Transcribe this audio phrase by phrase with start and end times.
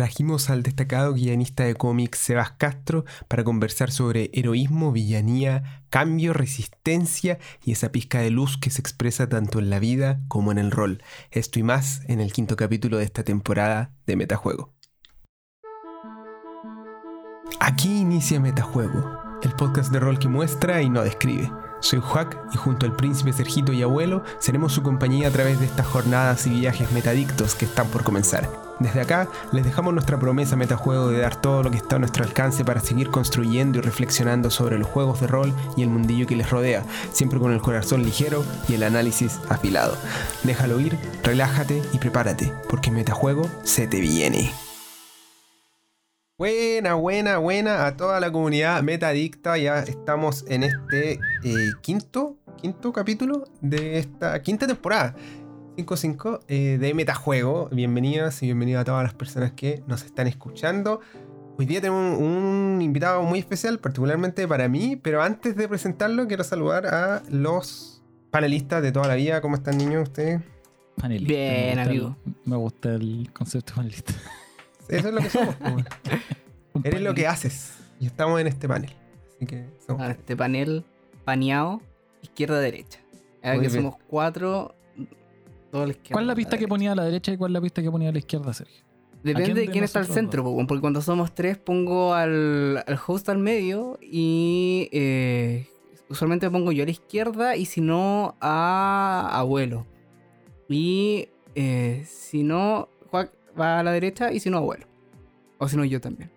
[0.00, 7.38] trajimos al destacado guionista de cómics Sebas Castro para conversar sobre heroísmo, villanía, cambio, resistencia
[7.62, 10.70] y esa pizca de luz que se expresa tanto en la vida como en el
[10.70, 11.02] rol.
[11.30, 14.72] Esto y más en el quinto capítulo de esta temporada de Metajuego.
[17.60, 19.04] Aquí inicia Metajuego,
[19.42, 21.52] el podcast de rol que muestra y no describe.
[21.80, 25.66] Soy Juac y junto al príncipe Sergito y abuelo seremos su compañía a través de
[25.66, 28.48] estas jornadas y viajes metadictos que están por comenzar.
[28.80, 32.24] Desde acá les dejamos nuestra promesa metajuego de dar todo lo que está a nuestro
[32.24, 36.36] alcance para seguir construyendo y reflexionando sobre los juegos de rol y el mundillo que
[36.36, 39.96] les rodea, siempre con el corazón ligero y el análisis afilado.
[40.44, 44.50] Déjalo ir, relájate y prepárate, porque metajuego se te viene.
[46.40, 49.58] Buena, buena, buena a toda la comunidad metadicta.
[49.58, 55.14] Ya estamos en este eh, quinto, quinto capítulo de esta quinta temporada.
[55.76, 57.68] 5.5 eh, de Metajuego.
[57.70, 61.02] Bienvenidas y bienvenidos a todas las personas que nos están escuchando.
[61.58, 66.42] Hoy día tenemos un, invitado muy especial, particularmente para mí, pero antes de presentarlo quiero
[66.42, 69.42] saludar a los panelistas de toda la vida.
[69.42, 70.40] ¿Cómo están niños ustedes?
[70.96, 71.34] Panelista.
[71.34, 72.16] Bien, amigo.
[72.24, 74.14] el- me gusta el concepto de panelista.
[74.90, 75.56] Eso es lo que somos.
[76.84, 77.74] Eres lo que haces.
[77.98, 78.90] Y estamos en este panel.
[79.36, 80.02] Así que somos.
[80.02, 80.84] A este panel
[81.24, 81.80] paneado,
[82.22, 83.00] izquierda-derecha.
[83.42, 83.82] Ahora Muy que bien.
[83.82, 84.74] somos cuatro,
[85.70, 86.12] toda la izquierda.
[86.12, 86.68] ¿Cuál es la pista que derecha.
[86.68, 88.84] ponía a la derecha y cuál es la pista que ponía a la izquierda, Sergio?
[89.22, 92.98] Depende quién de quién está al centro, po, porque cuando somos tres pongo al, al
[93.06, 95.68] host al medio y eh,
[96.08, 99.86] usualmente pongo yo a la izquierda y si no a abuelo.
[100.70, 102.88] Y eh, si no,
[103.58, 104.86] va a la derecha y si no abuelo.
[105.58, 106.30] O si no yo también.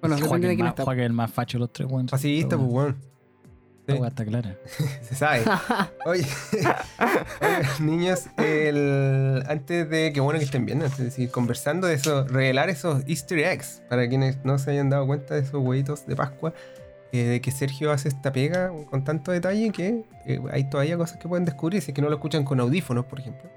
[0.00, 0.92] Bueno, depende de el quién más- está.
[0.92, 2.08] Es el más facho de los tres, weón.
[2.08, 2.94] Facilista, La pues
[3.86, 4.02] la Sí.
[4.06, 4.58] está clara.
[5.02, 5.42] Se sabe.
[6.06, 6.26] Oye,
[7.40, 11.94] oye, niños, el- antes de que bueno que estén viendo, antes de seguir conversando de
[11.94, 16.06] eso, revelar esos Easter eggs para quienes no se hayan dado cuenta de esos huevitos
[16.06, 16.52] de Pascua,
[17.12, 21.16] eh, de que Sergio hace esta pega con tanto detalle que eh, hay todavía cosas
[21.18, 23.50] que pueden descubrir si es que no lo escuchan con audífonos, por ejemplo.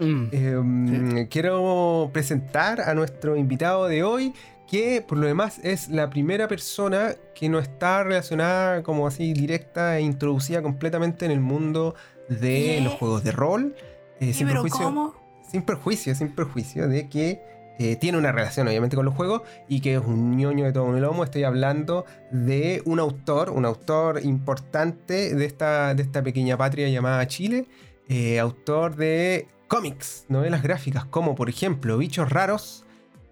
[0.00, 0.24] Mm.
[0.32, 4.32] Eh, Quiero presentar a nuestro invitado de hoy,
[4.70, 9.98] que por lo demás es la primera persona que no está relacionada como así directa
[9.98, 11.94] e introducida completamente en el mundo
[12.28, 12.80] de ¿Qué?
[12.82, 13.74] los juegos de rol.
[14.20, 15.14] eh, sin, ¿Pero perjuicio, cómo?
[15.50, 17.40] sin perjuicio, sin perjuicio de que
[17.78, 20.84] eh, tiene una relación obviamente con los juegos y que es un ñoño de todo
[20.84, 21.24] un lomo.
[21.24, 27.26] Estoy hablando de un autor, un autor importante de esta, de esta pequeña patria llamada
[27.28, 27.66] Chile,
[28.08, 32.84] eh, autor de cómics, novelas gráficas como por ejemplo Bichos Raros,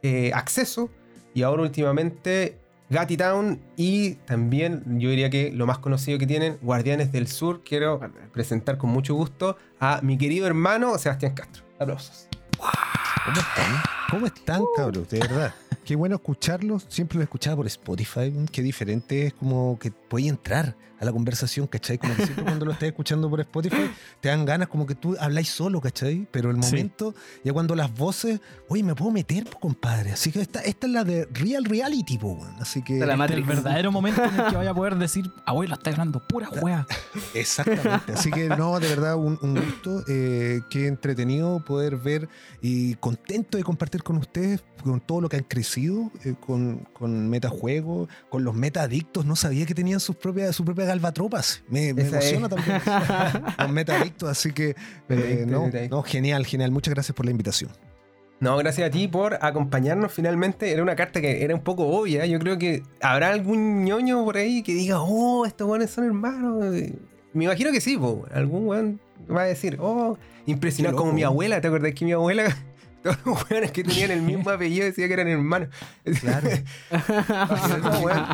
[0.02, 0.91] eh, Acceso
[1.34, 2.58] y ahora últimamente
[2.88, 7.62] Gatti Town y también yo diría que lo más conocido que tienen, Guardianes del Sur.
[7.64, 8.00] Quiero
[8.32, 11.64] presentar con mucho gusto a mi querido hermano Sebastián Castro.
[11.80, 12.28] Aplausos.
[13.24, 13.82] ¿Cómo están?
[14.10, 15.08] ¿Cómo están, cabros?
[15.08, 15.54] De verdad.
[15.86, 16.84] Qué bueno escucharlos.
[16.88, 18.32] Siempre lo escuchaba por Spotify.
[18.50, 21.98] Qué diferente es como que puedes entrar a la conversación, ¿cachai?
[21.98, 25.14] Como que siempre cuando lo estás escuchando por Spotify, te dan ganas como que tú
[25.20, 26.26] habláis solo, ¿cachai?
[26.32, 26.70] Pero el Sí.
[26.70, 27.14] momento,
[27.44, 30.10] ya cuando las voces, oye, me puedo meter, po, compadre.
[30.12, 32.56] Así que esta, esta es la de Real Reality, po, weón.
[32.60, 32.94] Así que.
[32.94, 35.74] De la Este es el verdadero momento en el que vaya a poder decir, abuelo,
[35.74, 36.86] está hablando pura weá.
[37.34, 38.14] Exactamente.
[38.14, 40.03] Así que no, de verdad, un, un gusto.
[40.08, 42.28] eh, qué entretenido poder ver
[42.62, 47.28] y contento de compartir con ustedes con todo lo que han crecido, eh, con, con
[47.28, 49.26] metajuegos, con los metaadictos.
[49.26, 51.62] No sabía que tenían sus propias, su propia galvatropas.
[51.69, 52.54] Me, emociona es.
[52.54, 52.82] también.
[53.59, 54.75] los metaadictos, así que
[55.09, 56.70] eh, no, no, genial, genial.
[56.70, 57.70] Muchas gracias por la invitación.
[58.38, 60.70] No, gracias a ti por acompañarnos finalmente.
[60.70, 62.26] Era una carta que era un poco obvia.
[62.26, 66.65] Yo creo que habrá algún ñoño por ahí que diga, oh, estos weones son hermanos.
[67.32, 68.26] Me imagino que sí, po.
[68.32, 69.00] algún weón
[69.31, 71.60] va a decir, oh, impresionado Qué como mi abuela.
[71.60, 72.56] ¿Te acordás que mi abuela,
[73.03, 75.69] todos los weones que tenían el mismo apellido decía que eran hermanos?
[76.21, 76.49] Claro.
[77.83, 78.27] No, weón.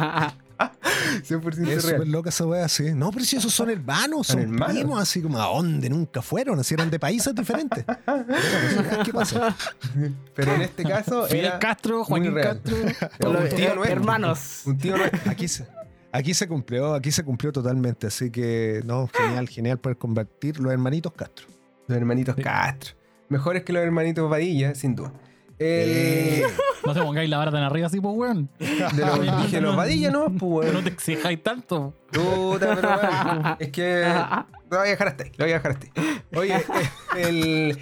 [1.22, 1.80] 100% Es real.
[1.80, 2.92] súper loca esa wea, sí.
[2.94, 4.76] No, pero si esos son hermanos, Son hermanos.
[4.76, 7.84] primos, así como a dónde nunca fueron, así eran de países diferentes.
[7.84, 9.56] Pero, ¿Qué pasa?
[10.34, 12.34] Pero en este caso Fidel era Castro, Joaquín.
[12.34, 12.76] Castro.
[12.76, 13.84] un tío nuestro.
[13.84, 14.62] hermanos.
[14.64, 15.30] Un tío nuestro.
[15.32, 15.66] Aquí se,
[16.12, 20.72] aquí se cumplió, aquí se cumplió totalmente, así que no, genial, genial poder convertir los
[20.72, 21.46] hermanitos Castro.
[21.88, 22.36] Los hermanitos.
[22.36, 22.94] Castro.
[23.32, 25.12] Mejores que los hermanitos Padilla, sin duda.
[25.58, 26.42] Eh,
[26.86, 28.50] No te pongáis la vara tan arriba así, pues weón.
[28.58, 30.24] de los, dije los Padilla, ¿no?
[30.26, 30.84] Pues, No weón.
[30.84, 31.94] te exijáis tanto.
[32.12, 34.02] Puta, pero bueno, es que
[34.70, 36.20] lo voy a dejar hasta ahí, lo voy a dejar hasta ahí.
[36.34, 36.64] Oye,
[37.16, 37.78] el,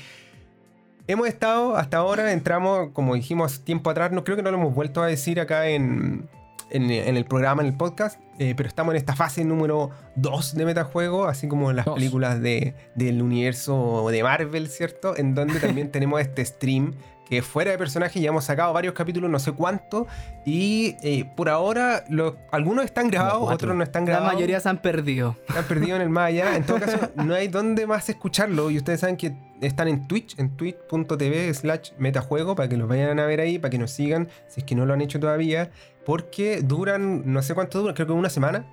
[1.08, 4.74] hemos estado hasta ahora, entramos, como dijimos tiempo atrás, no creo que no lo hemos
[4.74, 6.28] vuelto a decir acá en,
[6.70, 10.54] en, en el programa, en el podcast, eh, pero estamos en esta fase número 2
[10.54, 11.94] de metajuego, así como en las Dos.
[11.94, 15.16] películas de, del universo de Marvel, ¿cierto?
[15.16, 16.94] En donde también tenemos este stream
[17.28, 18.20] que fuera de personaje.
[18.20, 20.08] Ya hemos sacado varios capítulos, no sé cuántos.
[20.44, 22.04] Y eh, por ahora,
[22.50, 24.34] algunos están grabados, otros no están La grabados.
[24.34, 25.36] mayoría se han perdido.
[25.52, 26.56] Se han perdido en el más allá.
[26.56, 28.68] En todo caso, no hay dónde más escucharlo.
[28.72, 33.20] Y ustedes saben que están en Twitch, en twitch.tv slash metajuego, para que los vayan
[33.20, 35.70] a ver ahí, para que nos sigan, si es que no lo han hecho todavía.
[36.10, 38.66] Porque duran, no sé cuánto duran, creo que una semana.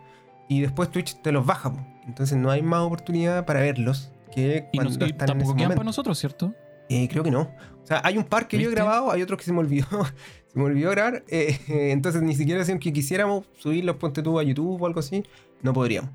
[0.50, 1.72] Y después Twitch te los baja.
[1.72, 1.80] po.
[2.07, 5.34] Entonces no hay más oportunidad para verlos que Y, cuando nos- y están en tampoco
[5.36, 5.75] ese quedan momento.
[5.75, 6.54] para nosotros, ¿cierto?
[6.89, 7.42] Eh, creo que no.
[7.42, 9.86] O sea, hay un par que yo he grabado, hay otros que se me olvidó.
[10.48, 11.24] se me olvidó grabar.
[11.28, 11.60] eh,
[11.92, 15.24] entonces ni siquiera si que quisiéramos subirlos, ponte tú a YouTube o algo así,
[15.62, 16.10] no podríamos.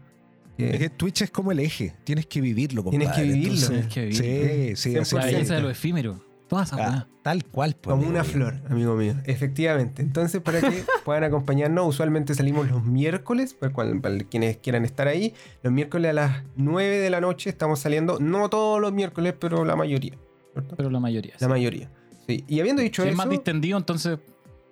[0.58, 3.06] Eh, Es que Twitch es como el eje, tienes que vivirlo, compadre.
[3.06, 3.52] Tienes que vivirlo.
[3.52, 4.74] Entonces, Tienes que vivirlo.
[4.76, 5.00] Sí, sí, 100%.
[5.02, 6.31] así La belleza de lo efímero.
[6.52, 7.74] Toda esa Ah, tal cual.
[7.80, 8.30] pues, Como una mío.
[8.30, 9.14] flor, amigo mío.
[9.24, 10.02] Efectivamente.
[10.02, 15.08] Entonces, para que puedan acompañarnos, usualmente salimos los miércoles, para, cual- para quienes quieran estar
[15.08, 15.32] ahí.
[15.62, 19.64] Los miércoles a las 9 de la noche estamos saliendo, no todos los miércoles, pero
[19.64, 20.18] la mayoría.
[20.52, 20.76] ¿cierto?
[20.76, 21.32] Pero la mayoría.
[21.38, 21.46] La sí.
[21.46, 21.90] mayoría.
[22.26, 22.44] Sí.
[22.46, 24.18] Y habiendo dicho Si es eso, más distendido, entonces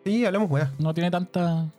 [0.05, 0.75] sí, hablamos weá.
[0.79, 1.73] no tiene tanta.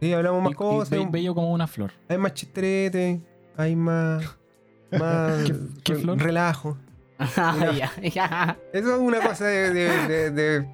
[0.00, 0.98] Sí, hablamos más y- cosas.
[0.98, 1.92] un- bello como una flor.
[2.08, 3.20] Hay más chistrete,
[3.58, 4.24] hay más.
[4.98, 5.44] más
[5.84, 6.18] ¿Qué- flor?
[6.18, 6.78] relajo.
[7.18, 8.56] Ya, ya.
[8.72, 10.68] Eso es una cosa de, de- de- de-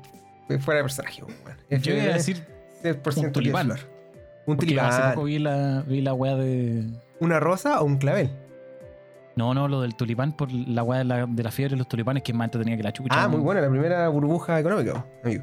[0.49, 1.23] de fuera de personaje.
[1.70, 2.44] Yo iba a de- decir
[2.82, 3.67] 100% un tulipán.
[3.67, 3.81] flor.
[4.46, 5.14] Un Porque hace tulipán.
[5.14, 6.85] poco vi la, vi la weá de.
[7.20, 8.31] ¿Una rosa o un clavel?
[9.37, 11.88] No, no, lo del tulipán por la weá de la, de la fiebre de los
[11.88, 13.08] tulipanes que es más entretenida que la chucha.
[13.25, 15.43] Ah, muy buena, la primera burbuja económica, amigo.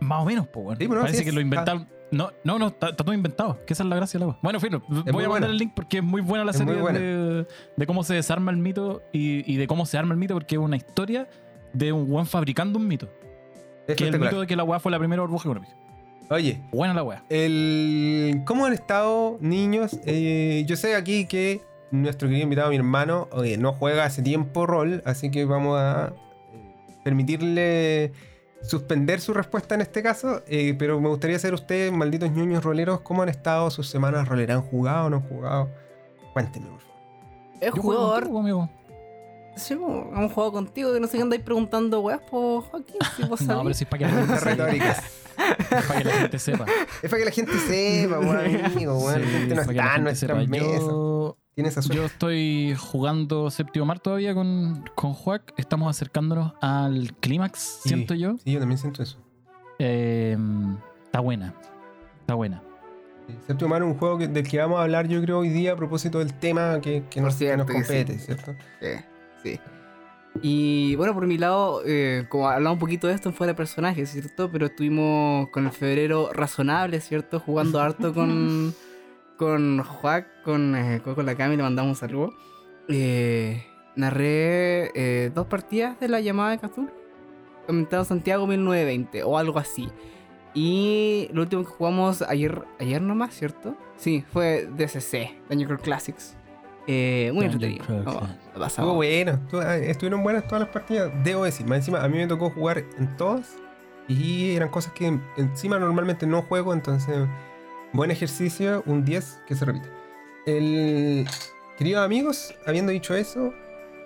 [0.00, 0.78] Más o menos, pues, weón.
[0.78, 1.88] Sí, pues no, Parece sí que es- lo inventaron.
[2.12, 3.58] No, no, no, está, está todo inventado.
[3.66, 4.38] Que esa es la gracia de la.
[4.42, 5.46] Bueno, fino, voy a mandar buena.
[5.48, 6.98] el link porque es muy buena la Es serie buena.
[6.98, 10.34] de, de cómo se desarma el mito y, y de cómo se arma el mito
[10.34, 11.28] porque es una historia
[11.72, 13.08] de un weón fabricando un mito.
[13.86, 14.32] Que es el Espectacular.
[14.32, 15.74] mito de que la weá fue la primera burbuja económica.
[16.30, 17.24] Oye, Buena la weá.
[17.28, 18.42] el...
[18.46, 19.98] ¿cómo han estado, niños?
[20.06, 21.60] Eh, yo sé aquí que
[21.90, 26.12] nuestro querido invitado, mi hermano, oye, no juega hace tiempo rol, así que vamos a
[26.54, 28.12] eh, permitirle
[28.62, 33.00] suspender su respuesta en este caso, eh, pero me gustaría saber ustedes, malditos ñoños roleros,
[33.00, 34.58] ¿cómo han estado sus semanas roleras?
[34.58, 35.70] ¿Han jugado o no han jugado?
[36.32, 36.96] Cuéntenme, por favor.
[37.60, 38.22] Es Yo juego jugador.
[38.24, 38.70] contigo, amigo.
[39.56, 43.40] Sí, hemos jugado contigo, que no sé qué andáis preguntando, weas, por Joaquín, si vos
[43.42, 45.02] No, pero sí es para que la gente retóricas.
[45.70, 46.66] Es para que la gente sepa.
[47.02, 49.20] Es para que la gente sepa, weón, amigo, weón.
[49.20, 50.48] la Sí, gente no está la en nuestra sepa.
[50.50, 50.66] mesa.
[50.78, 51.98] Yo, Tiene esa suerte.
[52.00, 55.52] yo estoy jugando séptimo mar todavía con, con Juac.
[55.58, 57.90] Estamos acercándonos al clímax, Sí.
[57.90, 58.36] siento yo.
[58.44, 59.18] Sí, yo también siento eso.
[59.78, 60.36] Eh,
[61.04, 61.54] está buena.
[62.20, 62.62] Está buena.
[63.46, 65.72] Séptimo Mar es un juego que- del que vamos a hablar, yo creo, hoy día
[65.72, 67.78] a propósito del tema que, que nos, que cierto nos que sí.
[67.78, 68.54] compete, ¿cierto?
[68.80, 68.88] Sí,
[69.42, 69.60] sí.
[70.42, 73.56] Y bueno, por mi lado, eh, como hablaba un poquito de esto en fuera de
[73.56, 74.50] personajes, ¿cierto?
[74.50, 77.38] Pero estuvimos con el febrero razonable, ¿cierto?
[77.38, 78.74] Jugando harto con,
[79.36, 82.32] con Juac, con, eh, con la Cami, le mandamos un saludo.
[82.88, 83.64] Eh,
[83.96, 86.90] narré eh, dos partidas de la llamada de Cthulhu.
[87.66, 89.88] Comentado Santiago 1920 o algo así.
[90.54, 93.74] Y lo último que jugamos ayer, ayer nomás, ¿cierto?
[93.96, 96.36] Sí, fue DCC, Danger Classics.
[96.86, 98.04] Eh, muy Dungeon entretenido.
[98.12, 98.28] No.
[98.66, 101.66] Estuvo bueno, estuvo- ah, estuvieron buenas todas las partidas, debo decir.
[101.66, 103.56] Más encima, a mí me tocó jugar en todas
[104.08, 107.16] y eran cosas que encima normalmente no juego, entonces,
[107.92, 109.88] buen ejercicio, un 10 que se repite.
[110.46, 111.26] El,
[111.76, 113.52] queridos amigos, habiendo dicho eso,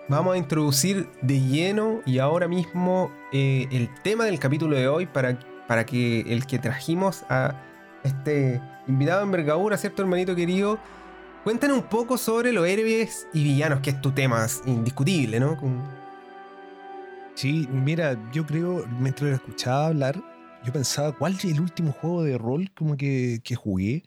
[0.08, 5.06] vamos a introducir de lleno y ahora mismo eh, el tema del capítulo de hoy
[5.06, 7.54] para, para que el que trajimos a
[8.02, 10.78] este invitado envergadura, ¿cierto, hermanito querido?
[11.44, 15.56] Cuéntanos un poco sobre los héroes y villanos, que es tu tema indiscutible, ¿no?
[17.34, 20.16] Sí, mira, yo creo, mientras lo escuchaba hablar,
[20.66, 24.02] yo pensaba, ¿cuál es el último juego de rol como que, que jugué?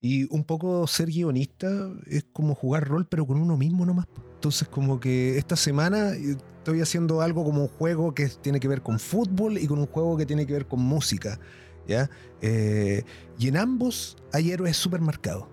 [0.00, 1.68] Y un poco ser guionista
[2.06, 4.06] es como jugar rol, pero con uno mismo nomás.
[4.34, 8.68] Entonces, como que esta semana eh, estoy haciendo algo como un juego que tiene que
[8.68, 11.40] ver con fútbol y con un juego que tiene que ver con música.
[11.88, 12.08] ¿ya?
[12.40, 13.02] Eh,
[13.38, 15.48] y en ambos hay héroes súper marcados.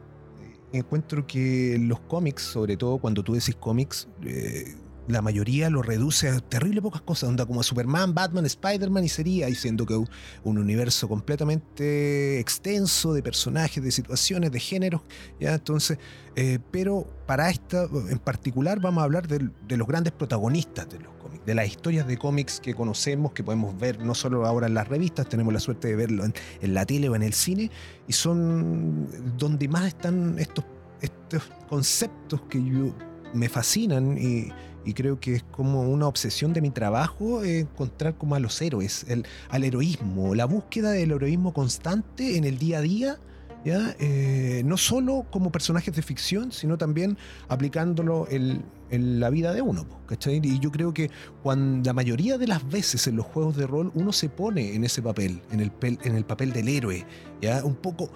[0.72, 4.76] Encuentro que los cómics, sobre todo cuando tú decís cómics, eh,
[5.08, 9.50] la mayoría lo reduce a terrible pocas cosas, onda como Superman, Batman, Spider-Man y sería,
[9.50, 10.10] y siendo que un,
[10.44, 15.02] un universo completamente extenso de personajes, de situaciones, de géneros,
[15.40, 15.54] ¿ya?
[15.54, 15.98] Entonces,
[16.36, 21.14] eh, pero para esta en particular vamos a hablar de, los grandes protagonistas de los
[21.16, 24.74] cómics, de las historias de cómics que conocemos, que podemos ver no solo ahora en
[24.74, 27.70] las revistas, tenemos la suerte de verlo en, en la tele o en el cine,
[28.08, 29.08] y son
[29.38, 30.66] donde más están estos,
[31.02, 32.96] estos conceptos que yo,
[33.34, 34.52] me fascinan y,
[34.86, 38.62] y creo que es como una obsesión de mi trabajo eh, encontrar como a los
[38.62, 43.18] héroes, el, al heroísmo, la búsqueda del heroísmo constante en el día a día
[43.66, 43.96] ¿ya?
[44.00, 49.62] Eh, no solo como personajes de ficción, sino también aplicándolo en, en la vida de
[49.62, 49.86] uno.
[50.06, 50.42] ¿cachai?
[50.44, 51.10] Y yo creo que
[51.42, 54.84] cuando la mayoría de las veces en los juegos de rol uno se pone en
[54.84, 57.06] ese papel, en el, pel- en el papel del héroe,
[57.42, 57.64] ¿ya?
[57.64, 58.10] Un poco,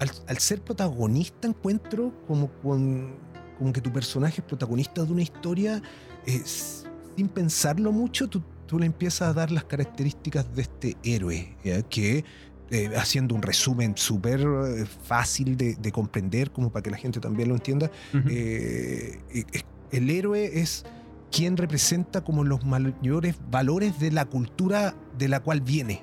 [0.00, 3.14] al, al ser protagonista encuentro como, con-
[3.56, 5.80] como que tu personaje es protagonista de una historia,
[6.28, 6.42] eh,
[7.16, 11.82] sin pensarlo mucho, tú, tú le empiezas a dar las características de este héroe, ¿ya?
[11.82, 12.24] que
[12.70, 17.18] eh, haciendo un resumen súper eh, fácil de, de comprender, como para que la gente
[17.18, 18.28] también lo entienda, Ujú.
[18.28, 20.84] eh, eh, eh, el héroe es
[21.32, 26.02] quien representa como los mayores valores de la cultura de la cual viene.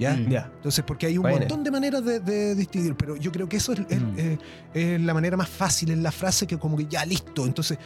[0.00, 0.16] ¿Ya?
[0.16, 0.28] Mm.
[0.30, 0.50] Ya.
[0.56, 3.72] Entonces, porque hay un montón de maneras de, de distinguir, pero yo creo que eso
[3.74, 4.18] es, es- Mm.
[4.18, 4.38] es-
[4.72, 7.44] es la manera más fácil en la frase que como que ya listo.
[7.46, 7.78] Entonces,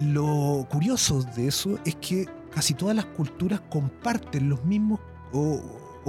[0.00, 5.00] lo curioso de eso es que casi todas las culturas comparten los mismos
[5.32, 5.60] o,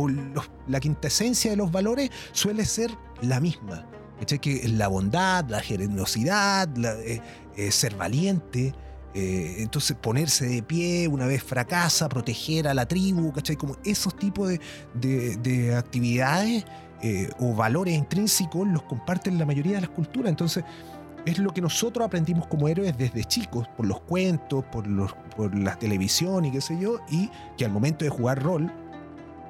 [0.07, 3.85] los- la quintesencia de los valores suele ser la misma.
[4.19, 4.39] ¿Cachai?
[4.39, 6.69] Que la bondad, la generosidad,
[7.05, 7.21] eh,
[7.57, 8.73] eh, ser valiente.
[9.13, 13.57] eh, entonces ponerse de pie una vez fracasa, proteger a la tribu, ¿cachai?
[13.57, 14.61] Como esos tipos de,
[14.93, 16.63] de- de actividades
[17.39, 20.29] o valores intrínsecos los comparten la mayoría de las culturas.
[20.29, 20.63] Entonces,
[21.25, 25.57] es lo que nosotros aprendimos como héroes desde chicos, por los cuentos, por, los, por
[25.57, 28.71] la televisión y qué sé yo, y que al momento de jugar rol,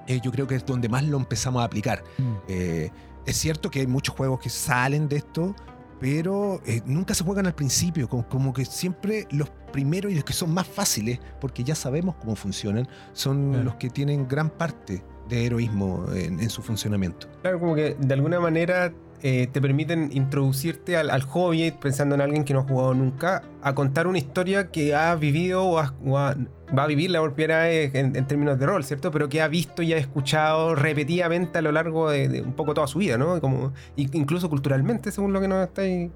[0.08, 2.04] eh, yo creo que es donde más lo empezamos a aplicar.
[2.18, 2.34] Mm.
[2.48, 2.90] Eh,
[3.25, 5.56] es cierto que hay muchos juegos que salen de esto,
[6.00, 10.24] pero eh, nunca se juegan al principio, como, como que siempre los primeros y los
[10.24, 13.63] que son más fáciles, porque ya sabemos cómo funcionan, son Claro.
[13.66, 17.28] los que tienen gran parte de heroísmo en, en su funcionamiento.
[17.44, 18.92] Claro, como que de alguna manera
[19.24, 23.74] eh, te permiten introducirte al, hobby, pensando en alguien que no ha jugado nunca, a
[23.75, 27.94] contar una historia que ha vivido o, ha- o va a vivir la primera vez
[27.96, 29.12] en, en términos de rol, ¿cierto?
[29.12, 32.74] Pero que ha visto y ha escuchado repetidamente a lo largo de, de un poco
[32.74, 33.40] toda su vida, ¿no?
[33.42, 36.10] Como, incluso culturalmente, según lo que nos estáis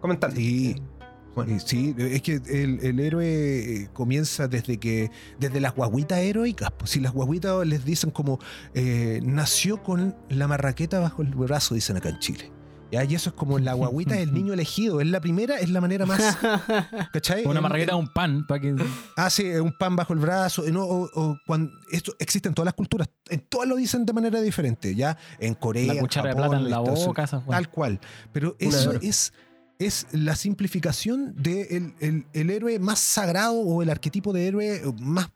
[0.00, 0.36] comentando.
[0.36, 0.76] Sí.
[1.34, 1.56] Bueno.
[1.56, 3.26] Eh, Sí, es que el, el héroe
[3.82, 6.70] eh, comienza desde que desde las guaguitas heroicas.
[6.78, 8.38] Pues si las guaguitas les dicen como
[8.74, 12.50] eh, nació con la marraqueta bajo el brazo, dicen acá en Chile.
[12.92, 13.02] ¿Ya?
[13.02, 15.00] Y eso es como la guaguita es el niño elegido.
[15.00, 16.36] Es la primera, es la manera más.
[17.12, 17.44] ¿Cachai?
[17.44, 18.76] Una El- marraqueta un pan para que.
[19.16, 20.64] Ah, sí, un pan bajo el brazo.
[20.64, 23.08] eh, no, o, o cuando, esto existe en todas las culturas.
[23.30, 24.94] En todas lo dicen de manera diferente.
[24.94, 25.94] Ya en Corea.
[25.94, 27.26] La cuchara de plata en la boca.
[27.26, 27.98] Tal cual.
[28.32, 29.32] Pero eso es,
[29.78, 35.30] es la simplificación del el, el héroe más sagrado o el arquetipo de héroe más,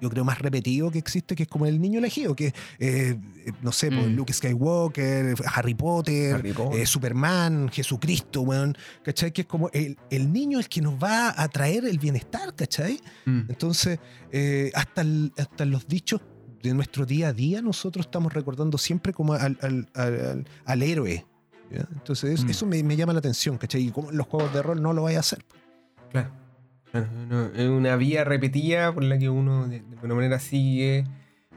[0.00, 3.18] yo creo, más repetido que existe, que es como el niño elegido, que eh, eh,
[3.62, 4.14] no sé, pues, Mm.
[4.16, 6.80] Luke Skywalker, Harry Potter, Harry Potter.
[6.80, 9.32] eh, Superman, Jesucristo, weón, ¿cachai?
[9.32, 13.00] Que es como el, el niño el que nos va a traer el bienestar, ¿cachai?
[13.26, 13.40] Mm.
[13.50, 13.98] Entonces,
[14.32, 16.20] eh, hasta, el- hasta los dichos
[16.62, 20.82] de nuestro día a día, nosotros estamos recordando siempre como al, al- al- al- al
[20.82, 21.26] héroe.
[21.70, 21.86] ¿Ya?
[21.92, 22.50] Entonces, Mm.
[22.50, 23.86] eso me, me llama la atención, ¿cachai?
[23.86, 25.44] Y como los juegos de rol no lo vaya a hacer.
[26.10, 26.30] Claro.
[26.90, 31.04] Claro, no, Es una vía repetida por la que uno de, de alguna manera sigue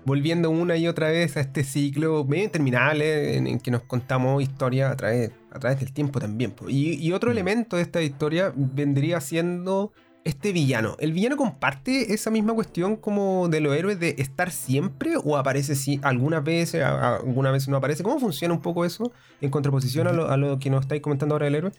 [0.05, 4.43] volviendo una y otra vez a este ciclo medio interminable en, en que nos contamos
[4.43, 6.53] historias a través, a través del tiempo también.
[6.67, 7.33] y otro Mm.
[7.33, 9.91] elemento de esta historia vendría siendo
[10.23, 10.95] este villano.
[10.99, 15.75] ¿El villano comparte esa misma cuestión como de los héroes de estar siempre o aparece
[15.75, 18.03] si algunas veces, algunas veces no aparece?
[18.03, 19.11] ¿Cómo funciona un poco eso
[19.41, 21.71] en contraposición a lo, a lo que nos estáis comentando ahora del héroe?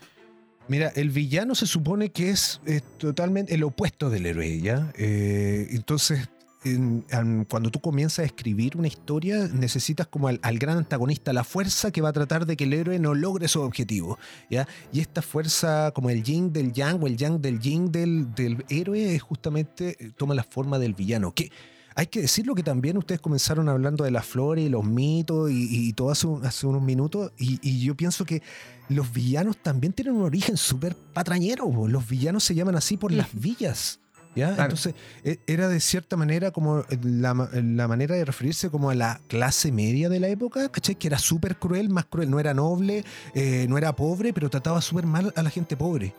[0.66, 4.92] Mira, el villano se supone que es eh, totalmente el opuesto del héroe, ¿ya?
[4.96, 6.30] Eh, entonces,
[6.64, 11.44] en- cuando tú comienzas a escribir una historia, necesitas como al, al gran antagonista, la
[11.44, 14.18] fuerza que va a tratar de que el héroe no logre su objetivo,
[14.50, 14.66] ¿ya?
[14.92, 18.64] Y esta fuerza, como el yin del yang o el yang del yin del, del
[18.68, 21.32] héroe, es justamente eh, toma la forma del villano.
[21.34, 21.50] Que
[21.96, 25.68] hay que decirlo que también ustedes comenzaron hablando de las flores y los mitos y,
[25.88, 28.42] y todo hace, un- hace unos minutos, y, y yo pienso que
[28.88, 31.70] los villanos también tienen un origen súper patrañero.
[31.88, 34.00] Los villanos se llaman así por las villas.
[34.36, 34.48] ¿Ya?
[34.54, 34.62] Claro.
[34.64, 39.20] Entonces, e- era de cierta manera como la, la manera de referirse como a la
[39.28, 40.96] clase media de la época, ¿cachai?
[40.96, 42.30] Que era súper cruel, más cruel.
[42.30, 46.14] No era noble, eh, no era pobre, pero trataba súper mal a la gente pobre.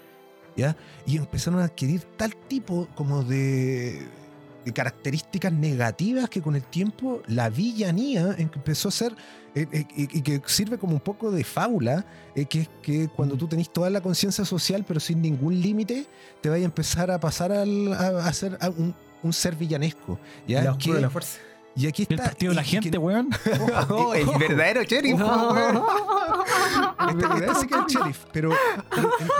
[0.56, 0.78] ¿Ya?
[1.06, 4.08] Y empezaron a adquirir tal tipo como de
[4.74, 9.16] características negativas que con el tiempo la villanía empezó a ser
[9.56, 12.06] eh, eh, y que sirve como un poco de fábula,
[12.36, 16.08] eh, que es que cuando tú tenés toda la conciencia social pero sin ningún límite,
[16.42, 18.94] te vaya a empezar a pasar al- a, a ser a un,
[19.24, 20.20] un ser villanesco.
[20.48, 20.62] ¿ya?
[20.64, 21.40] La oscura Que- de la fuerza.
[21.76, 22.30] Y aquí El está.
[22.30, 23.30] partido de la gente, que- weón.
[23.90, 25.50] Oh, el verdadero sheriff, No.
[25.52, 25.84] weón.
[27.10, 28.52] Este, este sí que es el sheriff, pero,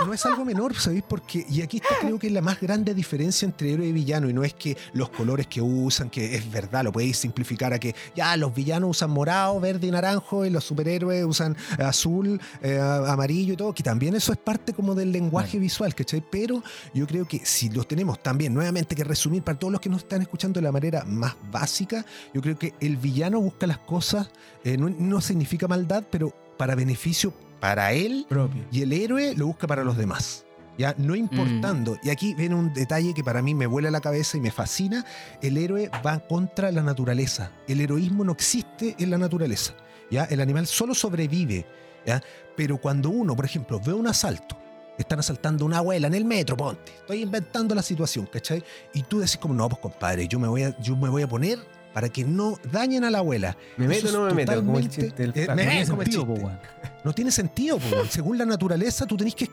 [0.06, 1.02] no es algo menor, ¿sabéis?
[1.08, 4.32] Porque, y aquí está creo que la más grande diferencia entre héroe y villano, y
[4.32, 7.94] no es que los colores que usan, que es verdad, lo podéis simplificar a que
[8.14, 13.54] ya los villanos usan morado, verde y naranjo, y los superhéroes usan azul, eh, amarillo
[13.54, 16.22] y todo, que también eso es parte como del lenguaje visual, ¿cachai?
[16.30, 16.62] Pero
[16.94, 20.02] yo creo que si los tenemos también nuevamente que resumir para todos los que nos
[20.02, 24.30] están escuchando de la manera más básica, yo creo que el villano busca las cosas,
[24.64, 28.64] eh, no, no significa maldad, pero para beneficio para él Propio.
[28.70, 30.44] y el héroe lo busca para los demás.
[30.78, 31.96] Ya, no importando.
[32.02, 35.06] Y aquí viene un detalle que para mí me vuela la cabeza y me fascina.
[35.40, 37.50] El héroe va contra la naturaleza.
[37.66, 39.72] El heroísmo no existe en la naturaleza.
[40.10, 40.24] ¿ya?
[40.24, 41.64] El animal solo sobrevive.
[42.04, 42.22] ¿ya?
[42.56, 44.58] Pero cuando uno, por ejemplo, ve un asalto,
[44.98, 46.92] están asaltando a una abuela en el metro, ponte.
[46.92, 48.62] Estoy inventando la situación, ¿cachai?
[48.92, 51.28] Y tú decís como, no, pues compadre, yo me voy a, yo me voy a
[51.28, 51.58] poner
[51.96, 53.56] para que no dañen a la abuela.
[53.78, 54.54] ¿Me meto o no me meto?
[54.56, 56.46] Como el totalmente- chiste del eh, me- No tiene como sentido, po, chiste.
[56.46, 56.58] weón.
[57.04, 58.04] No tiene sentido, po.
[58.10, 59.48] Según la naturaleza, tú tenés que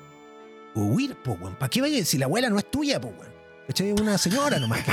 [0.75, 1.55] huir, po, weón.
[1.55, 3.31] ¿Para qué vayas si la abuela no es tuya, po, weón?
[3.65, 3.93] ¿Cachai?
[3.93, 4.91] Una señora nomás que.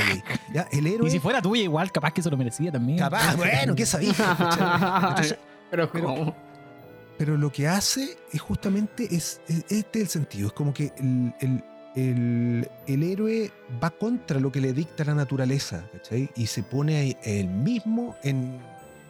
[0.53, 1.09] Ya, el héroe.
[1.09, 2.97] Y si fuera tuya, igual, capaz que se lo merecía también.
[2.99, 4.15] Capaz, bueno, ¿qué sabías?
[4.15, 5.09] ¿Cachai?
[5.09, 5.37] Entonces,
[5.69, 6.35] Pero, pero-
[7.17, 10.47] pero lo que hace es justamente es, es- este es el sentido.
[10.47, 11.63] Es como que el, el-
[11.95, 13.51] el- el héroe
[13.83, 16.29] va contra lo que le dicta la naturaleza, ¿cachai?
[16.35, 18.59] Y se pone él mismo en,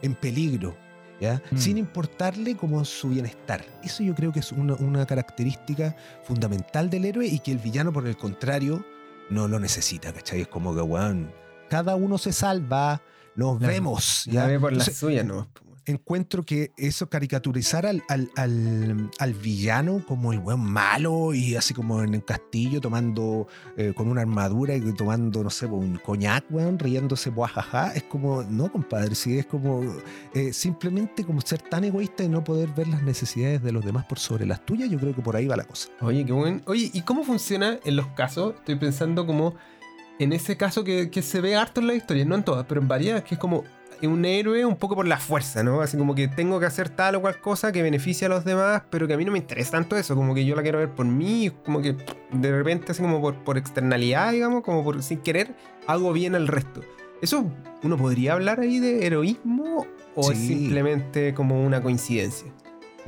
[0.02, 0.76] en peligro,
[1.20, 1.42] ¿ya?
[1.52, 1.58] Mm.
[1.58, 3.64] Sin importarle como su bienestar.
[3.84, 7.94] Eso yo creo que es una, una característica fundamental del héroe y que el villano,
[7.94, 8.84] por el contrario,
[9.30, 10.42] no lo necesita, ¿cachai?
[10.42, 11.32] Es como que, weón,
[11.70, 13.02] cada uno se salva,
[13.36, 15.48] nos vemos, Ya por la Entonces, suya, ¿no?
[15.86, 22.04] Encuentro que eso caricaturizar al, al, al- villano como el buen malo y así como
[22.04, 23.48] en el castillo tomando
[23.78, 28.44] eh, con una armadura y tomando, no sé, un coñac, weón, riéndose, buajaja, es como,
[28.44, 29.82] no, compadre, sí, es como
[30.34, 34.06] eh, simplemente como ser tan egoísta y no poder ver las necesidades de los demás
[34.06, 35.90] por sobre las tuyas, yo creo que por ahí va la cosa.
[36.02, 36.62] Oye, qué buen.
[36.68, 38.56] Oye, ¿y cómo funciona en los casos?
[38.56, 39.56] Estoy pensando como
[40.20, 42.80] en ese caso que, que se ve harto en la historia, no en todas, pero
[42.82, 43.64] en varias, que es como
[44.08, 45.81] un héroe un poco por la fuerza, ¿no?
[45.81, 48.84] Así como que tengo que hacer tal o cual cosa que beneficie a los demás,
[48.89, 50.89] pero que a mí no me interesa tanto eso, como que yo la quiero ver
[50.89, 51.96] por mí, como que
[52.31, 55.55] de repente así como por, por externalidad, digamos, como por sin querer,
[55.88, 56.81] hago bien al resto.
[57.22, 57.46] ¿Eso
[57.84, 62.51] uno podría hablar ahí de heroísmo o es simplemente como una coincidencia?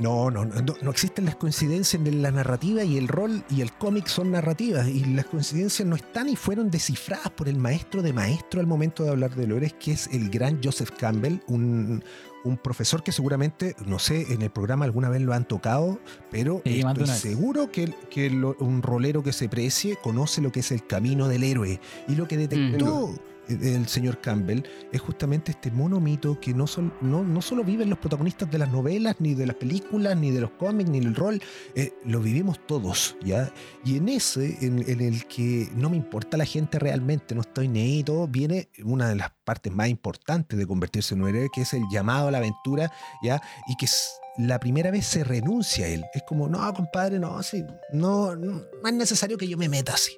[0.00, 3.72] No, no, no, no existen las coincidencias en la narrativa y el rol y el
[3.72, 8.12] cómic son narrativas y las coincidencias no están y fueron descifradas por el maestro de
[8.12, 12.02] maestro al momento de hablar de Lores, que es el gran Joseph Campbell, un,
[12.44, 16.60] un profesor que seguramente, no sé, en el programa alguna vez lo han tocado, pero
[16.64, 20.72] Sí, estoy seguro que, que lo- un rolero que se precie conoce lo que es
[20.72, 23.14] el camino del héroe y lo que detectó
[23.48, 26.66] el señor Campbell es justamente este monomito que no,
[27.00, 30.40] no, no solo viven los protagonistas de las novelas, ni de las películas, ni de
[30.40, 31.40] los cómics, ni del rol,
[31.74, 33.52] eh, lo vivimos todos, ¿ya?
[33.84, 38.04] Y en ese, en, el que no me importa la gente realmente, no estoy ni
[38.28, 41.82] viene una de las partes más importantes de convertirse en un héroe, que es el
[41.90, 42.90] llamado a la aventura,
[43.22, 43.40] ¿ya?
[43.68, 46.04] Y que es- la primera vez se renuncia a él.
[46.12, 49.94] Es como, no, compadre, no, sí, no, no no es necesario que yo me meta
[49.94, 50.12] así.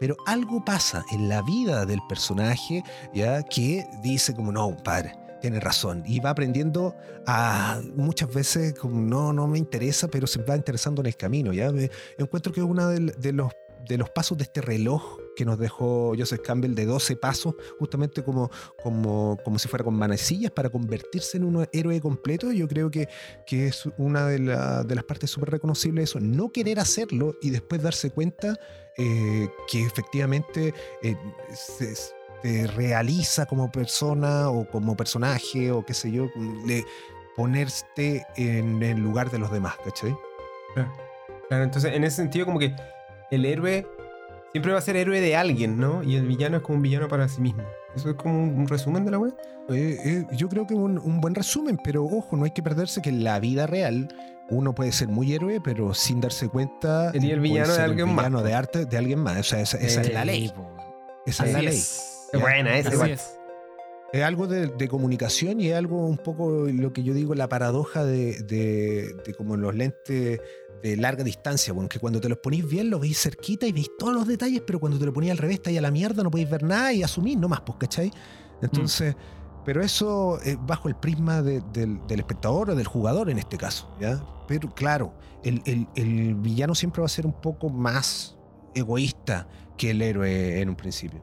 [0.00, 2.82] Pero algo pasa en la vida del personaje,
[3.14, 3.42] ¿ya?
[3.42, 6.02] Que dice como, no, padre, tiene razón.
[6.06, 11.02] Y va aprendiendo a muchas veces como, no, no me interesa, pero se va interesando
[11.02, 11.70] en el camino, ¿ya?
[11.70, 12.66] Me- encuentro que es
[13.20, 13.52] de los,
[13.86, 18.22] de los pasos de este reloj que nos dejó Joseph Campbell de 12 pasos, justamente
[18.22, 18.50] como,
[18.82, 22.52] como, como si fuera con manecillas para convertirse en un héroe completo.
[22.52, 23.08] Yo creo que,
[23.46, 27.36] que es una de, la- de las partes súper reconocibles de eso, no querer hacerlo
[27.40, 28.54] y después darse cuenta
[28.98, 31.16] eh, que efectivamente eh,
[31.54, 36.26] se, realiza como persona o como personaje o qué sé yo,
[36.66, 36.84] le,
[37.34, 40.14] ponerte en el lugar de los demás, ¿cachai?
[41.48, 42.76] Claro, entonces en ese sentido como que
[43.30, 43.86] el héroe
[44.52, 46.02] siempre va a ser héroe de alguien, ¿no?
[46.02, 47.62] Y el villano es como un villano para sí mismo.
[47.94, 49.34] Eso es como un, un resumen de la web.
[49.68, 53.02] Eh, eh, yo creo que un, un buen resumen, pero ojo, no hay que perderse
[53.02, 54.08] que en la vida real
[54.48, 57.12] uno puede ser muy héroe, pero sin darse cuenta.
[57.12, 59.38] Sería el villano de el alguien más, villano de arte de alguien más.
[59.38, 60.52] O sea, esa, esa es la ley.
[61.26, 61.76] Esa es la ley.
[61.76, 62.28] es.
[62.32, 63.39] Es buena, esa es.
[64.12, 67.48] Es algo de, de comunicación y es algo un poco lo que yo digo, la
[67.48, 70.40] paradoja de, de- de como los lentes
[70.82, 73.88] de larga distancia, bueno, que cuando te los ponís bien lo veis cerquita y veis
[73.98, 76.22] todos los detalles, pero cuando te lo ponís al revés, está ahí a la mierda,
[76.22, 78.10] no podéis ver nada y asumís nomás, pues, ¿cachai?
[78.62, 79.14] Entonces,
[79.64, 83.58] pero eso eh, bajo el prisma de- del, del espectador o del jugador en este
[83.58, 84.24] caso, ¿ya?
[84.48, 88.36] Pero claro, el, el- el villano siempre va a ser un poco más
[88.74, 89.46] egoísta
[89.76, 91.22] que el héroe en un principio.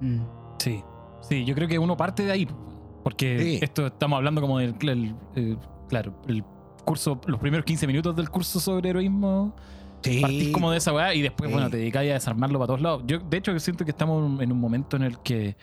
[0.00, 0.20] Mm.
[0.58, 0.82] Sí,
[1.28, 2.46] Sí, yo creo que uno parte de ahí.
[2.46, 2.54] po,
[3.02, 3.58] Porque Sí.
[3.62, 4.74] esto estamos hablando como del.
[4.82, 5.58] el- el-
[5.88, 6.42] claro, el
[6.84, 9.54] curso, los primeros 15 minutos del curso sobre heroísmo.
[10.02, 10.20] Sí.
[10.20, 11.54] Partís como de esa weá y después, Sí.
[11.54, 13.02] bueno, te dedicáis a desarmarlo para todos lados.
[13.06, 15.56] Yo, de hecho, siento que estamos en un momento en el que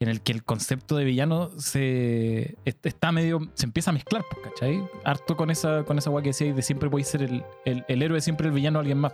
[0.00, 4.24] en el que el concepto de villano se est- está medio se empieza a mezclar,
[4.44, 4.80] ¿cachai?
[5.04, 8.02] Harto con esa con esa weá que decíais de siempre podéis ser el, el, el
[8.02, 9.12] héroe siempre el villano alguien más.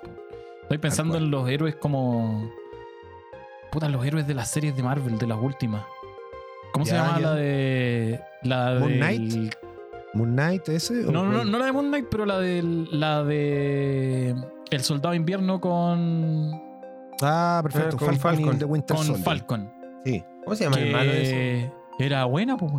[0.62, 2.50] Estoy pensando en los héroes como
[3.74, 5.84] puta, los héroes de las series de Marvel, de las últimas.
[6.72, 7.26] ¿Cómo se Ya, llama ya.
[7.26, 9.54] la de la Moon del- Knight.
[10.14, 11.06] Moon Knight ese.
[11.06, 14.34] o no, no, no, la de Moon Knight, pero la de la de
[14.70, 16.52] El Soldado de Invierno con
[17.22, 17.96] Ah, perfecto.
[17.96, 18.56] Con Falcon, Falcon.
[18.56, 19.24] y The Winter con Soldier.
[19.24, 19.72] Falcon.
[20.04, 20.24] Sí.
[20.44, 21.72] ¿Cómo se llama el malo de ese?
[21.98, 22.72] era buena, pues.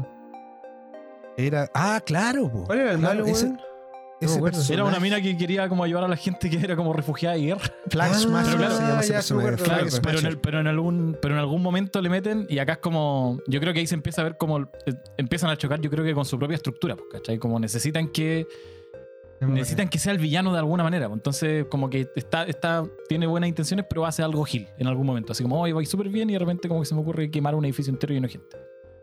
[1.37, 1.69] Era.
[1.73, 2.49] Ah, claro.
[2.51, 2.63] po.
[2.65, 3.53] ¿Cuál era el Claro, malo, ese-?
[4.21, 4.73] Ese.
[4.73, 7.41] Era una mina que quería como ayudar a la gente que era como refugiada de
[7.41, 7.61] guerra.
[7.89, 9.57] Flag Ah, Smasher pero se claro, llama ya, personaje.
[9.57, 10.25] Flag pero, en Smasher.
[10.31, 13.39] el- pero, en algún, pero en algún momento le meten y acá es como.
[13.47, 14.59] Yo creo que ahí se empieza a ver como.
[14.59, 17.37] eh, empiezan a chocar, yo creo que con su propia estructura, pues, ¿cachai?
[17.37, 18.47] Como necesitan que.
[19.41, 21.07] Necesitan que sea el villano de alguna manera.
[21.07, 21.17] pues.
[21.17, 25.33] Entonces, como que está, está, tiene buenas intenciones, pero hace algo gil en algún momento.
[25.33, 27.53] Así como, hoy voy súper bien y de repente como que se me ocurre quemar
[27.53, 28.57] un edificio entero lleno de gente.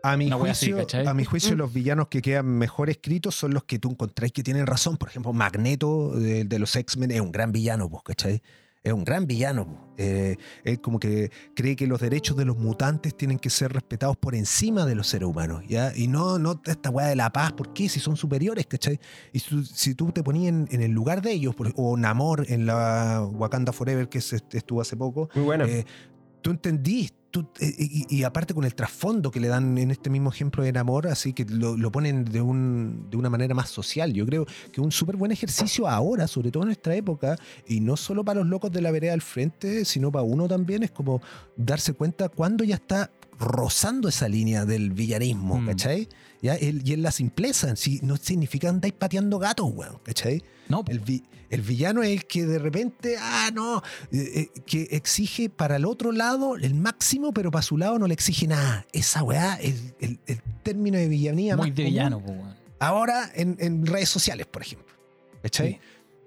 [0.05, 1.07] A mi, así, juicio, ¿cachai?
[1.07, 1.25] a mi Mm.
[1.25, 4.97] juicio, los villanos que quedan mejor escritos son los que tú encontráis que tienen razón.
[4.97, 8.41] Por ejemplo, Magneto de, de los X-Men es un gran villano, pues, ¿cachai?
[8.83, 9.65] Es un gran villano.
[9.65, 9.79] pues.
[10.05, 14.17] Eh, él como que cree que los derechos de los mutantes tienen que ser respetados
[14.17, 15.93] por encima de los seres humanos, ¿ya?
[15.95, 17.87] Y no, no esta weá de la paz, ¿por qué?
[17.87, 18.99] Si son superiores, ¿cachai?
[19.31, 22.45] Y su- si tú te ponías en, en el lugar de ellos, por- o Namor
[22.49, 25.63] en la Wakanda Forever, que se- estuvo hace poco, Muy bueno.
[25.63, 25.85] eh,
[26.41, 30.09] tú entendís, tú- eh, y, y aparte con el trasfondo que le dan en este
[30.09, 33.69] mismo ejemplo de amor, así que lo, lo ponen de, un, de una manera más
[33.69, 34.13] social.
[34.13, 37.35] Yo creo que un súper buen ejercicio ahora, sobre todo en nuestra época,
[37.67, 40.83] y no solo para los locos de la vereda al frente, sino para uno también,
[40.83, 41.21] es como
[41.57, 45.65] darse cuenta cuando ya está rozando esa línea del villanismo, Mm.
[45.65, 46.07] ¿cachai?
[46.41, 46.55] ¿Ya?
[46.55, 50.43] El- y en la simpleza, si, no significa andáis pateando gatos, weón, ¿cachai?
[50.69, 50.83] No.
[50.87, 55.49] El, vi- el villano es el que de repente, ah, no, eh, eh, que exige
[55.49, 58.85] para el otro lado el máximo, pero para su lado no le exige nada.
[58.93, 62.53] Esa weá, el, el- el término de villanía muy más de villano, pues, weón.
[62.79, 64.93] Ahora en, en redes sociales, por ejemplo.
[65.41, 65.73] ¿Cachai?
[65.73, 65.79] Sí.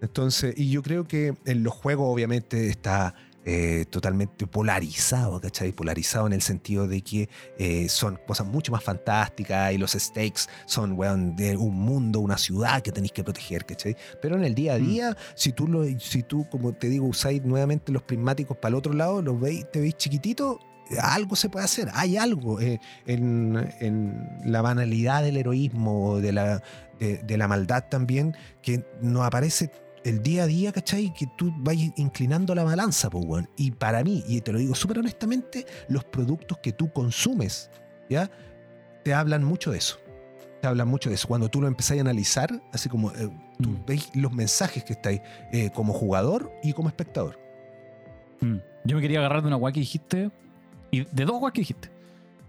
[0.02, 3.14] Entonces, y yo creo que en los juegos obviamente está
[3.48, 5.70] eh, totalmente polarizado, ¿cachai?
[5.72, 7.28] Polarizado en el sentido de que
[7.58, 12.38] eh, son cosas mucho más fantásticas y los stakes son, weón, de un mundo, una
[12.38, 13.96] ciudad que tenéis que proteger, ¿cachai?
[14.20, 14.86] Pero en el día a Mm.
[14.86, 18.74] día, si tú, lo, si tú, como te digo, usáis nuevamente los prismáticos para el
[18.74, 20.58] otro lado, los veis, te veis chiquitito,
[21.00, 26.62] algo se puede hacer, hay algo eh, en, en la banalidad del heroísmo, de la,
[26.98, 29.70] de, de la maldad también, que nos aparece
[30.06, 31.12] el día a día, ¿cachai?
[31.12, 33.48] Que tú vayas inclinando la balanza, pues, weón.
[33.56, 37.70] Y para mí, y te lo digo súper honestamente, los productos que tú consumes,
[38.08, 38.30] ¿ya?
[39.02, 39.98] Te hablan mucho de eso.
[40.62, 41.28] Te hablan mucho de eso.
[41.28, 43.28] Cuando tú lo empezás a analizar, así como eh,
[43.60, 43.84] tú Mm.
[43.86, 45.20] veis los mensajes que estáis
[45.52, 47.38] eh, como jugador y como espectador.
[48.40, 48.56] Mm.
[48.84, 50.30] Yo me quería agarrar de una guay que dijiste,
[50.90, 51.90] y de dos guay que dijiste,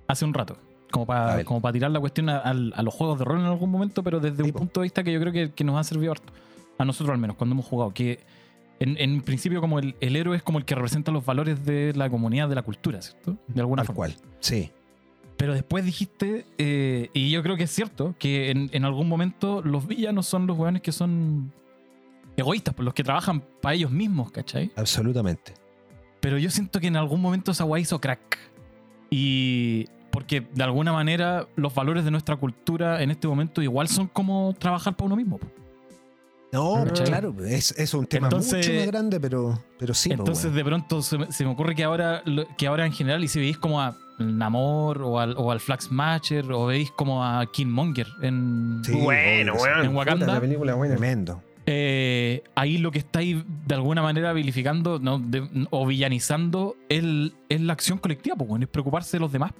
[0.07, 0.57] hace un rato.
[0.91, 4.03] Como para como para tirar la cuestión a, los juegos de rol en algún momento,
[4.03, 6.31] pero desde un punto de vista que yo creo que, que nos ha servido harto.
[6.77, 7.93] A nosotros al menos, cuando hemos jugado.
[7.93, 8.19] Que
[8.79, 11.93] en, en principio como el, el héroe es como el que representa los valores de
[11.95, 13.37] la comunidad, de la cultura, ¿cierto?
[13.47, 13.95] De alguna Tal forma.
[13.97, 14.15] cual.
[14.39, 14.71] Sí.
[15.37, 19.61] Pero después dijiste, eh, y yo creo que es cierto, que en, en algún momento
[19.63, 21.51] los villanos son los weones que son
[22.35, 24.71] egoístas, por los que trabajan para ellos mismos, ¿cachai?
[24.75, 25.53] Absolutamente.
[26.19, 28.37] Pero yo siento que en algún momento esa weá hizo crack.
[29.09, 34.07] Y porque de alguna manera los valores de nuestra cultura en este momento igual son
[34.07, 35.39] como trabajar para uno mismo.
[36.51, 37.05] No, ¿Cachai?
[37.07, 40.09] claro, es, es un tema Entonces- mucho más grande, pero, pero sí.
[40.09, 42.93] pues, Entonces de pronto se me, se me ocurre que ahora, lo- que ahora en
[42.93, 46.89] general, y si veis como a Namor o al, o al Flag Smasher o veis
[46.91, 48.81] como a Killmonger en...
[48.83, 49.53] Sí, bueno.
[49.83, 50.25] En Wakanda.
[50.25, 50.95] Puta, la película buena.
[50.95, 51.43] Tremendo.
[51.69, 57.59] eh, ahí lo que estáis de alguna manera vilificando no, de- o villanizando el- es
[57.61, 59.51] la acción colectiva, pues, es preocuparse de los demás.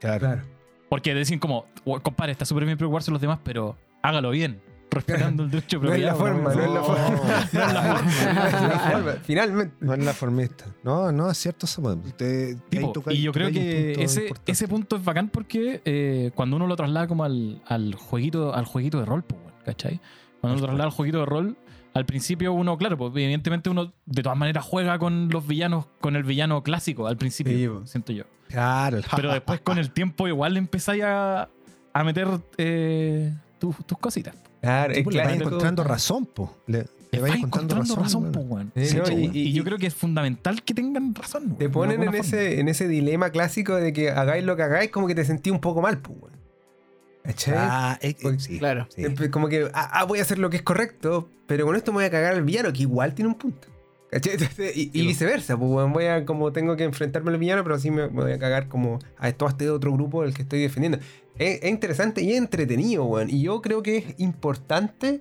[0.00, 0.20] Claro.
[0.20, 0.42] Claro.
[0.88, 4.60] Porque decir como, "Oh, compadre, está súper bien preocuparse de los demás, pero hágalo bien,
[4.94, 6.34] respetando el derecho de No es la propiedad.
[6.42, 7.08] forma, no es la forma.
[7.52, 8.32] No es la forma.
[8.32, 9.12] No es la forma.
[9.24, 9.74] Finalmente.
[9.80, 10.64] No es la formista.
[10.82, 11.82] No, no, es cierto eso.
[11.82, 12.02] weón.
[12.16, 16.56] Te- Tipo, y yo creo que punto ese, ese punto es bacán porque eh, cuando
[16.56, 20.00] uno lo traslada como al, al jueguito al jueguito de rol, pues, ¿cachai?
[20.40, 21.56] Cuando uno lo traslada al jueguito de rol,
[21.94, 26.16] al principio uno, claro, pues evidentemente uno de todas maneras juega con los villanos, con
[26.16, 27.86] el villano clásico al principio, Sí, po.
[27.86, 28.24] siento yo.
[28.48, 28.98] Claro.
[29.16, 31.48] Pero después con el tiempo igual le empezáis a,
[31.92, 32.28] a meter
[32.58, 33.32] eh,
[33.72, 34.34] tus- tus cositas.
[34.60, 35.34] Claro, Sí, es pues, le claro.
[35.36, 36.56] vas encontrando todo- razón, po.
[36.66, 38.50] Le, vayas vais encontrando encontrando razón, razón, po, weón.
[38.50, 38.72] weón.
[38.76, 39.36] Sí, Sí, no, po, y- weón.
[39.36, 41.56] y- y, yo creo que es fundamental que tengan razón.
[41.56, 42.18] Te ponen en forma.
[42.20, 45.50] ese, en ese dilema clásico de que hagáis lo que hagáis, como que te sentí
[45.50, 46.34] un poco mal, pues, weón.
[47.22, 47.54] ¿Cachai?
[47.56, 48.86] Ah, eh, eh, Porque- sí, Claro.
[49.30, 51.96] Como que, ah, ah, voy a hacer lo que es correcto, pero con esto me
[51.96, 53.68] voy a cagar al villano, que igual tiene un punto.
[54.74, 57.90] Y, y viceversa, pues weón, voy a, como tengo que enfrentarme al villano, pero así
[57.90, 60.98] me, voy a cagar como a todo este otro grupo del que estoy defendiendo.
[61.38, 63.28] Es, es interesante y es entretenido, weón.
[63.30, 65.20] Y yo creo que es importante.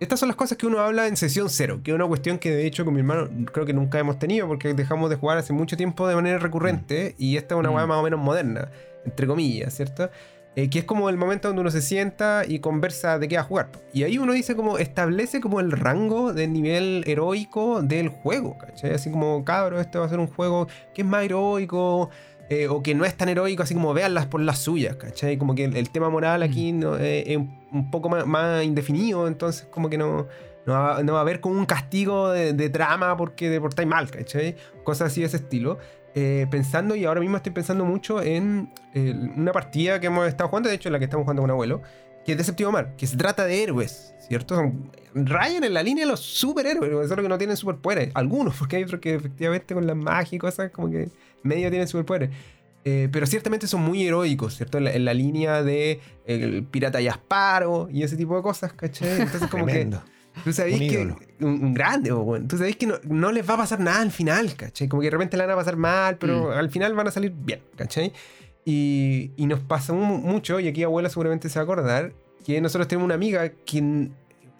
[0.00, 2.50] Estas son las cosas que uno habla en sesión cero, que es una cuestión que
[2.50, 5.52] de hecho con mi hermano creo que nunca hemos tenido porque dejamos de jugar hace
[5.52, 7.74] mucho tiempo de manera recurrente y esta es una Mm.
[7.74, 8.70] weá más o menos moderna,
[9.04, 10.08] entre comillas, ¿cierto?
[10.56, 13.42] Eh, que es como el momento donde uno se sienta y conversa de qué va
[13.42, 13.68] a jugar.
[13.92, 18.92] Y ahí uno dice como, establece como el rango de nivel heroico del juego, ¿cachai?
[18.92, 22.10] Así como, cabro, este va a ser un juego que es más heroico,
[22.48, 25.38] eh, o que no es tan heroico, así como veanlas por las suyas, ¿cachai?
[25.38, 29.28] Como que el, el tema moral aquí no, eh, es un, poco más, más indefinido,
[29.28, 30.26] entonces como que no,
[30.66, 33.88] no, va, no va a haber como un castigo de, de trama porque te portáis
[33.88, 34.56] mal, ¿cachai?
[34.82, 35.78] Cosas así de ese estilo.
[36.14, 40.48] Eh, pensando, y ahora mismo estoy pensando mucho en eh, una partida que hemos estado
[40.48, 41.82] jugando, de hecho la que estamos jugando con abuelo,
[42.24, 44.56] que es de Séptimo Mar, que se trata de héroes, ¿cierto?
[44.56, 48.10] Son, rayan en la línea los superhéroes, solo que no tienen superpoderes.
[48.14, 51.08] Algunos, porque hay otros que efectivamente con las magias y cosas como que
[51.42, 52.30] medio tienen superpoderes.
[52.84, 54.78] Eh, pero ciertamente son muy heroicos, ¿cierto?
[54.78, 59.20] En la, en la línea de el pirata Yasparo y ese tipo de cosas, ¿cachai?
[59.20, 59.88] Entonces como que...
[60.44, 61.44] Tú sabéis Un que.
[61.44, 62.48] Un, un grande, weón.
[62.48, 64.88] Tú sabéis que no, no les va a pasar nada al final, ¿cachai?
[64.88, 67.32] Como que de repente la van a pasar mal, pero al final van a salir
[67.34, 68.12] bien, ¿cachai?
[68.64, 72.12] Y, y nos pasa mu- mucho, y aquí abuela seguramente se va a acordar,
[72.44, 73.80] que nosotros tenemos una amiga que.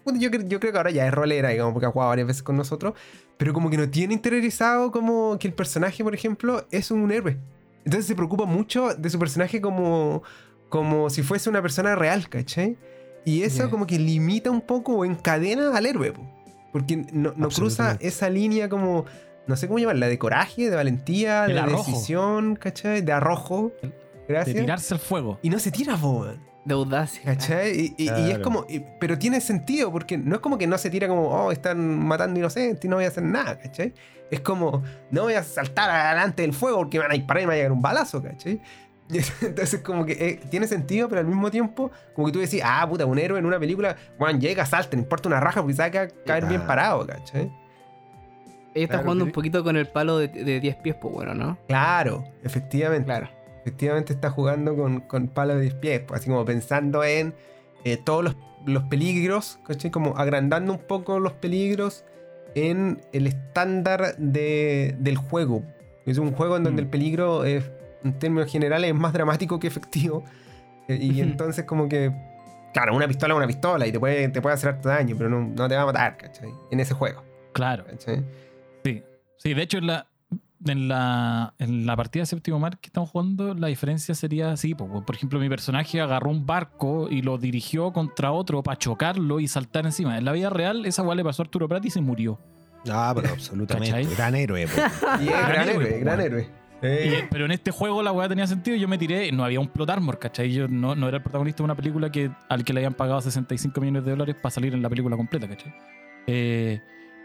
[0.05, 2.43] bueno, yo, yo creo que ahora ya es rolera, digamos, porque ha jugado varias veces
[2.43, 2.95] con nosotros,
[3.37, 7.39] pero como que no tiene interiorizado como que el personaje, por ejemplo, es un héroe.
[7.85, 10.23] Entonces se preocupa mucho de su personaje como,
[10.69, 12.77] como si fuese una persona real, ¿cachai?
[13.25, 13.71] Y eso Ya.
[13.71, 16.23] como que limita un poco o encadena al héroe, po.
[16.73, 19.05] porque no, no cruza esa línea como,
[19.47, 21.91] no sé cómo llamarla, de coraje, de valentía, El de arrojo.
[21.91, 23.01] decisión, ¿cachai?
[23.03, 23.73] De arrojo.
[23.83, 23.93] De
[24.29, 24.57] Gracias.
[24.57, 25.39] tirarse al fuego.
[25.43, 26.27] Y no se tira, po.
[26.65, 27.23] De audacia.
[27.25, 27.73] ¿Cachai?
[27.73, 28.43] Y, y- y es Claro.
[28.43, 28.67] como.
[28.69, 31.99] y- pero tiene sentido, porque no es como que no se tira como, oh, están
[32.07, 33.93] matando inocentes y no voy a hacer nada, ¿cachai?
[34.31, 37.47] Es como, no voy a saltar adelante del fuego porque me van a disparar y
[37.47, 38.61] me va a llegar un balazo, ¿cachai?
[39.43, 42.87] Entonces, como que eh, tiene sentido, pero al mismo tiempo, como que tú decís, ah,
[42.89, 45.91] puta, un héroe en una película, bueno, llega, salta, no importa una raja porque sabe
[45.91, 47.51] que va a caer bien parado, ¿cachai?
[48.73, 51.35] Ella está Claro, jugando un poquito con el palo de, de 10 pies, pues bueno,
[51.35, 51.59] ¿no?
[51.67, 53.07] Claro, efectivamente.
[53.07, 53.29] Claro.
[53.63, 57.35] Efectivamente está jugando con, con palo de 10 pies, pues, así como pensando en
[57.85, 59.91] eh, todos los, los peligros, ¿cachai?
[59.91, 62.05] Como agrandando un poco los peligros
[62.55, 65.63] en el estándar de- del juego.
[66.07, 66.85] Es un juego en donde Mm.
[66.85, 67.71] el peligro, es,
[68.05, 70.25] en términos generales, es más dramático que efectivo.
[70.89, 72.13] Eh, y entonces como que,
[72.73, 75.29] claro, una pistola es una pistola y te puede, te puede hacer harto daño, pero
[75.31, 76.51] no, no te va a matar, ¿cachai?
[76.71, 77.85] En ese juego, Claro.
[77.85, 78.25] ¿cachai?
[78.85, 79.03] Sí.
[79.37, 80.07] Sí, de hecho, en la,
[80.67, 84.75] en la, en la partida de séptimo mar que estamos jugando, la diferencia sería así.
[84.75, 85.03] po.
[85.05, 89.49] Por ejemplo, mi personaje agarró un barco y lo dirigió contra otro para chocarlo y
[89.49, 90.19] saltar encima.
[90.19, 92.39] En la vida real, esa weá le pasó a Arturo Prat y se murió.
[92.91, 93.91] Ah, pero absolutamente.
[93.91, 94.15] ¿Cachai?
[94.15, 94.67] Gran héroe.
[94.67, 94.73] po.
[95.23, 96.37] Y es gran héroe, héroe, pues, gran bueno.
[96.83, 99.31] Y, pero en este juego la weá tenía sentido y yo me tiré.
[99.33, 100.53] No había un plot armor, ¿cachai?
[100.53, 103.21] Yo no, no era el protagonista de una película que, al que le habían pagado
[103.21, 105.75] 65 millones de dólares para salir en la película completa, ¿cachai?
[106.27, 106.81] Eh,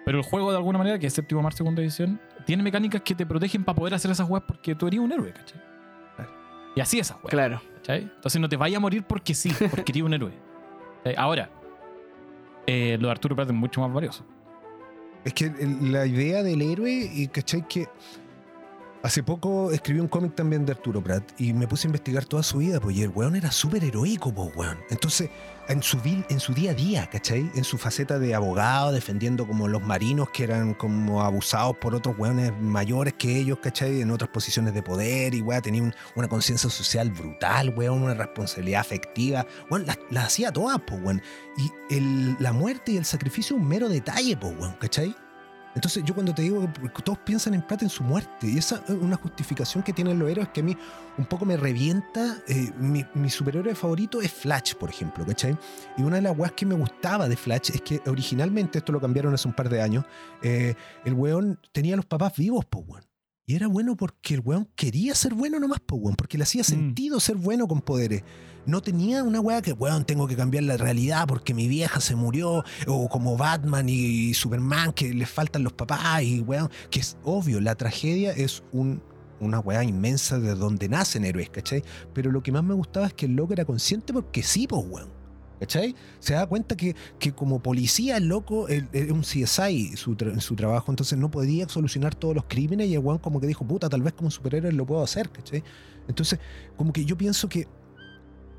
[0.06, 3.16] pero el juego, de alguna manera, que es séptimo mar, segunda edición, tiene mecánicas que
[3.16, 5.62] te protegen para poder hacer esas weas porque tú eres un héroe, ¿cachai?
[6.76, 7.62] Y así esas weas, Claro.
[7.76, 8.02] ¿cachai?
[8.02, 10.34] Entonces no te vayas a morir porque sí, porque eres un héroe.
[11.04, 11.16] ¿Cachai?
[11.18, 11.50] Ahora,
[12.68, 14.26] eh, lo de Arturo Prat es mucho más valioso.
[15.24, 17.68] Es que la idea del héroe, y ¿cachai?
[17.68, 17.88] Que
[19.06, 22.44] hace poco escribí un cómic también de Arturo Prat y me puse a investigar toda
[22.44, 24.78] su vida, y el weón era súper heroico, pues weón.
[24.90, 25.30] Entonces,
[25.68, 26.00] en su,
[26.54, 27.50] día a día, ¿cachai?
[27.56, 32.16] En su faceta de abogado, defendiendo como los marinos que eran como abusados por otros
[32.18, 34.02] weones mayores que ellos, ¿cachai?
[34.02, 38.14] En otras posiciones de poder y weón, tenía un- una conciencia social brutal, weón, una
[38.16, 39.46] responsabilidad afectiva.
[39.70, 41.22] Weón, las las hacía todas, pues weón.
[41.58, 45.16] Y el- la muerte y el sacrificio un mero detalle, pues, weón, ¿cachai?
[45.76, 48.82] Entonces yo cuando te digo que todos piensan en plata en su muerte, y esa
[48.88, 50.76] es una justificación que tienen los héroes que a mí
[51.18, 52.38] un poco me revienta.
[52.48, 55.58] eh, mi, mi superhéroe favorito es Flash, por ejemplo, ¿cachai?
[55.98, 59.02] Y una de las weas que me gustaba de Flash es que originalmente, esto lo
[59.02, 60.06] cambiaron hace un par de años,
[60.42, 63.04] eh, el weón tenía los papás vivos, pues, weón.
[63.48, 67.20] Y era bueno porque el weón quería ser bueno nomás, weón, porque le hacía sentido
[67.20, 68.24] ser bueno con poderes.
[68.66, 72.16] No tenía una weá que, weón, tengo que cambiar la realidad porque mi vieja se
[72.16, 77.18] murió, o como Batman y, Superman, que les faltan los papás, y weón, que es
[77.24, 79.04] obvio, la tragedia es un,
[79.40, 81.84] una weá inmensa de donde nacen héroes, ¿cachai?
[82.16, 84.84] Pero lo que más me gustaba es que el loco era consciente porque sí, pues,
[84.90, 85.25] weón.
[85.60, 85.96] ¿Cachai?
[86.20, 90.92] Se da cuenta que, que como policía, el loco es un CSI su, su trabajo,
[90.92, 94.02] entonces no podía solucionar todos los crímenes y el weón como que dijo, puta, tal
[94.02, 95.64] vez como superhéroe lo puedo hacer, ¿cachai?
[96.08, 96.40] Entonces,
[96.76, 97.68] como que yo pienso que,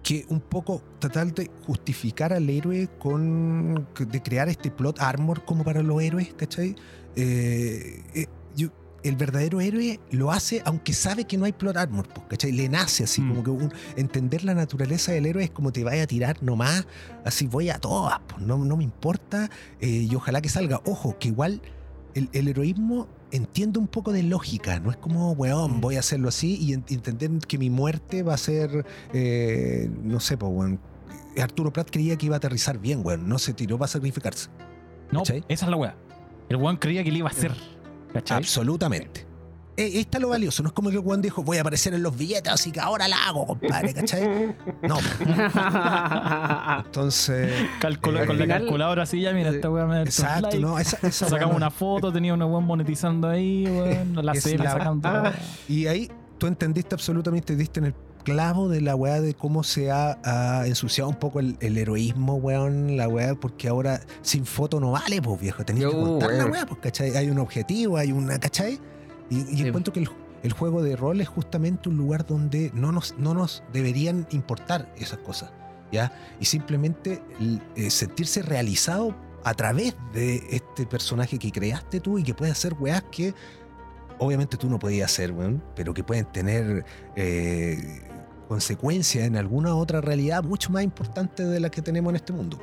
[0.02, 3.88] que un poco tratar de justificar al héroe con.
[3.98, 6.76] de crear este plot armor como para los héroes, ¿cachai?
[7.16, 8.26] Eh, eh,
[9.08, 12.52] el verdadero héroe lo hace aunque sabe que no hay plot armor, ¿cachai?
[12.52, 13.28] Le nace así, Mm.
[13.28, 16.86] como que un- entender la naturaleza del héroe es como te vaya a tirar nomás,
[17.24, 20.80] así voy a todas, pues, no, no me importa eh, y ojalá que salga.
[20.84, 21.60] Ojo, que igual
[22.14, 26.28] el, el heroísmo entiende un poco de lógica, no es como, weón, voy a hacerlo
[26.28, 30.80] así y en- entender que mi muerte va a ser, eh, no sé, pues, weón.
[31.40, 34.48] Arturo Prat creía que iba a aterrizar bien, weón, no se tiró para sacrificarse.
[35.12, 35.44] No, ¿Cachai?
[35.48, 35.96] esa es la weá.
[36.48, 37.52] El weón creía que le iba a hacer.
[38.12, 38.38] ¿Cachai?
[38.38, 39.26] Absolutamente.
[39.78, 40.62] Eh, está lo valioso.
[40.62, 42.80] No es como que el Juan dijo, voy a aparecer en los billetes, así que
[42.80, 44.56] ahora la hago, compadre, ¿cachai?
[44.82, 44.96] No.
[46.86, 50.58] Entonces, Calcula- Eh, con la calculadora así, ya mira, esta weá me exacto, likes.
[50.60, 50.78] ¿no?
[50.78, 54.14] Esa, esa Sacamos una foto, tenía una weón monetizando ahí, weón.
[54.16, 55.08] La la- sacando.
[55.08, 55.32] Ah.
[55.68, 57.94] Y ahí tú entendiste absolutamente, diste en el
[58.26, 62.34] clavo de la weá de cómo se ha, ha ensuciado un poco el, el heroísmo,
[62.34, 66.46] weón, la weá, porque ahora sin foto no vale, pues viejo, tenías que contar la
[66.46, 67.16] weá, pues, ¿cachai?
[67.16, 68.80] Hay un objetivo, hay una, ¿cachai?
[69.30, 69.66] Y, y Sí.
[69.68, 70.10] encuentro que el,
[70.42, 74.92] el juego de rol es justamente un lugar donde no nos, no nos deberían importar
[74.98, 75.52] esas cosas,
[75.92, 76.12] ¿ya?
[76.40, 77.22] Y simplemente
[77.76, 82.74] eh, sentirse realizado a través de este personaje que creaste tú y que puede hacer
[82.80, 83.32] weas que
[84.18, 86.84] obviamente tú no podías hacer, weón, pero que pueden tener
[87.16, 88.00] eh,
[88.48, 92.58] consecuencias en alguna otra realidad mucho más importante de la que tenemos en este mundo.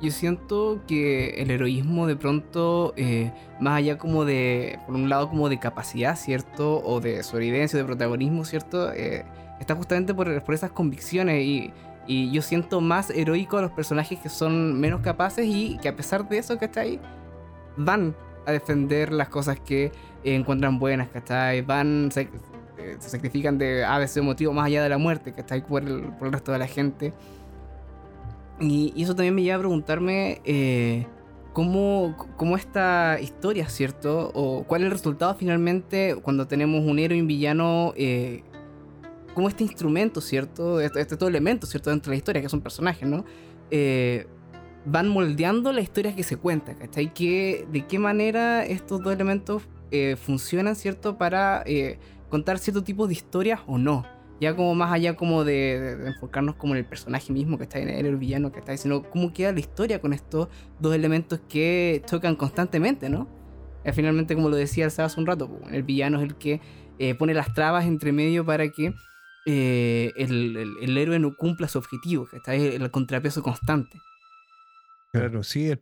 [0.00, 5.28] Yo siento que el heroísmo de pronto, eh, más allá como de, por un lado
[5.28, 6.82] como de capacidad, ¿cierto?
[6.84, 8.92] O de sobrevivencia, de protagonismo, ¿cierto?
[8.92, 9.24] Eh,
[9.60, 11.72] está justamente por, por esas convicciones y,
[12.06, 15.96] y yo siento más heroico a los personajes que son menos capaces y que a
[15.96, 16.98] pesar de eso, ¿cachai?
[17.76, 18.14] Van
[18.46, 21.60] a defender las cosas que eh, encuentran buenas, ¿cachai?
[21.62, 22.28] Van, se,
[22.98, 25.66] se sacrifican de a veces motivo más allá de la muerte, ¿cachai?
[25.66, 27.12] Por el, por el resto de la gente.
[28.60, 31.06] Y, eso también me lleva a preguntarme eh,
[31.52, 34.30] cómo, cómo esta historia, ¿cierto?
[34.34, 38.42] O cuál es el resultado finalmente cuando tenemos un héroe y un villano, eh,
[39.34, 40.80] cómo este instrumento, ¿cierto?
[40.80, 41.90] Este, este todo elemento, ¿cierto?
[41.90, 43.24] Dentro de la historia, que son personajes, ¿no?
[43.70, 44.26] Eh,
[44.84, 47.12] van moldeando la historia que se cuenta, ¿cachai?
[47.12, 51.16] Que, ¿De qué manera estos dos elementos eh, funcionan, ¿cierto?
[51.16, 51.64] Para
[52.30, 54.06] contar cierto tipo de historias o no
[54.40, 57.64] ya como más allá como de, de- de enfocarnos como en el personaje mismo que
[57.64, 61.40] está en el villano que está sino cómo queda la historia con estos dos elementos
[61.48, 63.28] que chocan constantemente, ¿no?
[63.84, 66.60] Eh, finalmente, como lo decía el hace un rato, el villano es el que
[66.98, 68.92] eh, pone las trabas entre medio para que
[69.46, 73.98] eh, el, el- el héroe no cumpla su objetivo, que está ahí el contrapeso constante.
[75.12, 75.80] Claro, sí, el,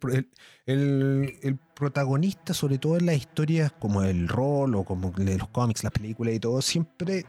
[0.65, 5.85] el- el- protagonista, sobre todo en las historias como el rol o como los cómics,
[5.85, 7.25] las películas y todo, siempre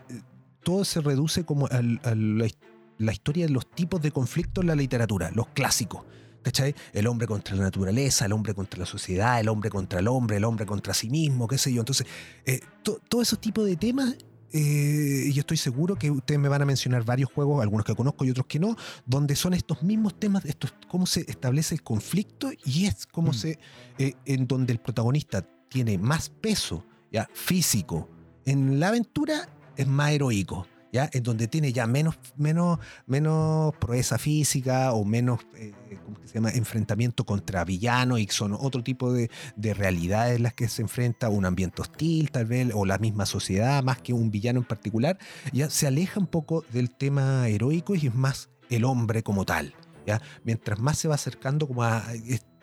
[0.64, 2.58] todo se reduce como a la, his-
[2.98, 6.04] la historia de los tipos de conflictos en la literatura, los clásicos.
[6.42, 6.74] ¿Cachai?
[6.94, 10.38] El hombre contra la naturaleza, el hombre contra la sociedad, el hombre contra el hombre,
[10.38, 11.82] el hombre contra sí mismo, qué sé yo.
[11.82, 12.08] Entonces,
[12.46, 14.16] eh, to- todos esos tipos de temas,
[14.54, 18.26] eh, y estoy seguro que ustedes me van a mencionar varios juegos, algunos que conozco
[18.26, 22.52] y otros que no, donde son estos mismos temas, estos, cómo se establece el conflicto
[22.66, 23.36] y es cómo Mm.
[23.36, 23.60] se,
[23.98, 28.10] eh, en donde el protagonista tiene más peso ya físico
[28.46, 30.66] en la aventura es más heroico.
[30.92, 31.08] ¿Ya?
[31.14, 35.74] En donde tiene ya menos, menos, menos proeza física o menos eh,
[36.04, 36.50] ¿cómo se llama?
[36.50, 41.30] enfrentamiento contra villanos y son otro tipo de, de realidades en las que se enfrenta,
[41.30, 45.20] un ambiente hostil tal vez, o la misma sociedad, más que un villano en particular,
[45.54, 49.76] ya se aleja un poco del tema heroico y es más el hombre como tal.
[50.08, 50.22] ¿ya?
[50.44, 52.04] Mientras más se va acercando como a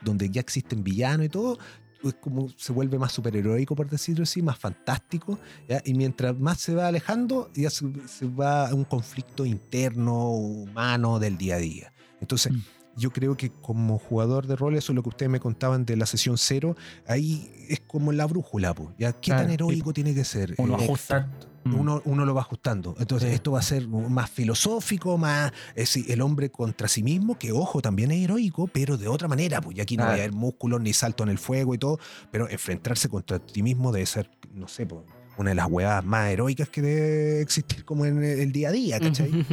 [0.03, 1.59] donde ya existen villanos y todo,
[2.05, 5.39] es como se vuelve más superheroico, por decirlo así, más fantástico,
[5.85, 11.19] y mientras más se va alejando, ya se, se va a un conflicto interno, humano
[11.19, 11.93] del día a día.
[12.21, 12.61] Entonces, Mm.
[12.97, 15.97] Yo creo que como jugador de rol, eso es lo que ustedes me contaban de
[15.97, 19.13] la sesión cero, ahí es como la brújula, po, ¿ya?
[19.13, 20.55] ¿Qué Claro, tan heroico tiene que ser?
[20.59, 21.29] Uno Eh, ajusta.
[21.65, 21.75] Mm.
[21.81, 22.95] uno, uno lo va ajustando.
[23.01, 23.35] Entonces, Sí.
[23.35, 27.51] esto va a ser más filosófico, más es decir, el hombre contra sí mismo, que
[27.51, 30.33] ojo, también es heroico, pero de otra manera, pues y aquí no va a haber
[30.33, 31.99] músculos ni salto en el fuego y todo,
[32.31, 35.03] pero enfrentarse contra ti mismo debe ser, no sé, pues,
[35.39, 39.01] una de las huevadas más heroicas que debe existir como en el día a día,
[39.01, 39.45] ¿cachai?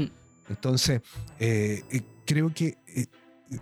[0.49, 1.01] Entonces,
[1.39, 3.07] eh, eh, creo que eh,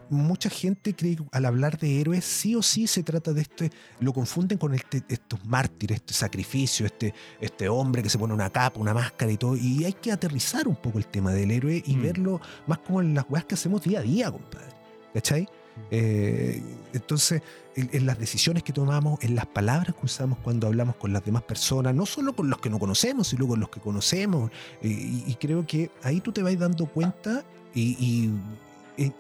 [0.10, 3.72] mucha gente cree que al hablar de héroes, sí o sí se trata de este,
[4.00, 8.50] lo confunden con este, estos mártires, este sacrificio, este, este hombre que se pone una
[8.50, 9.56] capa, una máscara y todo.
[9.58, 12.02] Y hay que aterrizar un poco el tema del héroe y Mm.
[12.02, 14.68] verlo más como en las weas que hacemos día a día, compadre.
[15.14, 15.48] ¿Cachai?
[15.90, 16.62] Eh,
[16.94, 17.42] entonces,
[17.76, 21.24] en, en las decisiones que tomamos, en las palabras que usamos cuando hablamos con las
[21.26, 24.52] demás personas, no solo con los que no conocemos, sino con los que conocemos.
[24.82, 28.32] eh, y, y creo que ahí tú te vas dando cuenta y, y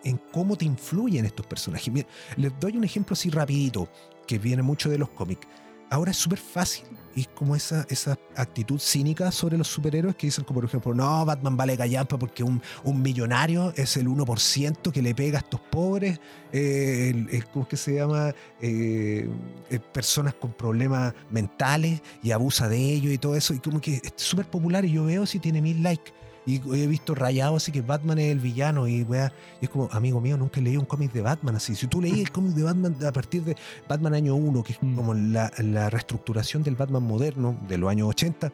[0.03, 1.91] en, cómo te influyen estos personajes.
[1.93, 2.07] Mira,
[2.38, 3.88] les doy un ejemplo así rapidito,
[4.27, 5.47] que viene mucho de los cómics.
[5.89, 10.45] Ahora es súper fácil y como esa, esa actitud cínica sobre los superhéroes que dicen
[10.45, 15.01] como por ejemplo, no, Batman vale callampa porque un, un millonario es el 1% que
[15.01, 16.17] le pega a estos pobres,
[16.53, 18.34] eh, el- el- ¿cómo es que se llama?
[18.61, 19.29] Eh,
[19.69, 23.53] eh, personas con problemas mentales y abusa de ellos y todo eso.
[23.53, 26.13] Y como que es súper popular y yo veo si tiene mil likes.
[26.46, 29.32] Y he visto rayado así que Batman es el villano y, weá,
[29.62, 31.76] y es como, amigo mío, nunca he leído un cómic de Batman así.
[31.76, 33.56] Si tú leí el cómic de Batman a partir de
[33.88, 34.96] Batman año 1, que es Mm.
[34.96, 38.52] como la, la reestructuración del Batman moderno de los años 80,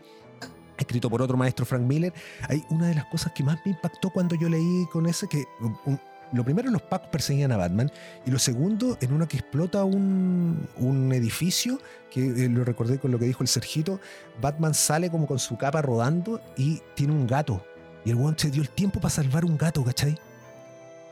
[0.77, 2.13] escrito por otro maestro Frank Miller,
[2.49, 5.45] hay una de las cosas que más me impactó cuando yo leí con ese, que
[5.85, 5.99] un-
[6.33, 7.89] lo primero los pacos perseguían a Batman
[8.25, 11.79] y lo segundo en una que explota un, un edificio,
[12.11, 14.01] que eh, lo recordé con lo que dijo el Sergito,
[14.41, 17.63] Batman sale como con su capa rodando y tiene un gato.
[18.07, 20.17] Y el weón se dio el tiempo para salvar un gato, ¿cachai?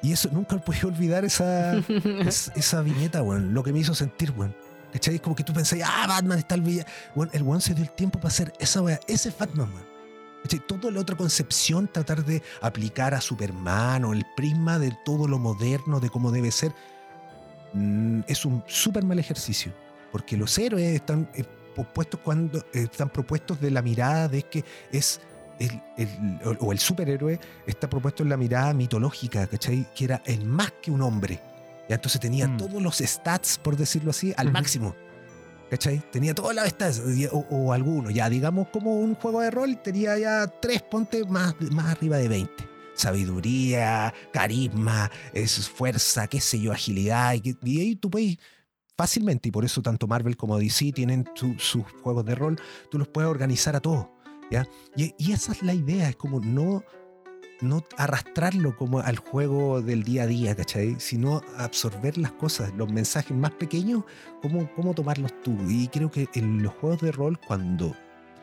[0.01, 1.75] Y eso nunca podía olvidar esa,
[2.25, 3.53] es- esa viñeta, weón.
[3.53, 4.55] Lo que me hizo sentir, weón.
[4.93, 5.15] ¿Cachai?
[5.15, 6.89] Es como que tú pensás, ah, Batman está el villano.
[7.13, 8.97] Weón, el weón se dio el tiempo para hacer esa weá.
[9.07, 9.95] Ese es Batman, weón.
[10.67, 15.37] Toda la otra concepción, tratar de aplicar a Superman o el prisma de todo lo
[15.37, 16.71] moderno, de cómo debe ser,
[17.73, 19.73] mm, es un súper mal ejercicio.
[20.13, 21.43] Porque los héroes están eh,
[21.75, 25.19] propuestos cuando eh, están propuestos de la mirada de que es
[25.59, 29.87] el, el- o el superhéroe está propuesto en la mirada mitológica, ¿cachai?
[29.95, 31.39] Que era el más que un hombre.
[31.89, 32.57] Ya entonces tenía Mm.
[32.57, 34.95] todos los stats, por decirlo así, al máximo.
[35.69, 35.99] ¿Cachai?
[36.11, 37.01] Tenía todas las stats,
[37.31, 41.55] o, o algunos, ya digamos como un juego de rol, tenía ya tres pontes más,
[41.71, 42.53] más arriba de 20.
[42.93, 47.33] Sabiduría, carisma, es fuerza, qué sé yo, agilidad.
[47.33, 48.37] Y, y ahí tú puedes
[48.97, 52.57] fácilmente, y por eso tanto Marvel como DC tienen su- sus juegos de rol,
[52.89, 54.07] tú los puedes organizar a todos.
[54.51, 54.67] ¿Ya?
[54.95, 56.83] Y, y esa es la idea, es como no,
[57.61, 60.95] no arrastrarlo como al juego del día a día, ¿cachai?
[60.99, 64.03] Sino absorber las cosas, los mensajes más pequeños,
[64.41, 65.57] cómo, cómo tomarlos tú.
[65.67, 67.95] Y creo que en los juegos de rol, cuando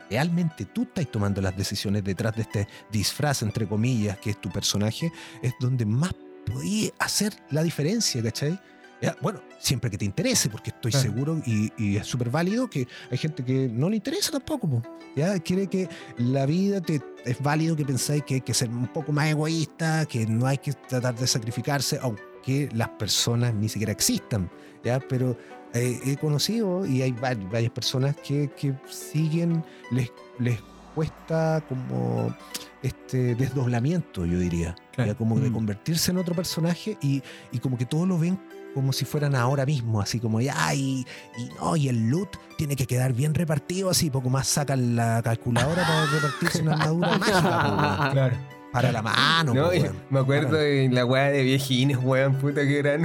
[0.09, 4.49] realmente tú estás tomando las decisiones detrás de este disfraz, entre comillas, que es tu
[4.49, 6.13] personaje, es donde más
[6.45, 8.59] podías hacer la diferencia, ¿cachai?
[9.03, 11.03] Ya, bueno, siempre que te interese, porque estoy Claro.
[11.11, 14.81] seguro y, y es súper válido que hay gente que no le interesa tampoco, po,
[15.15, 15.37] ¿ya?
[15.39, 19.11] Quiere que la vida te, es válido que pensáis que hay que ser un poco
[19.11, 24.49] más egoísta, que no hay que tratar de sacrificarse, aunque las personas ni siquiera existan,
[24.83, 24.99] ¿ya?
[24.99, 25.37] Pero
[25.73, 30.59] eh, he conocido y hay va- varias personas que, que siguen, les, les
[30.95, 32.33] cuesta como
[32.81, 35.11] este desdoblamiento, yo diría, Claro.
[35.11, 35.17] ¿ya?
[35.17, 35.53] como de Mm.
[35.53, 38.39] convertirse en otro personaje y, y como que todos lo ven
[38.73, 41.05] como si fueran ahora mismo, así como ya, y,
[41.37, 45.21] y no, y el loot tiene que quedar bien repartido, así, poco más sacan la
[45.23, 48.09] calculadora para repartirse una armadura mágica.
[48.11, 48.62] Claro.
[48.73, 49.95] Para la mano, No, po, y weón.
[50.09, 53.03] me acuerdo Para- de la weá de viejines, weón, puta que gran.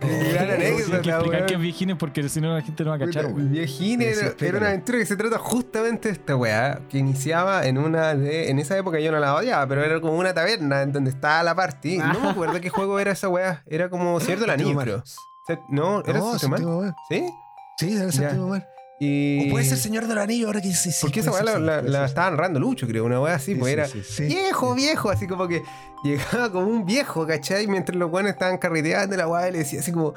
[0.00, 1.46] que gran Hay que anécdota, explicar weón.
[1.46, 3.52] que es Vigines porque si no la gente no va a cachar, Puta, weón.
[3.52, 8.14] Viejines era, una aventura que se trata justamente de esta weá, que iniciaba en una
[8.14, 8.50] de.
[8.50, 11.42] En esa época yo no la odiaba, pero era como una taberna en donde estaba
[11.42, 11.98] la party.
[12.12, 13.62] No me acuerdo qué juego era esa weá.
[13.66, 15.02] Era como Cierto el Anillo, creo.
[15.68, 16.94] No, era No, séptimo mar.
[17.08, 17.24] ¿Sí?
[17.78, 18.68] Sí, era séptimo mar.
[19.04, 19.48] Y...
[19.48, 20.98] O puede ser Señor del Anillo ahora que sí, sí.
[21.00, 22.04] Porque esa weá la, la- la ser.
[22.06, 25.48] estaba narrando Lucho, creo, una weá así, Sí, pues sí, era viejo, viejo, así como
[25.48, 25.62] que
[26.04, 27.66] llegaba como un viejo, ¿cachai?
[27.66, 30.14] Mientras los buenos estaban carreteando, la weá le decía así como,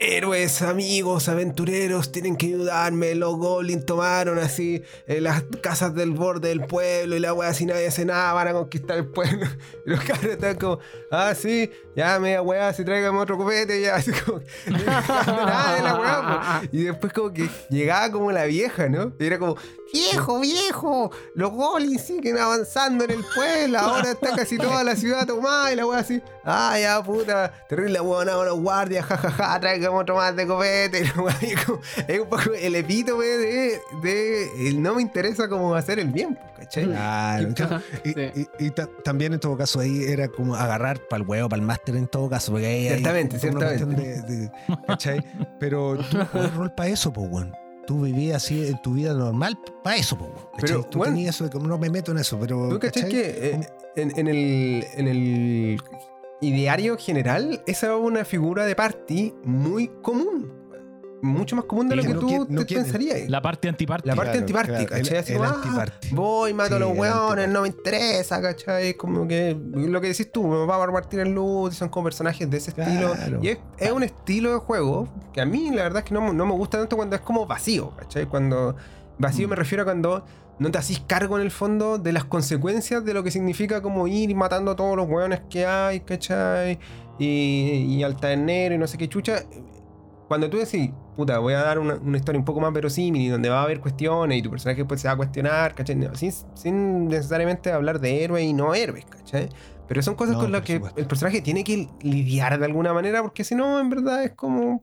[0.00, 6.48] héroes, amigos, aventureros, tienen que ayudarme, los goblins tomaron así eh, las casas del borde
[6.48, 9.46] del pueblo y la weá así nadie hace nada, van a conquistar el pueblo.
[9.86, 10.78] Y los cabros estaban como,
[11.10, 16.68] ah, sí, ya media weá, si tráigame otro copete, ya, así como, nada de la.
[16.72, 19.12] Y después como que llegaba como la vieja, ¿no?
[19.18, 19.56] Y era como,
[19.92, 25.26] viejo, viejo, los goblins siguen avanzando en el pueblo, ahora está casi toda la ciudad
[25.26, 30.16] tomada y la weá así, ah, ya puta, terrible weón, los guardias, jajaja, tráigame otro
[30.16, 31.22] más de copete, la
[31.66, 36.08] como- es un poco el epítome de, de el no me interesa cómo hacer el
[36.08, 36.84] bien, ¿cachai?
[36.84, 38.48] Claro, entonces, y, Sí.
[38.60, 41.60] y- y ta- también en todo caso ahí era como agarrar para el huevo, para
[41.60, 43.84] el máster en todo caso, porque ahí hay Ciertamente, una ciertamente.
[43.84, 44.52] cuestión de- de-
[44.86, 45.24] ¿cachai?
[45.58, 47.54] Pero tú jugás rol para eso, pues, weón.
[47.88, 50.18] Tú vivías así en tu vida normal para eso.
[50.18, 50.60] ¿cachai?
[50.60, 52.68] Pero, tú weón, tenías eso de no me meto en eso, pero.
[52.68, 53.66] ¿Tú que eh,
[53.96, 55.80] en, en el, en el
[56.42, 60.52] ideario general, esa es una figura de party muy común.
[61.20, 63.28] Mucho más común de lo que no tú quiere- no te quiere- pensarías.
[63.28, 64.06] La parte antiparty.
[64.08, 65.18] La parte Claro, antiparty, claro, ¿cachai?
[65.18, 67.52] Así el como, ah, voy, mato a los antiparty.
[67.52, 68.94] no me interesa, ¿cachai?
[68.94, 72.04] Como que lo que decís tú, me va a repartir el loot, y son como
[72.04, 73.14] personajes de ese Claro.
[73.14, 73.40] estilo.
[73.42, 76.32] Y es, es un estilo de juego que a mí la verdad es que no,
[76.32, 78.26] no me gusta tanto cuando es como vacío, ¿cachai?
[78.26, 78.76] Cuando
[79.18, 79.50] vacío Mm.
[79.50, 80.24] me refiero a cuando
[80.60, 84.06] no te hacís cargo en el fondo de las consecuencias de lo que significa como
[84.08, 86.78] ir matando a todos los weones que hay, ¿cachai?
[87.18, 89.42] Y, y al tabernero y no sé qué chucha.
[90.28, 93.28] Cuando tú decís, puta, voy a dar una, una historia un poco más verosímil y
[93.28, 95.96] donde va a haber cuestiones y tu personaje pues se va a cuestionar, ¿cachai?
[95.96, 99.48] No, Sin, sin necesariamente hablar de héroes y no héroes, ¿cachai?
[99.88, 101.00] Pero son cosas No, con las que supuesto.
[101.00, 104.82] el personaje tiene que lidiar de alguna manera porque si no, en verdad es como...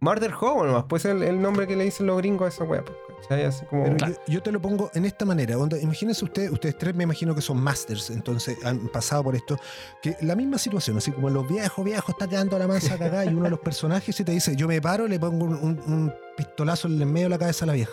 [0.00, 2.84] Murder Hobo nomás, pues el, el nombre que le dicen los gringos a esa wea,
[2.84, 3.44] pues, ¿cachai?
[3.44, 3.84] Así como...
[3.84, 4.14] Pero Claro.
[4.26, 5.56] yo, yo te lo pongo en esta manera.
[5.58, 9.56] onda, imagínense ustedes, ustedes tres me imagino que son masters, entonces han pasado por esto.
[10.02, 13.28] Que la misma situación, así como los viejos, viejos, está quedando la mansa cagada y
[13.28, 15.80] uno de los personajes y te dice, yo me paro y le pongo un, un-
[15.86, 17.92] un pistolazo en el medio de la cabeza a la vieja.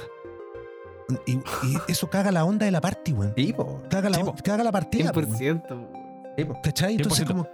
[1.25, 1.41] Y, y
[1.87, 3.33] eso caga la onda de la party, weón.
[3.89, 5.11] Caga la, caga la partida.
[5.11, 5.31] po, weón.
[5.37, 5.87] 100%.
[6.37, 6.59] sí, po.
[6.63, 6.95] ¿Cachai?
[6.95, 7.27] Entonces 100%.
[7.27, 7.47] como...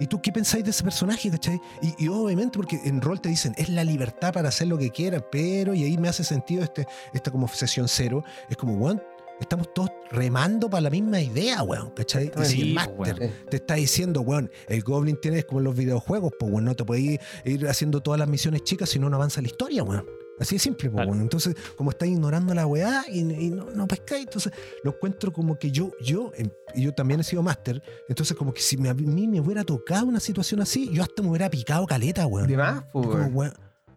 [0.00, 1.60] ¿Y tú qué pensáis de ese personaje, cachai?
[1.80, 4.90] Y, y obviamente porque en rol te dicen, es la libertad para hacer lo que
[4.90, 9.02] quiera, pero, y ahí me hace sentido este, esta como sesión cero, es como, weón,
[9.40, 12.32] estamos todos remando para la misma idea, weón, ¿cachai?
[12.40, 13.32] Y si Sí, el máster weón.
[13.50, 16.74] te está diciendo, weón, el Goblin tiene es como en los videojuegos, pues, weón, no
[16.74, 20.06] te podéis ir haciendo todas las misiones chicas si no, no avanza la historia, weón.
[20.42, 21.10] Así de simple, Claro.
[21.10, 21.22] weón.
[21.22, 24.52] Entonces, como estáis ignorando la weá y, y no, no pescáis, entonces
[24.84, 28.52] lo encuentro como que yo, yo, em, y yo también he sido máster, entonces como
[28.52, 31.48] que si me- a mí me hubiera tocado una situación así, yo hasta me hubiera
[31.50, 32.46] picado caleta, weón.
[32.48, 33.26] De más, po, como,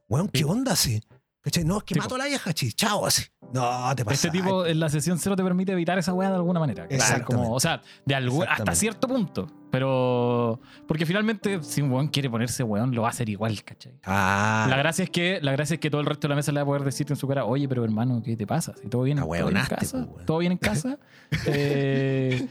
[0.08, 0.28] weón.
[0.32, 1.02] ¿qué onda así?
[1.42, 1.64] ¿Cachai?
[1.64, 3.24] No, es que mato a la vieja, chis, chao, así.
[3.54, 4.16] No, te pasa.
[4.16, 6.88] Este tipo en la sesión cero te permite evitar esa weá de alguna manera.
[7.24, 9.48] Como, o sea, de algún, hasta cierto punto.
[9.76, 10.62] Pero.
[10.88, 13.92] Porque finalmente, si un weón quiere ponerse weón, lo va a hacer igual, ¿cachai?
[14.06, 16.54] Ah, La gracia es que la gracia es que todo el resto de la mesa
[16.54, 18.74] le va a poder decirte en su cara, oye, pero hermano, ¿qué te pasa?
[18.82, 20.98] Si todo bien, ¿todo bien en casa, pues, todo bien en casa.
[21.46, 22.48] Eh,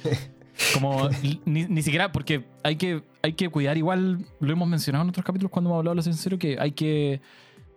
[0.75, 1.09] como
[1.47, 5.25] ni, ni siquiera, porque hay que, hay que cuidar igual, lo hemos mencionado en otros
[5.25, 7.23] capítulos cuando hemos hablado de lo sincero, que hay que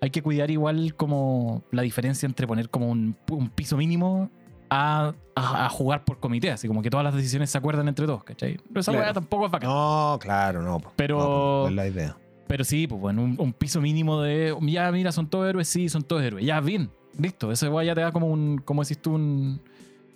[0.01, 4.29] hay que cuidar igual como la diferencia entre poner como un, un piso mínimo
[4.69, 8.05] a, a- a jugar por comité, así como que todas las decisiones se acuerdan entre
[8.05, 8.59] todos, ¿cachai?
[8.69, 9.13] Pero esa Claro.
[9.13, 9.69] tampoco es bacán.
[9.69, 10.81] No, claro, no.
[10.95, 12.17] Pero- No, po, no es la idea.
[12.47, 14.55] Pero sí, pues bueno, un, un piso mínimo de.
[14.61, 16.45] Ya, mira, son todos héroes, sí, son todos héroes.
[16.45, 16.89] Ya, bien,
[17.19, 17.51] listo.
[17.51, 18.57] Ese weá ya te da como un.
[18.59, 19.61] Como decís tú, un.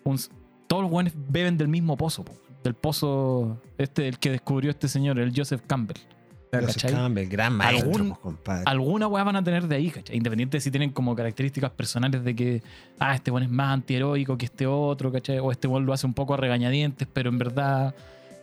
[0.05, 0.17] un-
[0.67, 2.31] todos los weones beben del mismo pozo, po.
[2.63, 3.57] del pozo.
[3.77, 5.97] Este, el que descubrió este señor, el Joseph Campbell.
[6.51, 6.91] ¿Cachai?
[6.91, 8.63] Campbell, gran maestro, Algún- pues, compadre.
[8.65, 10.17] Alguna weá van a tener de ahí, ¿cachai?
[10.17, 12.61] Independiente de si tienen como características personales de que,
[12.99, 15.39] ah, este weón es más antiheroico que este otro, ¿cachai?
[15.39, 17.95] O este weón lo hace un poco a regañadientes, pero en verdad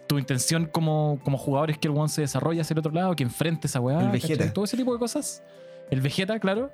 [0.07, 3.15] tu intención como, como jugador es que el weón se desarrolle hacia el otro lado,
[3.15, 3.99] que enfrente esa weá.
[4.01, 4.21] El ¿cachai?
[4.37, 4.53] Vegeta.
[4.53, 5.43] Todo ese tipo de cosas.
[5.91, 6.71] El Vegeta, claro.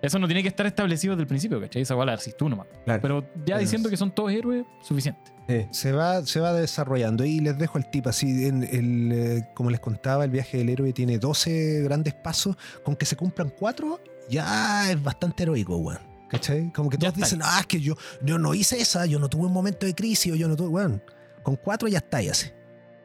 [0.00, 1.82] Eso no tiene que estar establecido desde el principio, ¿cachai?
[1.82, 2.68] Esa la haces tú nomás.
[2.84, 3.02] Claro.
[3.02, 5.32] Pero ya diciendo que son todos héroes, suficiente.
[5.72, 7.24] Se va, se va desarrollando.
[7.24, 10.68] Y les dejo el tip así, en el, eh, como les contaba, el viaje del
[10.68, 16.00] héroe tiene 12 grandes pasos, con que se cumplan 4 ya es bastante heroico, weón.
[16.28, 16.70] ¿Cachai?
[16.74, 19.46] Como que todos dicen, ah, es que yo, yo no hice esa, yo no tuve
[19.46, 21.02] un momento de crisis, o yo no tuve, weón.
[21.42, 22.54] Con 4 ya está, ya sé.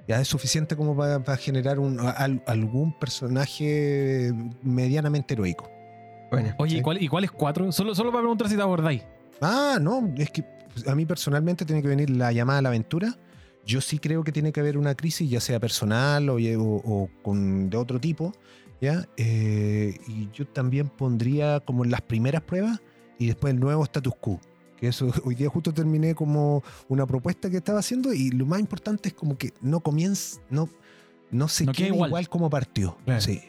[0.05, 5.69] Ya es suficiente como para, generar un, al- algún personaje medianamente heroico.
[6.41, 6.55] Bueno.
[6.59, 6.77] Oye, Sí.
[6.77, 7.71] ¿y, cuál, ¿y cuáles cuatro?
[7.71, 9.03] Solo, solo para preguntar si te abordáis.
[9.41, 10.43] Ah, no, es que
[10.87, 13.15] a mí personalmente tiene que venir la llamada a la aventura.
[13.65, 17.09] Yo sí creo que tiene que haber una crisis, ya sea personal o, o- o
[17.21, 18.33] con, de otro tipo,
[18.81, 19.05] ¿ya?
[19.17, 22.81] Eh, y yo también pondría como las primeras pruebas
[23.19, 24.39] y después el nuevo status quo.
[24.77, 28.59] Que eso, hoy día justo terminé como una propuesta que estaba haciendo y lo más
[28.59, 30.67] importante es como que no comienza, no,
[31.31, 32.09] no se No quede igual.
[32.09, 32.27] igual.
[32.29, 32.97] como partió.
[33.05, 33.21] Claro.
[33.21, 33.41] Sí.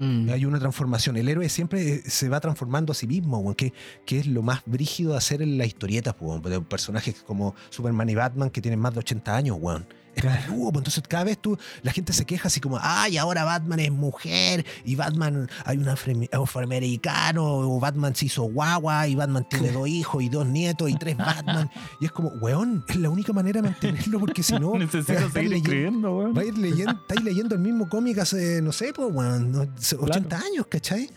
[0.00, 0.30] Mm.
[0.30, 1.16] Hay una transformación.
[1.16, 3.72] El héroe siempre se va transformando a sí mismo, que,
[4.04, 8.14] que es lo más brígido de hacer en las historietas, weón, personajes como Superman y
[8.14, 9.86] Batman que tienen más de 80 años, weón.
[10.14, 13.44] Es peludo, pues, entonces cada vez tú, la gente se queja así como, ay, ahora
[13.44, 15.88] Batman es mujer, y Batman hay un
[16.32, 20.94] afroamericano, o Batman se hizo guagua, y Batman tiene dos hijos y dos nietos y
[20.94, 21.70] tres Batman.
[22.00, 25.50] Y es como, weón, es la única manera de mantenerlo, porque si no, Necesito seguir
[25.50, 26.36] leyendo- escribiendo, weón.
[26.36, 29.60] Va a ir leyendo, estáis leyendo el mismo cómic hace, no sé, pues, weón, no,
[30.00, 31.10] 80 años, ¿cachai?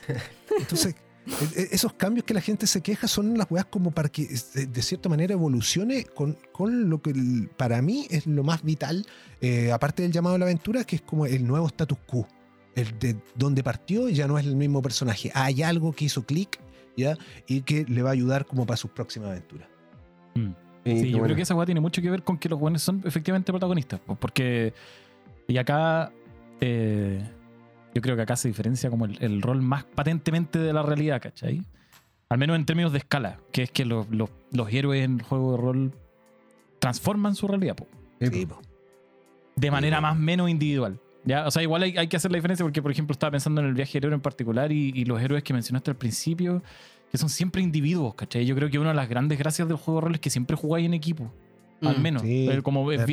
[0.59, 0.95] Entonces,
[1.55, 5.09] esos cambios que la gente se queja son las weas como para que de, cierta
[5.09, 7.13] manera evolucione con, con lo que
[7.55, 9.05] para mí es lo más vital,
[9.41, 12.27] eh, aparte del llamado a la aventura, que es como el nuevo status quo.
[12.75, 15.31] El de donde partió ya no es el mismo personaje.
[15.35, 16.59] Hay algo que hizo clic,
[16.97, 17.17] ¿ya?
[17.47, 19.67] Y que le va a ayudar como para sus próximas aventuras.
[20.33, 20.51] Mm.
[20.85, 21.23] Sí, yo bueno.
[21.25, 23.99] creo que esa weá tiene mucho que ver con que los buenos son efectivamente protagonistas.
[23.99, 24.73] po, Porque
[25.47, 26.11] Y acá,
[26.59, 27.23] eh,
[27.93, 31.21] yo creo que acá se diferencia como el, el rol más patentemente de la realidad,
[31.21, 31.61] ¿cachai?
[32.29, 35.51] Al menos en términos de escala, que es que los, los- los héroes en juego
[35.51, 35.91] de rol
[36.79, 37.87] transforman su realidad, po,
[38.19, 38.59] Sí, po.
[39.55, 40.99] de manera más menos individual.
[41.25, 41.45] ¿ya?
[41.47, 43.67] O sea, igual hay, hay que hacer la diferencia porque, por ejemplo, estaba pensando en
[43.67, 46.61] el viaje del héroe en particular y, y los héroes que mencionaste al principio,
[47.11, 48.45] que son siempre individuos, ¿cachai?
[48.45, 50.55] Yo creo que una de las grandes gracias del juego de rol es que siempre
[50.57, 51.31] jugáis en equipo.
[51.81, 52.01] al Mm.
[52.01, 52.21] menos.
[52.23, 53.05] Sí, como es,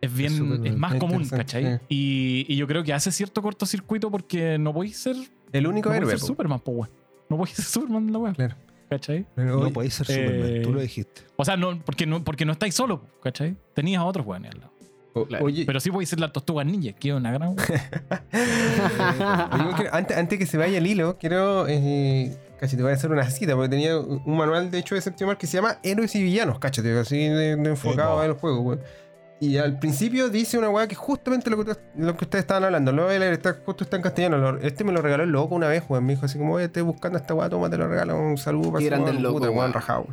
[0.00, 0.64] es bien.
[0.66, 1.80] Es más común, interesante, ¿cachai?
[1.88, 5.16] Y, y yo creo que hace cierto cortocircuito porque no podéis ser.
[5.52, 6.10] El único no podéis héroe.
[6.12, 6.26] ser po.
[6.26, 6.90] Superman, po, weón.
[7.28, 8.32] No podéis ser Superman en la weá.
[8.34, 8.54] Claro.
[8.90, 9.26] ¿cachai?
[9.34, 11.22] Pero No podéis ser Eh, Superman, tú lo dijiste.
[11.36, 13.54] O sea, no, porque, no, porque no estáis solo, ¿cachai?
[13.74, 14.72] Tenías a otros weones al lado.
[15.14, 15.44] o- Claro.
[15.44, 17.54] Oye, Pero sí podéis ser la tortuga ninja, que es una gran.
[18.32, 21.66] Oye, antes, antes que se vaya el hilo, quiero.
[21.68, 25.36] Eh, te voy a hacer una cita, porque tenía un manual, de hecho, de séptimo
[25.36, 28.80] que se llama Héroes y Villanos, cáchate, así de, de enfocado en el juego, weón.
[29.40, 32.42] Y al principio dice una weá que es justamente lo que, ustedes- lo que ustedes
[32.42, 32.90] estaban hablando.
[32.90, 34.38] Lo voy a leer, está, justo está en castellano.
[34.38, 36.04] lo- este me lo regaló el loco una vez, weón.
[36.04, 38.18] Me dijo así como, oye, estoy buscando esta weá, toma, te lo regalo.
[38.20, 40.06] Un saludo para grande el loco, weón, rajado.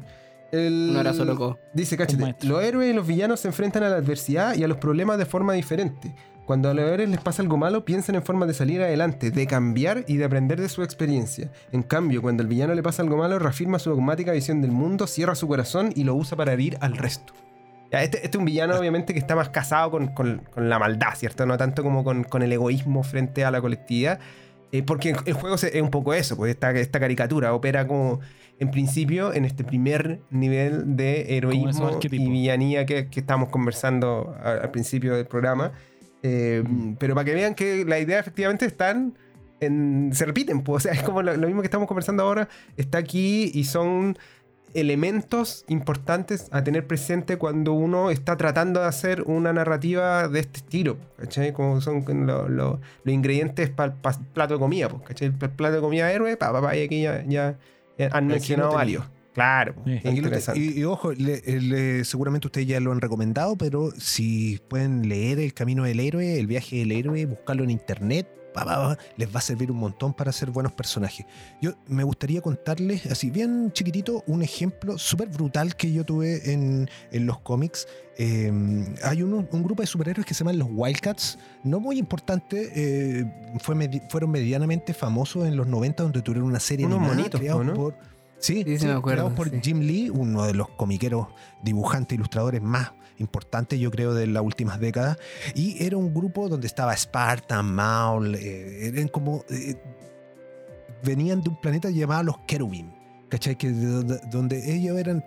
[0.52, 1.58] El- Un abrazo, loco.
[1.74, 4.78] Dice, cáchate, los héroes y los villanos se enfrentan a la adversidad y a los
[4.78, 6.14] problemas de forma diferente.
[6.46, 9.48] Cuando a los héroes les pasa algo malo, piensan en formas de salir adelante, de
[9.48, 11.50] cambiar y de aprender de su experiencia.
[11.72, 15.08] En cambio, cuando al villano le pasa algo malo, reafirma su dogmática visión del mundo,
[15.08, 17.34] cierra su corazón y lo usa para herir al resto.
[17.92, 21.14] Este, este es un villano, obviamente, que está más casado con, con- con la maldad,
[21.16, 21.46] ¿cierto?
[21.46, 24.20] No tanto como con, con el egoísmo frente a la colectividad.
[24.72, 28.20] Eh, porque el juego es un poco eso, pues esta, esta caricatura opera como,
[28.60, 34.52] en principio, en este primer nivel de heroísmo y villanía que, que estábamos conversando a-
[34.64, 35.72] al principio del programa.
[36.24, 36.64] Eh,
[37.00, 39.14] Pero para que vean que la idea efectivamente están
[39.62, 42.50] en, se repiten, pues, o sea, es como lo, lo mismo que estamos conversando ahora,
[42.76, 44.18] está aquí y son
[44.76, 50.58] elementos importantes a tener presente cuando uno está tratando de hacer una narrativa de este
[50.60, 51.54] estilo, ¿cachai?
[51.54, 54.00] Como son lo- lo- los ingredientes para el
[54.34, 55.28] plato de comida, pues, ¿cachai?
[55.30, 57.58] El plato de comida héroe, pa, pa, pa, y aquí ya,
[58.12, 59.04] han mencionado varios.
[59.34, 60.08] Claro, pues, Sí.
[60.10, 60.60] interesante.
[60.62, 65.40] y, y ojo, le- le- seguramente ustedes ya lo han recomendado, pero si pueden leer
[65.40, 69.28] El Camino del Héroe, El Viaje del Héroe, buscarlo en internet, pa, pa, pa, les
[69.34, 71.26] va a servir un montón para ser buenos personajes.
[71.62, 76.90] Yo me gustaría contarles, así bien chiquitito, un ejemplo súper brutal que yo tuve en,
[77.12, 77.88] en los cómics.
[78.18, 78.52] Eh,
[79.04, 83.26] hay uno- un grupo de superhéroes que se llaman los Wildcats, no muy importante, eh,
[83.60, 83.76] fue
[84.10, 87.74] fueron medianamente famosos en los 90, donde tuvieron una serie Unos animada monitos, ¿no?
[87.74, 87.94] por...
[88.40, 89.60] Sí, Sí, sí sí, me acuerdo, creados por sí.
[89.62, 91.28] Jim Lee, uno de los comiqueros,
[91.64, 95.18] dibujantes, ilustradores más importantes, yo creo, de las últimas décadas.
[95.54, 99.44] Y era un grupo donde estaba Spartan, Maul, eh, eran como.
[99.50, 99.76] eh,
[101.04, 102.92] venían de un planeta llamado los Kerubim.
[103.30, 103.58] ¿Cachai?
[103.58, 105.24] Que de donde, ellos eran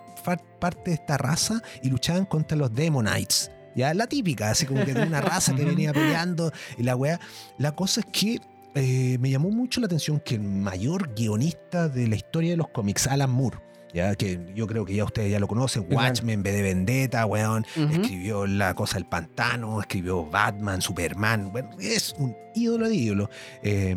[0.61, 3.51] parte de esta raza y luchaban contra los Demonites.
[3.75, 7.21] Ya, la típica, así como que de una raza que venía peleando y la weá.
[7.59, 8.41] La cosa es que
[8.75, 12.69] eh, me llamó mucho la atención que el mayor guionista de la historia de los
[12.69, 13.59] cómics, Alan Moore,
[13.93, 15.87] ya que yo creo que ya ustedes ya lo conocen.
[15.91, 22.15] Watchmen, B de Vendetta, weón, escribió La Cosa del Pantano, escribió Batman, Superman, bueno, es
[22.19, 23.31] un ídolo de ídolo.
[23.63, 23.97] Eh,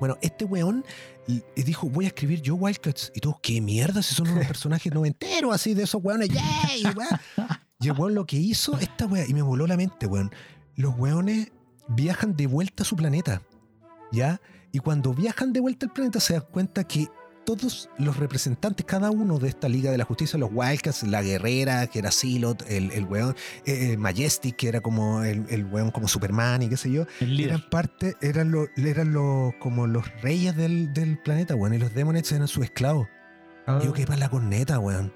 [0.00, 0.84] bueno, este weón
[1.56, 3.12] dijo, voy a escribir yo Wildcats.
[3.14, 4.02] Y todos, ¿qué mierda?
[4.02, 6.84] Si son unos personajes noventeros, así de esos weones, ¡yay!
[6.94, 7.48] weón.
[7.80, 10.30] Y el weón lo que hizo, esta weá, y me voló la mente, weón.
[10.76, 11.52] Los weones
[11.88, 13.42] viajan de vuelta a su planeta,
[14.12, 14.40] ¿ya?
[14.72, 17.08] Y cuando viajan de vuelta al planeta se dan cuenta que
[17.44, 21.86] todos los representantes, cada uno de esta Liga de la Justicia, los Wildcats, la guerrera,
[21.86, 23.36] que era Silot, el, el weón,
[23.66, 27.06] eh, eh, Majestic, que era como el, el weón como Superman y qué sé yo,
[27.20, 31.94] eran parte, eran los, eran los, como los reyes del, del planeta, weón, y los
[31.94, 33.06] Demonites eran sus esclavos.
[33.66, 33.80] Ah.
[33.82, 35.12] Yo qué para la corneta, weón.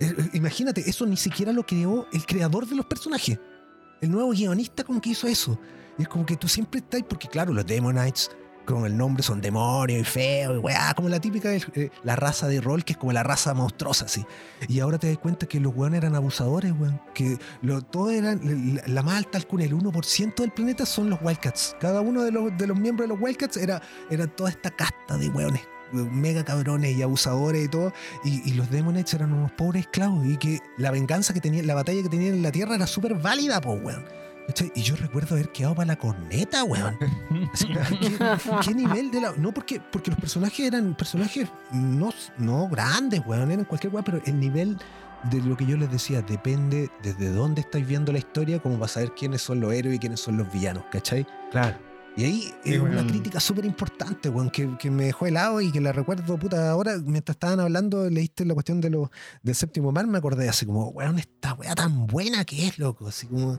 [0.00, 3.38] Eh, Imagínate, eso ni siquiera lo creó el creador de los personajes.
[4.00, 5.58] El nuevo guionista como que hizo eso.
[5.98, 8.30] Y es como que tú siempre estás, porque claro, los Demonites,
[8.64, 12.16] con el nombre, son demonios y feos, y weá, como la típica, de, eh, la
[12.16, 14.24] raza de rol, que es como la raza monstruosa, así.
[14.68, 17.00] Y ahora te das cuenta que los weones eran abusadores, weón.
[17.14, 18.40] Que lo, todos eran,
[18.86, 21.76] la, más alta alcuna, el 1% del planeta son los Wildcats.
[21.80, 25.16] Cada uno de los, de los miembros de los Wildcats era, era toda esta casta
[25.16, 27.92] de weones mega cabrones y abusadores y todo,
[28.24, 32.02] y, los Demonites eran unos pobres esclavos, y que la venganza que tenían, la batalla
[32.02, 34.21] que tenían en la Tierra era súper válida, po, weón.
[34.46, 34.72] ¿Cachai?
[34.74, 36.96] Y yo recuerdo haber quedado para la corneta, weón.
[38.00, 38.18] ¿qué,
[38.64, 39.32] qué nivel de la.?
[39.36, 44.20] No, porque, porque los personajes eran personajes no, no grandes, weón, eran cualquier weón, pero
[44.24, 44.78] el nivel
[45.30, 48.88] de lo que yo les decía depende desde dónde estáis viendo la historia, como para
[48.88, 51.26] saber quiénes son los héroes y quiénes son los villanos, ¿cachai?
[51.50, 51.76] Claro.
[52.14, 55.80] Y ahí es una crítica súper importante, weón, que, que me dejó helado y que
[55.80, 59.08] la recuerdo, puta, ahora mientras estaban hablando, leíste la cuestión de los
[59.42, 63.06] del séptimo mar, me acordé así como, weón, esta weá tan buena que es, loco,
[63.08, 63.58] así como...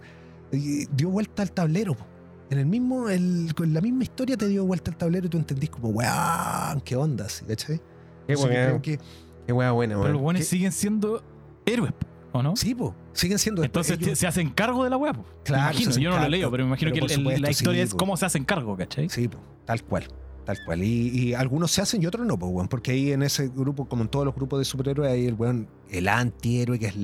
[0.57, 1.93] y dio vuelta al tablero.
[1.95, 2.05] po.
[2.49, 5.37] En el mismo, el, con la misma historia te dio vuelta al tablero y tú
[5.37, 7.45] entendís como, weón, qué onda, ¿sí?
[7.45, 7.81] ¿cachai?
[8.27, 8.99] Qué que-
[9.47, 10.23] qué weá buena, Pero los weón.
[10.23, 10.45] buenos ¿Qué?
[10.45, 11.23] siguen siendo
[11.65, 11.93] héroes,
[12.31, 12.55] ¿o no?
[12.55, 15.25] Sí, po, siguen siendo Entonces ellos- se hacen cargo de la weá, po.
[15.43, 17.81] Claro, imagino, yo no lo leo, pero me imagino pero que el- supuesto, la historia
[17.81, 17.97] sí, es po.
[17.97, 19.09] cómo se hacen cargo, ¿cachai?
[19.09, 20.07] Sí, po, tal cual.
[20.45, 20.83] Tal cual.
[20.83, 22.67] Y, y algunos se hacen y otros no, pues, weón.
[22.67, 25.67] Porque ahí en ese grupo, como en todos los grupos de superhéroes, hay el weón,
[25.91, 26.95] el antihéroe, que es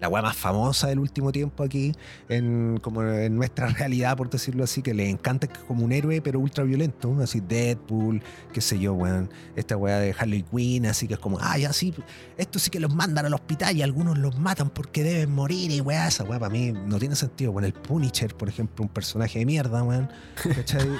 [0.00, 1.92] la weá más famosa del último tiempo aquí,
[2.30, 6.40] en, como en nuestra realidad, por decirlo así, que le encanta como un héroe, pero
[6.40, 7.14] ultra violento.
[7.20, 8.22] Así Deadpool,
[8.54, 9.28] qué sé yo, weón.
[9.56, 11.92] Esta weá de Harley Quinn, así que es como, ah, ya sí,
[12.38, 15.82] esto sí que los mandan al hospital y algunos los matan porque deben morir y
[15.82, 17.52] weá, esa weá para mí no tiene sentido.
[17.52, 20.08] Bueno, el Punisher, por ejemplo, un personaje de mierda, weón.
[20.54, 20.80] ¿Cachai?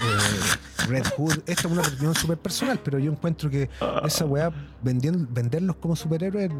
[0.81, 3.69] Eh, Red Hood, esto es una opinión súper personal, pero yo encuentro que
[4.05, 4.51] esa weá,
[4.83, 6.51] vendiendo- venderlos como superhéroes,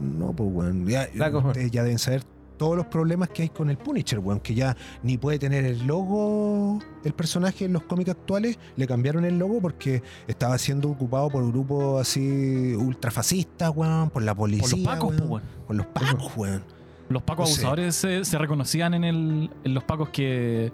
[0.00, 0.86] no, pues weón.
[0.86, 2.22] Ya, ustedes ya deben saber
[2.56, 5.86] todos los problemas que hay con el Punisher, weón, que ya ni puede tener el
[5.86, 11.30] logo, el personaje en los cómics actuales, le cambiaron el logo porque estaba siendo ocupado
[11.30, 14.68] por grupos así ultrafascistas, weón, por la policía.
[14.68, 15.42] Por los pacos, weón, po, weón.
[15.66, 16.64] por los pacos, weón.
[17.08, 20.70] Los pacos abusadores se, se reconocían en, el, en los pacos que.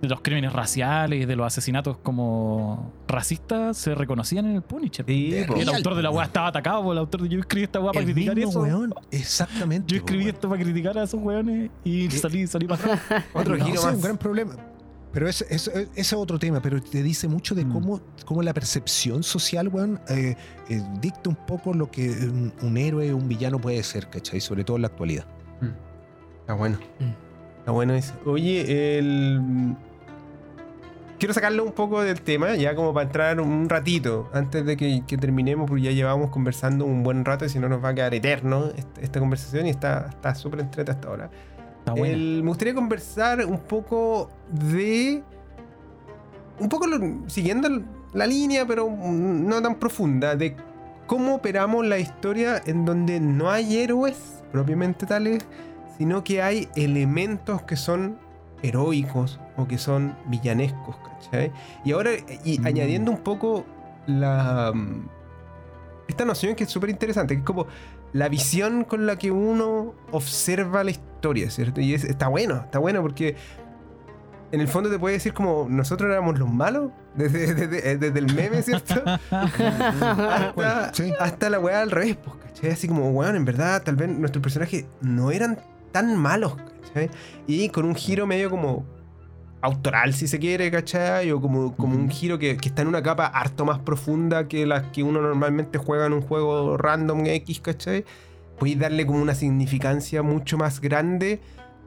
[0.00, 5.04] De los crímenes raciales, de los asesinatos como racistas, se reconocían en el Punisher.
[5.06, 7.64] Sí, el real, autor de la weá estaba atacado, po, el autor de yo escribí
[7.64, 8.60] esta weá para El criticar mismo eso.
[8.60, 9.90] weón, exactamente.
[9.92, 10.34] Yo escribí weón.
[10.36, 13.24] esto para criticar a esos weones y salí, salí para atrás.
[13.34, 13.94] Otro No, giro sí, más.
[13.96, 14.54] un gran problema.
[15.10, 17.72] Pero ese es, ese es otro tema, pero te dice mucho de Mm.
[17.72, 20.36] cómo, cómo la percepción social, weón, eh,
[20.68, 24.38] eh, dicta un poco lo que un, un héroe o un villano puede ser, ¿cachai?
[24.40, 25.24] Sobre todo en la actualidad.
[26.42, 26.78] Está bueno.
[27.00, 27.58] Mm.
[27.60, 28.12] Está bueno eso.
[28.26, 29.76] Oye, el.
[31.18, 35.02] Quiero sacarlo un poco del tema, ya como para entrar un ratito, antes de que,
[35.06, 37.94] que terminemos, porque ya llevamos conversando un buen rato y si no nos va a
[37.94, 41.30] quedar eterno esta, esta conversación y está está súper entreta hasta ahora.
[41.80, 42.14] Está bueno.
[42.14, 45.22] El- me gustaría conversar un poco de.
[46.60, 47.68] Un poco lo- siguiendo
[48.12, 50.54] la línea, pero no tan profunda, de
[51.08, 55.44] cómo operamos la historia en donde no hay héroes propiamente tales,
[55.96, 58.18] sino que hay elementos que son
[58.62, 61.52] heroicos o que son villanescos, ¿cachai?
[61.84, 62.10] Y ahora,
[62.44, 62.66] y Mm.
[62.66, 63.64] añadiendo un poco
[64.06, 64.72] la.
[64.74, 65.08] mm,
[66.08, 67.66] Esta noción que es súper interesante, que es como
[68.14, 71.82] la visión con la que uno observa la historia, ¿cierto?
[71.82, 73.36] Y es- está bueno, está bueno porque
[74.50, 78.34] en el fondo te puede decir como nosotros éramos los malos, desde, desde- desde el
[78.34, 78.94] meme, ¿cierto?
[79.30, 81.12] hasta, Sí.
[81.20, 82.70] hasta la weá al revés, pues, ¿cachai?
[82.70, 85.58] Así como, weón, en verdad, tal vez nuestros personajes no eran
[85.92, 87.10] tan malos, ¿cachai?
[87.46, 88.84] Y con un giro medio como
[89.60, 91.30] autoral, si se quiere, ¿cachai?
[91.32, 94.66] O como, como un giro que, que está en una capa harto más profunda que
[94.66, 98.04] las que uno normalmente juega en un juego random X, ¿cachai?
[98.58, 101.40] Podéis darle como una significancia mucho más grande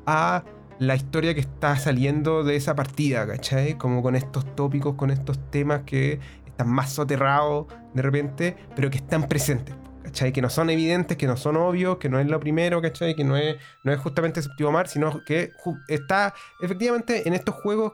[0.06, 0.44] a
[0.80, 3.78] la historia que está saliendo de esa partida, ¿cachai?
[3.78, 8.98] Como con estos tópicos, con estos temas que están más soterrados de repente, pero que
[8.98, 9.76] están presentes,
[10.12, 10.34] ¿cachai?
[10.34, 13.16] Que no son evidentes, que no son obvios, que no es lo primero, ¿cachai?
[13.16, 15.52] Que no es, no es justamente Séptimo Mar, sino que
[15.88, 17.94] está efectivamente en estos juegos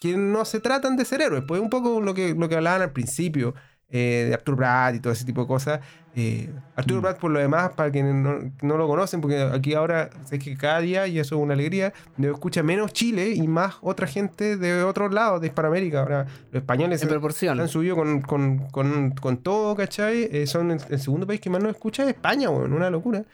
[0.00, 2.82] que no se tratan de ser héroes, pues un poco lo que, lo que hablaban
[2.82, 3.54] al principio.
[3.92, 5.80] Eh, de Arthur Pratt y todo ese tipo de cosas.
[6.14, 7.02] Eh, Arturo Mm.
[7.02, 10.56] Pratt, por lo demás, para quienes no, no lo conocen, porque aquí ahora sé que
[10.56, 14.82] cada día, y eso es una alegría, escucha menos Chile y más otra gente de
[14.82, 16.00] otros lados de Hispanoamérica.
[16.00, 17.60] Ahora, los españoles En se, proporción.
[17.60, 20.28] han subido con, con, con, con todo, ¿cachai?
[20.30, 23.24] Eh, son el, el segundo país que más nos escucha es España, weón, una locura.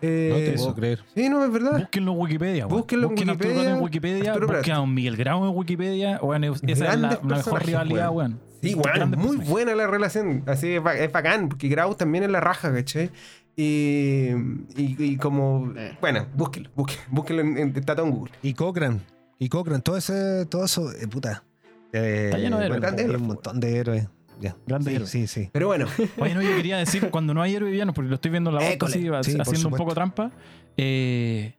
[0.00, 0.64] Eh, No te eso.
[0.64, 1.00] puedo creer.
[1.14, 1.78] Sí, no, es verdad.
[1.80, 2.66] Búsquenlo en Wikipedia.
[2.66, 4.34] Búsquenlo en Busquen Wikipedia, en Wikipedia.
[4.38, 6.20] Busquen a Miguel Grau en Wikipedia.
[6.22, 8.38] Weón, esa es la, la mejor rivalidad, weón.
[8.62, 9.48] Sí, Grandes muy personajes.
[9.50, 10.42] buena la relación.
[10.46, 13.10] Así es, es bacán, porque Grau también es la raja, ¿cachai?
[13.56, 14.30] Y,
[14.76, 15.72] y, y como.
[15.76, 15.96] Eh.
[16.00, 18.32] Bueno, búsquelo, búsquelo, búsquelo en, en, está todo en Google.
[18.42, 19.00] Y Cochran.
[19.38, 21.44] Y Cochran, todo ese, todo eso, eh, puta.
[21.92, 24.08] Eh, Está lleno de héroes, bueno, hay un montón de héroes.
[24.40, 24.56] Ya.
[24.66, 25.10] Grandes sí, héroes.
[25.10, 25.50] sí, sí.
[25.52, 25.86] Pero bueno,
[26.18, 28.50] Oye, no, yo quería decir, cuando no hay héroe y villano, porque lo estoy viendo
[28.50, 28.92] en la École.
[29.16, 30.30] así, Sí, haciendo un poco trampa.
[30.76, 31.54] Eh,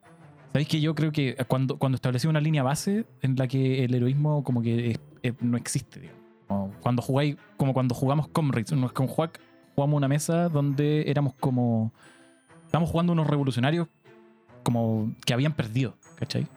[0.54, 3.94] Sabéis que yo creo que cuando, cuando establecí una línea base en la que el
[3.94, 6.20] heroísmo como que es- es- no existe, digamos.
[6.82, 9.40] Cuando jugáis, como cuando jugamos Comrades, no es con Juac,
[9.76, 11.92] jugamos una mesa donde éramos como.
[12.66, 13.88] Estábamos jugando unos revolucionarios
[14.64, 16.48] como que habían perdido, ¿cachai?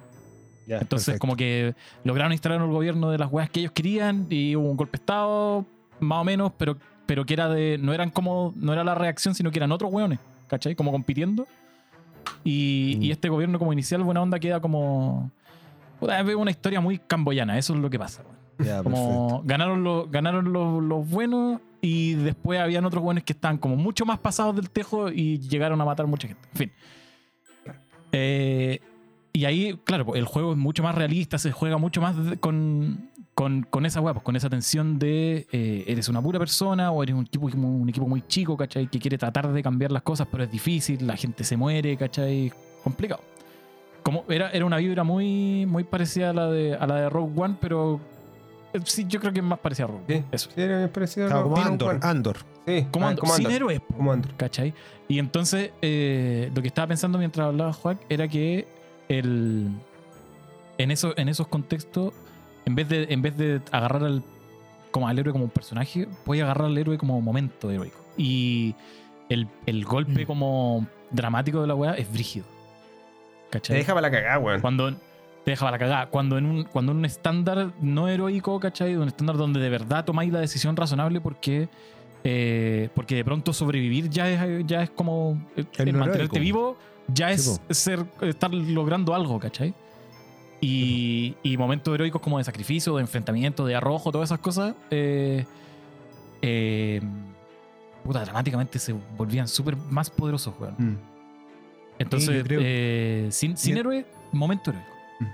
[0.66, 1.20] Ya, Entonces, perfecto.
[1.20, 1.74] como que
[2.04, 5.02] lograron instalar el gobierno de las weas que ellos querían y hubo un golpe de
[5.02, 5.66] estado,
[6.00, 6.76] más o menos, pero,
[7.06, 7.78] pero que era de.
[7.80, 8.52] No eran como.
[8.56, 10.18] No era la reacción, sino que eran otros weones,
[10.48, 10.74] ¿cachai?
[10.74, 11.46] Como compitiendo.
[12.44, 13.02] Y, Mm.
[13.02, 15.30] y este gobierno, como inicial, buena onda, queda como.
[16.00, 18.41] es una historia muy camboyana, eso es lo que pasa, weón.
[18.66, 18.84] Perfecto.
[18.84, 23.76] Como ganaron, los, ganaron los, los buenos y después habían otros buenos que estaban como
[23.76, 26.48] mucho más pasados del tejo y llegaron a matar mucha gente.
[26.52, 26.72] En fin.
[28.12, 28.80] Eh,
[29.32, 33.10] y ahí, claro, pues, el juego es mucho más realista, se juega mucho más con,
[33.34, 37.02] con, con esa weá, pues, con esa tensión de eh, eres una pura persona o
[37.02, 38.88] eres un equipo, un equipo muy chico, ¿cachai?
[38.88, 42.52] Que quiere tratar de cambiar las cosas, pero es difícil, la gente se muere, ¿cachai?
[42.84, 43.22] Complicado.
[44.02, 47.32] Como era, era una vibra muy, muy parecida a la, de, a la de Rogue
[47.40, 48.00] One, pero
[48.84, 50.04] sí, yo creo que es más parecida a Rogue.
[50.08, 50.50] Sí, Eso.
[50.54, 51.26] sí, era parecido.
[51.26, 52.00] a Claro, como Rogue Andor, One.
[52.02, 52.36] Andor.
[52.66, 53.56] Sí, Como ah, Andor, como sin Andor.
[53.56, 54.34] héroes, Como Andor.
[54.36, 54.74] ¿cachai?
[55.08, 58.66] Y entonces, eh, lo que estaba pensando mientras hablaba Juan era que
[59.08, 59.68] el,
[60.78, 62.14] en, eso, en esos contextos,
[62.64, 64.22] en vez de, en vez de agarrar al,
[64.90, 67.98] como al héroe como un personaje, puedes agarrar al héroe como momento heroico.
[68.16, 68.74] Y
[69.28, 70.26] el, el golpe Mm.
[70.26, 72.46] como dramático de la weá es brígido.
[73.50, 73.76] Te ¿Cachai?
[73.78, 74.60] deja para la cagada, weón.
[74.60, 74.94] Cuando
[75.44, 76.06] te deja para la cagada.
[76.10, 78.96] Cuando en un, cuando en un estándar no heroico, ¿cachai?
[78.96, 81.68] Un estándar donde de verdad tomáis la decisión razonable porque,
[82.24, 86.76] eh, porque de pronto sobrevivir ya es, ya es como eh, Es el mantenerte vivo,
[87.08, 89.74] ya es ser, estar logrando algo, ¿cachai?
[90.60, 95.44] Y, y momentos heroicos como de sacrificio, de enfrentamiento, de arrojo, todas esas cosas, eh,
[96.40, 97.00] eh,
[98.04, 100.74] puta, dramáticamente se volvían súper más poderosos, weón.
[100.78, 100.98] Mm.
[101.98, 104.88] Entonces, creo- eh, sin, sin héroe, momento heroico.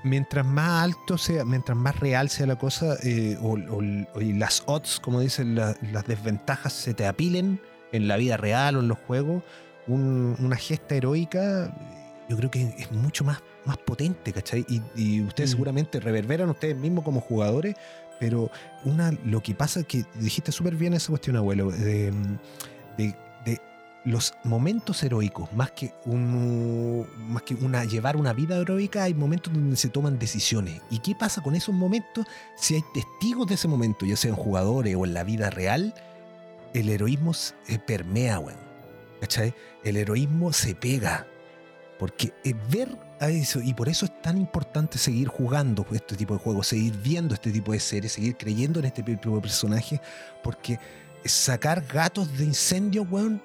[0.05, 3.83] Mientras más alto sea, mientras más real sea la cosa, eh, o, o-
[4.15, 7.61] o- y las odds, como dicen, la- las desventajas se te apilen
[7.93, 9.43] en la vida real o en los juegos,
[9.87, 11.75] un- una gesta heroica,
[12.29, 14.65] yo creo que es mucho más, más potente, ¿cachai?
[14.69, 15.53] Y, y ustedes Mm.
[15.53, 17.75] seguramente reverberan ustedes mismos como jugadores,
[18.21, 18.51] pero
[18.85, 22.39] una, lo que pasa es que dijiste súper bien esa cuestión, abuelo, de, de-
[22.99, 23.17] de
[24.05, 29.53] los momentos heroicos, más que, un, más que una, llevar una vida heroica, hay momentos
[29.53, 30.81] donde se toman decisiones.
[30.91, 32.27] ¿Y qué pasa con esos momentos
[32.57, 35.95] si hay testigos de ese momento, ya sean jugadores o en la vida real?
[36.75, 37.55] El heroísmo se-
[37.87, 38.59] permea, weón.
[39.21, 39.53] ¿Cachai?
[39.85, 41.27] El heroísmo se pega.
[41.99, 42.33] Porque
[42.71, 46.69] ver a eso, y por eso es tan importante seguir jugando este tipo de juegos,
[46.69, 50.01] seguir viendo este tipo de series, seguir creyendo en este tipo de personajes,
[50.45, 50.79] porque
[51.25, 53.43] sacar gatos de incendio, weón,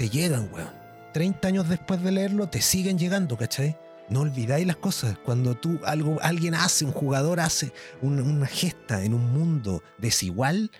[0.00, 0.72] te llegan, weón.
[1.12, 3.76] 30 años después de leerlo, te siguen llegando, ¿cachai?
[4.08, 5.18] No olvidáis las cosas.
[5.18, 10.70] Cuando tú, algo, alguien hace, un jugador hace una, una gesta en un mundo desigual,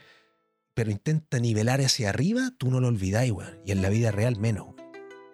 [0.73, 3.61] pero intenta nivelar hacia arriba, tú no lo olvidáis, weón.
[3.67, 4.91] Y en la vida real menos, weón.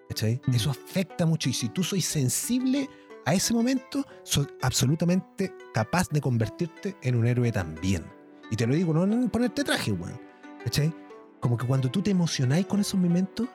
[0.08, 0.40] ¿Cachai?
[0.48, 0.54] Mm.
[0.56, 1.48] Eso afecta mucho.
[1.48, 2.90] Y si tú sois sensible
[3.24, 8.04] a ese momento, sos absolutamente capaz de convertirte en un héroe también.
[8.50, 10.20] Y te lo digo, no en ponerte traje, weón.
[10.64, 10.92] ¿Cachai?
[11.38, 13.46] Como que cuando tú te emocionáis con esos momentos,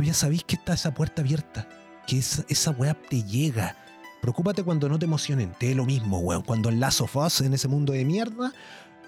[0.00, 1.68] tú ya sabís que está esa puerta abierta.
[2.06, 3.76] Que esa, esa weá te llega.
[4.22, 5.52] Preocúpate cuando no te emocionen.
[5.58, 6.40] Te dé lo mismo, weón.
[6.40, 8.50] Cuando el Last of Us en ese mundo de mierda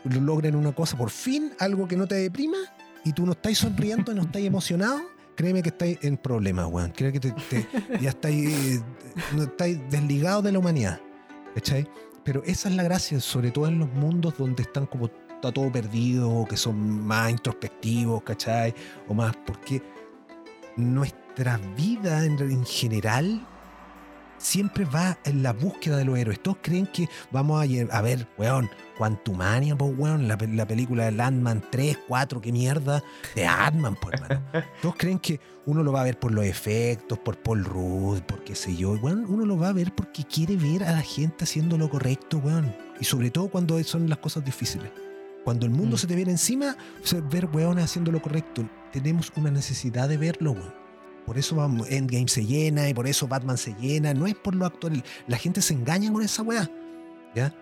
[0.05, 2.59] lo logren una cosa por fin, algo que no te deprima,
[3.05, 5.01] y tú no estáis sonriendo, no estáis emocionado,
[5.35, 6.91] créeme que estáis en problemas, weón.
[6.91, 7.69] Créeme que te, te-
[7.99, 8.83] ya estáis, eh,
[9.35, 11.01] no estáis desligados de la humanidad.
[11.55, 11.89] ¿Cachai?
[12.23, 15.73] Pero esa es la gracia, sobre todo en los mundos donde están como está todo
[15.73, 18.75] perdido, que son más introspectivos, ¿cachai?
[19.09, 19.83] O más, porque
[20.77, 23.47] nuestra vida en, en general
[24.39, 26.43] siempre va en la búsqueda de los héroes.
[26.43, 28.69] Todos creen que vamos a, a ver, weón,
[28.99, 33.03] Quantumania, pues, weón, la, la película de Landman 3, 4, qué mierda,
[33.37, 34.43] de Ant-Man, pues, hermano.
[34.83, 38.43] Todos creen que uno lo va a ver por los efectos, por Paul Rudd, por
[38.43, 38.93] qué sé yo.
[38.95, 42.39] Weón, uno lo va a ver porque quiere ver a la gente haciendo lo correcto,
[42.39, 42.75] weón.
[43.01, 44.91] Y sobre todo cuando son las cosas difíciles.
[45.45, 45.99] Cuando el mundo Mm.
[45.99, 46.77] se te viene encima,
[47.31, 48.69] ver weones haciendo lo correcto.
[48.93, 50.83] Tenemos una necesidad de verlo, weón.
[51.27, 54.13] Por eso Endgame se llena y por eso Batman se llena.
[54.13, 55.03] No es por lo actual.
[55.27, 56.69] La gente se engaña con esa weá.
[57.35, 57.55] ¿Ya?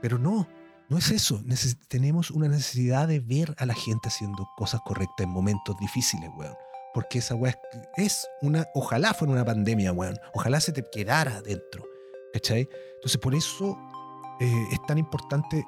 [0.00, 0.48] Pero no,
[0.88, 1.42] no es eso.
[1.88, 6.54] Tenemos una necesidad de ver a la gente haciendo cosas correctas en momentos difíciles, weón.
[6.94, 7.58] Porque esa weá
[7.96, 8.66] es, es una.
[8.74, 10.18] Ojalá fuera una pandemia, weón.
[10.34, 11.84] Ojalá se te quedara dentro.
[12.32, 12.68] ¿Cachai?
[12.94, 13.78] Entonces, por eso
[14.40, 15.66] eh, es tan importante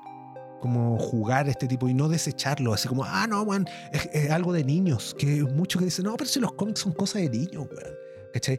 [0.65, 4.51] como jugar este tipo y no desecharlo, así como, ah, no, weón, es, es algo
[4.55, 7.67] de niños, que muchos que dicen, no, pero si los cómics son cosas de niños,
[7.71, 7.95] weón.
[8.33, 8.59] ¿Cachai?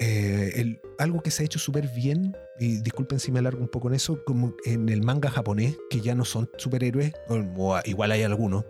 [0.00, 3.68] Eh, el- algo que se ha hecho súper bien, y disculpen si me alargo un
[3.68, 7.80] poco en eso, como en el manga japonés, que ya no son superhéroes, o, o
[7.84, 8.64] igual hay algunos,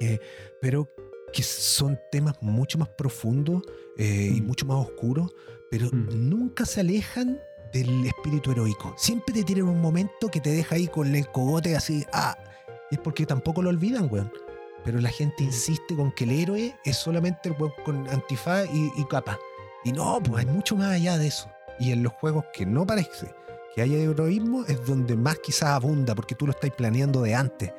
[0.00, 0.20] eh,
[0.60, 0.88] pero
[1.32, 3.62] que son temas mucho más profundos
[3.98, 4.46] eh, y Mm.
[4.46, 5.32] mucho más oscuros,
[5.72, 6.28] pero Mm.
[6.30, 7.40] nunca se alejan
[7.72, 8.94] del espíritu heroico.
[8.96, 12.36] Siempre te tiran un momento que te deja ahí con el cogote así, ah,
[12.90, 14.32] y es porque tampoco lo olvidan, weón.
[14.84, 18.92] Pero la gente insiste con que el héroe es solamente el weón con antifaz y,
[18.96, 19.38] y capa.
[19.84, 21.50] Y no, pues hay mucho más allá de eso.
[21.78, 23.34] Y en los juegos que no parece
[23.76, 27.72] que haya heroísmo es donde más quizás abunda, porque tú lo estás planeando de antes.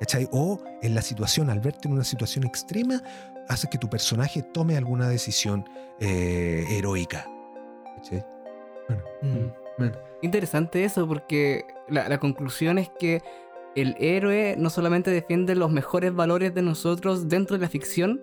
[0.00, 0.28] ¿Cachai?
[0.32, 3.00] O en la situación, al verte en una situación extrema,
[3.48, 5.64] hace que tu personaje tome alguna decisión
[6.00, 7.26] eh, heroica.
[7.96, 8.24] ¿Cachai?
[9.22, 9.48] Mm.
[9.78, 9.98] Bueno.
[10.22, 13.22] Interesante eso porque la, la conclusión es que
[13.74, 18.22] el héroe no solamente defiende los mejores valores de nosotros dentro de la ficción,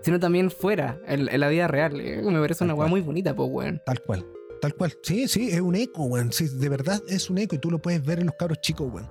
[0.00, 2.00] sino también fuera, en, en la vida real.
[2.00, 3.82] Eh, Me parece Tal una weá muy bonita, pues, weón.
[3.84, 4.26] Tal cual.
[4.60, 4.92] Tal cual.
[5.02, 6.32] Sí, sí, es un eco, weón.
[6.32, 8.88] Sí, de verdad es un eco y tú lo puedes ver en los cabros chicos,
[8.92, 9.08] weón.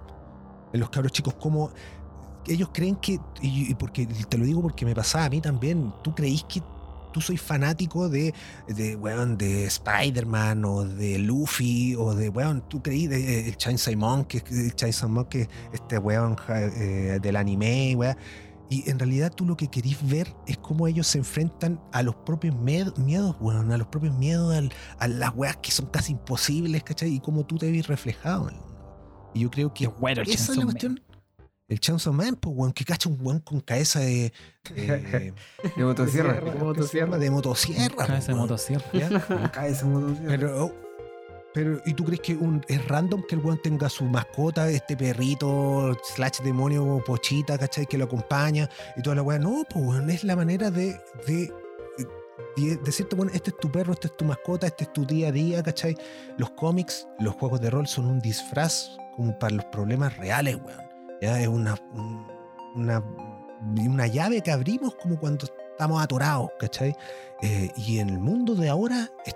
[0.74, 1.72] En los cabros chicos, como
[2.48, 5.94] ellos creen que, y, y porque te lo digo porque me pasaba a mí también,
[6.04, 6.62] tú creís que
[7.12, 8.34] tú soy fanático de,
[8.68, 13.58] de weón, de Spider-Man o de Luffy o de, weón, tú creí de eh, el
[13.58, 18.16] Chainsaw el Chainsaw que este weón eh, del anime, weón.
[18.70, 22.16] Y en realidad tú lo que querís ver es cómo ellos se enfrentan a los
[22.16, 22.94] propios miedos,
[23.40, 27.14] weón, a los propios miedos, al- a las weas que son casi imposibles, ¿cachai?
[27.14, 28.52] Y cómo tú te ves reflejado.
[29.34, 31.00] Y yo creo que bueno esa es la cuestión.
[31.68, 34.32] El Chainsaw Man, pues, weón, que cacha un weón con cabeza de.
[34.74, 35.34] de
[35.76, 36.34] De motosierra.
[36.40, 37.18] De ¿cómo se llama?
[37.18, 38.06] De motosierra.
[38.08, 39.52] Cabeza de motosierra.
[39.54, 40.28] Cabeza de motosierra.
[40.30, 40.74] Pero, oh,
[41.54, 44.96] pero, ¿y tú crees que un- es random que el weón tenga su mascota, este
[44.96, 47.86] perrito, slash demonio, pochita, ¿cachai?
[47.86, 49.38] Que lo acompaña y toda la weá?
[49.40, 50.98] No, pues weón, es la manera de,
[51.28, 51.52] de,
[52.56, 55.30] de decirte, bueno, este es tu perro, este es tu mascota, este es tu día
[55.30, 55.98] a día, ¿cachai?
[56.38, 58.88] Los cómics, los juegos de rol son un disfraz
[59.18, 60.87] como para los problemas reales, weón.
[61.22, 62.28] Ya es una, un-
[62.76, 63.04] una,
[63.86, 66.96] una llave que abrimos como cuando estamos atorados, ¿cachai?
[67.42, 69.36] Eh, y en el mundo de ahora es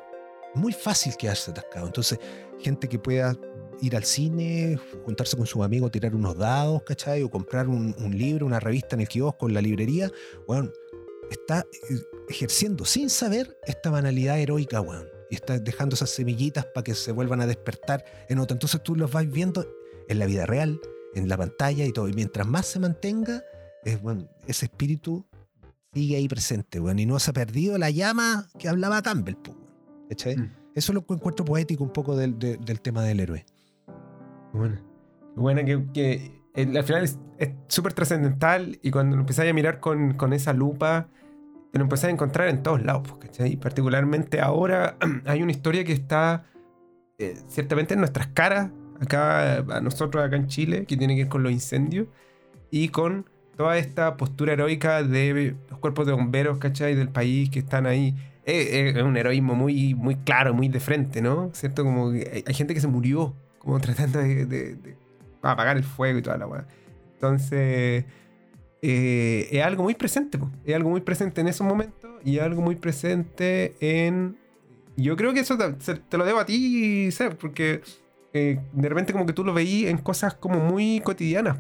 [0.54, 1.88] muy fácil quedarse atascado.
[1.88, 2.20] Entonces,
[2.60, 3.36] gente que pueda
[3.82, 7.24] ir al cine, juntarse con sus amigos, tirar unos dados, ¿cachai?
[7.24, 10.12] O comprar un, libro, una revista en el kiosco, en la librería,
[10.46, 10.70] bueno,
[11.32, 11.96] está eh,
[12.30, 15.08] ejerciendo sin saber esta banalidad heroica, weón.
[15.32, 18.54] Y está dejando esas semillitas para que se vuelvan a despertar en otra.
[18.54, 19.66] Entonces tú los vas viendo
[20.10, 20.80] en la vida real,
[21.16, 22.08] en la pantalla y todo.
[22.08, 23.42] Y mientras más se mantenga,
[23.84, 25.26] es, bueno, ese espíritu
[25.94, 26.80] sigue ahí presente.
[26.98, 29.36] Y no se ha perdido la llama que hablaba Campbell.
[30.10, 30.38] ¿Cachai?
[30.38, 30.52] Mm.
[30.74, 33.46] Eso es lo que encuentro poético un poco del, de- del tema del héroe.
[34.54, 34.80] Bueno,
[35.36, 37.18] bueno que, que el- al final es
[37.68, 41.08] súper trascendental y cuando lo empezáis a mirar con, con esa lupa,
[41.72, 43.04] te lo empezáis a encontrar en todos lados.
[43.20, 43.56] ¿cachai?
[43.58, 46.46] Particularmente ahora hay una historia que está
[47.18, 48.72] eh, ciertamente en nuestras caras,
[49.02, 52.08] acá a nosotros acá en Chile, que tiene que ver con los incendios
[52.72, 53.26] y con
[53.58, 56.96] toda esta postura heroica de los cuerpos de bomberos, ¿cachai?
[56.96, 58.16] Del país que están ahí.
[58.46, 61.52] Eh, eh, Es un heroísmo muy, muy claro, muy de frente, ¿no?
[61.54, 61.84] ¿Cierto?
[61.84, 64.96] Como hay, hay gente que se murió, como tratando de, de- de
[65.42, 66.66] apagar el fuego y toda la weá.
[67.16, 68.06] Entonces,
[68.82, 70.50] eh, es algo muy presente, po.
[70.66, 74.38] es algo muy presente en esos momentos y es algo muy presente en...
[74.98, 77.82] Yo creo que eso te, te lo debo a ti, Seb, porque
[78.34, 81.58] eh, de repente como que tú lo veí en cosas como muy cotidianas.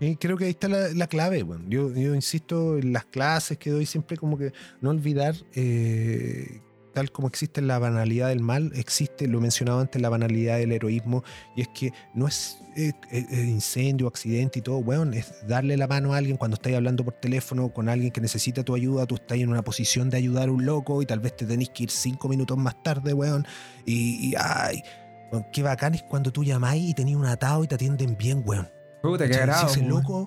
[0.00, 1.64] Y creo que ahí está la, la clave, bueno.
[1.68, 6.60] yo, yo insisto en las clases que doy siempre como que no olvidar, eh,
[6.98, 11.22] tal como existe la banalidad del mal, existe, lo mencionaba antes, la banalidad del heroísmo,
[11.54, 15.76] y es que no es eh, eh, eh, incendio, accidente y todo, weón, es darle
[15.76, 19.06] la mano a alguien cuando estáis hablando por teléfono con alguien que necesita tu ayuda,
[19.06, 21.70] tú estás en una posición de ayudar a un loco y tal vez te tenés
[21.70, 23.46] que ir cinco minutos más tarde, weón,
[23.86, 24.82] y, y ay,
[25.30, 28.42] weón, qué bacán es cuando tú llamáis y tenés un atado y te atienden bien,
[28.44, 28.68] weón.
[29.02, 29.68] Puta, qué agrado.
[29.68, 30.26] Si ese po, loco,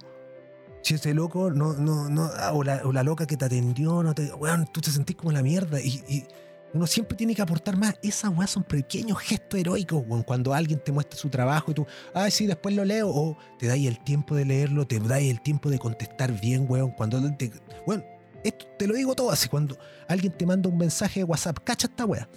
[0.83, 4.03] si ese loco no, no, no, ah, o, la, o la loca que te atendió,
[4.03, 5.81] no te, weón, tú te sentís como la mierda.
[5.81, 6.27] Y, y
[6.73, 7.95] uno siempre tiene que aportar más.
[8.01, 10.23] Esas weas son pequeños gestos heroicos, weón.
[10.23, 13.09] Cuando alguien te muestra su trabajo y tú, ay, sí, después lo leo.
[13.09, 16.91] O te dais el tiempo de leerlo, te dais el tiempo de contestar bien, weón.
[16.91, 17.51] Cuando te.
[17.85, 18.05] Weón,
[18.43, 19.49] esto te lo digo todo así.
[19.49, 22.29] Cuando alguien te manda un mensaje de WhatsApp, cacha esta wea,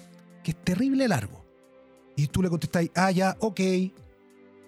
[0.42, 1.44] que es terrible largo.
[2.16, 3.60] Y tú le contestas, ah, ya, ok.
[3.60, 3.92] Y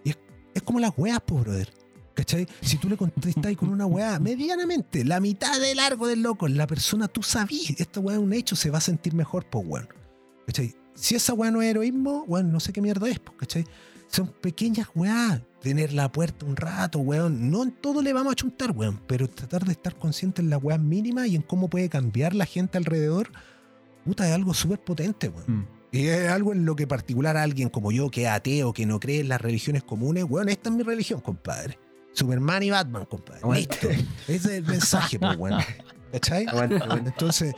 [0.04, 0.18] es,
[0.54, 1.72] es como las weas, po, brother.
[2.16, 2.48] ¿Cachai?
[2.62, 6.66] Si tú le contestas con una weá medianamente, la mitad de largo del loco, la
[6.66, 9.88] persona tú sabís, esta weá es un hecho, se va a sentir mejor, pues weón.
[10.46, 10.74] ¿Cachai?
[10.94, 13.66] Si esa weá no es heroísmo, weón, no sé qué mierda es, pues, ¿cachai?
[14.08, 17.50] Son pequeñas weá, tener la puerta un rato, weón.
[17.50, 20.56] No en todo le vamos a chuntar, weón, pero tratar de estar consciente en la
[20.56, 23.30] weá mínima y en cómo puede cambiar la gente alrededor,
[24.06, 25.60] puta, es algo súper potente, weón.
[25.60, 25.66] Mm.
[25.92, 28.86] Y es algo en lo que particular a alguien como yo, que es ateo, que
[28.86, 31.78] no cree en las religiones comunes, weón, esta es mi religión, compadre.
[32.16, 33.40] Superman y Batman, compadre.
[33.54, 33.88] Listo.
[33.88, 35.60] Ese es el mensaje, pues, weón.
[36.12, 36.46] ¿Cachai?
[37.04, 37.54] Entonces,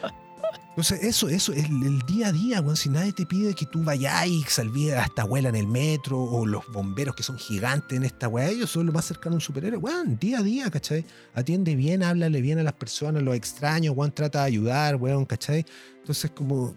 [0.70, 2.76] entonces eso, eso es el, el día a día, weón.
[2.76, 6.20] Si nadie te pide que tú vayas y salvíes a esta abuela en el metro
[6.20, 9.36] o los bomberos que son gigantes en esta weá, ellos son lo más cercano a
[9.36, 10.18] un superhéroe, weón.
[10.18, 11.04] Día a día, ¿cachai?
[11.34, 14.12] Atiende bien, háblale bien a las personas, los extraños, weón.
[14.12, 15.64] Trata de ayudar, weón, ¿cachai?
[16.00, 16.76] Entonces, como,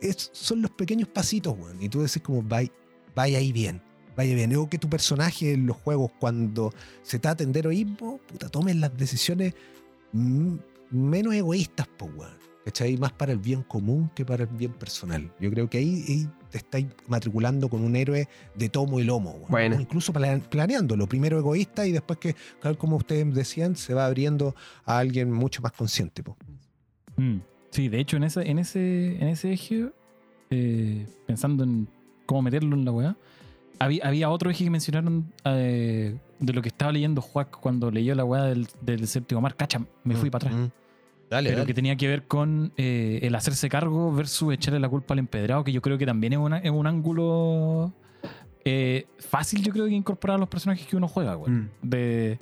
[0.00, 1.82] es- son los pequeños pasitos, weón.
[1.82, 3.82] Y tú decís como, vaya ahí bien.
[4.18, 4.54] Vaya bien.
[4.56, 8.94] O que tu personaje en los juegos, cuando se trata de heroísmo, puta, tomen las
[8.96, 9.54] decisiones
[10.90, 12.36] menos egoístas, po, weón.
[12.64, 12.98] ¿cachai?
[12.98, 15.32] Más para el bien común que para el bien personal.
[15.40, 19.30] Yo creo que ahí, ahí te estáis matriculando con un héroe de tomo y lomo.
[19.30, 19.50] weón.
[19.50, 19.76] Bueno.
[19.76, 21.06] O incluso pla- planeándolo.
[21.06, 24.54] Primero egoísta y después que, tal como ustedes decían, se va abriendo
[24.84, 26.22] a alguien mucho más consciente.
[26.22, 26.36] po.
[27.16, 27.38] Mm.
[27.70, 29.90] Sí, de hecho, en ese, en ese, en ese eje,
[30.50, 31.88] eh, pensando en
[32.26, 33.16] cómo meterlo en la weá,
[33.78, 38.14] había, había otro eje que mencionaron eh, de lo que estaba leyendo Juac cuando leyó
[38.14, 39.54] la weá del, del séptimo mar.
[39.56, 40.60] Cacha, me fui para atrás.
[40.60, 40.70] Mm.
[41.30, 41.66] Dale, pero dale.
[41.66, 45.62] que tenía que ver con eh, el hacerse cargo versus echarle la culpa al empedrado,
[45.62, 47.92] que yo creo que también es, una- es un ángulo
[48.64, 51.52] eh, fácil, yo creo, de incorporar a los personajes que uno juega, güey.
[51.52, 51.68] Mm.
[51.82, 52.38] De,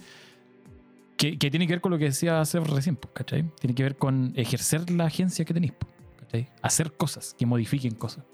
[1.16, 3.44] que, que tiene que ver con lo que decía Seb recién, pues, ¿cachai?
[3.60, 6.48] Tiene que ver con ejercer la agencia que tenéis, pues, ¿cachai?
[6.62, 8.24] Hacer cosas que modifiquen cosas.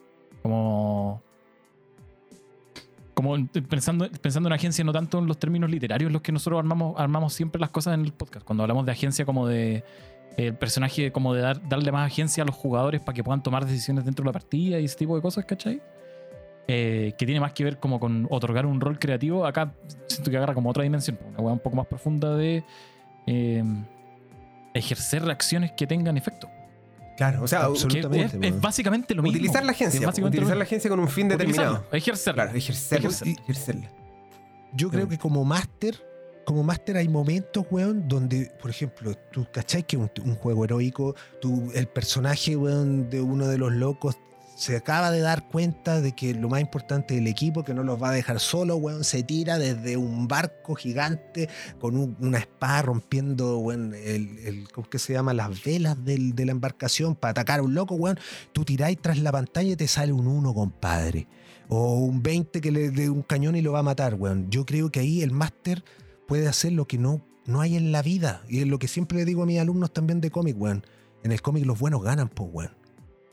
[0.42, 1.22] Como.
[3.14, 6.58] Como en- pensando, pensando en agencia, no tanto en los términos literarios, los que nosotros
[6.58, 8.44] armamos, armamos siempre las cosas en el podcast.
[8.44, 9.84] Cuando hablamos de agencia, como de
[10.38, 13.66] el personaje, como de dar, darle más agencia a los jugadores para que puedan tomar
[13.66, 15.82] decisiones dentro de la partida y ese tipo de cosas, ¿cachai?
[16.68, 19.44] Eh, que tiene más que ver como con otorgar un rol creativo.
[19.44, 19.74] Acá
[20.06, 22.64] siento que agarra como otra dimensión, una weá un poco más profunda de
[23.26, 23.62] eh,
[24.72, 26.48] ejercer acciones que tengan efecto.
[27.22, 29.36] Claro, o sea, Absolutamente, es, básicamente lo mismo.
[29.36, 30.08] utilizar la agencia.
[30.08, 31.84] Utilizar la agencia con un fin determinado.
[31.92, 32.44] Ejercerla.
[32.44, 33.08] Claro, ejercerla.
[33.08, 33.28] Ejercer.
[33.28, 33.90] ejercerla.
[34.72, 36.04] Yo creo que como máster,
[36.44, 41.14] como máster hay momentos, weón, donde, por ejemplo, tú cachai que un, un juego heroico,
[41.40, 44.16] tú, el personaje, weón, de uno de los locos
[44.62, 48.00] se acaba de dar cuenta de que lo más importante del equipo, que no los
[48.00, 51.48] va a dejar solo, weón, se tira desde un barco gigante
[51.80, 55.34] con un- una espada rompiendo, weón, el, el- ¿cómo que se llama?
[55.34, 58.20] Las velas del- de la embarcación para atacar a un loco, weón.
[58.52, 61.26] Tú tiráis tras la pantalla y te sale un 1, compadre.
[61.68, 64.48] O un 20 que le dé un cañón y lo va a matar, weón.
[64.48, 65.82] Yo creo que ahí el máster
[66.28, 68.42] puede hacer lo que no, no hay en la vida.
[68.48, 70.84] Y es lo que siempre le digo a mis alumnos también de cómic, weón.
[71.24, 72.76] En el cómic los buenos ganan, pues, weón.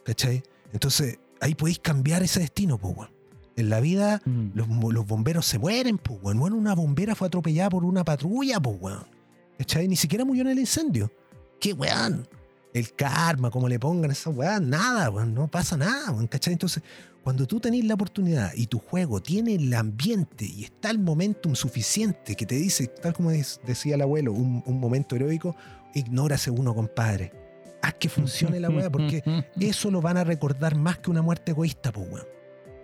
[0.06, 0.42] ¿Cachai?
[0.74, 3.12] Entonces, ahí podéis cambiar ese destino, pues, weón.
[3.56, 4.52] En la vida, Mm.
[4.54, 6.40] los, los bomberos se mueren, pues, weón.
[6.40, 9.06] Bueno, una bombera fue atropellada por una patrulla, pues, weón.
[9.58, 9.88] ¿Cachai?
[9.88, 11.12] Ni siquiera murió en el incendio.
[11.60, 12.28] ¿Qué, weón?
[12.74, 15.34] El karma, como le pongan esa weón, nada, weón.
[15.34, 16.28] No pasa nada, weón.
[16.28, 16.54] ¿Cachai?
[16.54, 16.82] Entonces,
[17.24, 21.54] cuando tú tenés la oportunidad y tu juego tiene el ambiente y está el momentum
[21.56, 25.56] suficiente que te dice, tal como decía el abuelo, un, un momento heroico,
[25.94, 27.34] ignora ese uno, compadre.
[27.82, 29.24] Haz que funcione la weá, porque
[29.60, 32.28] eso lo van a recordar más que una muerte egoísta, pues, weón.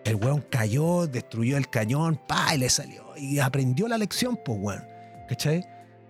[0.04, 3.04] El weón cayó, destruyó el cañón, pa, y le salió.
[3.18, 4.84] Y aprendió la lección, pues, weón.
[5.28, 5.66] ¿Cachai?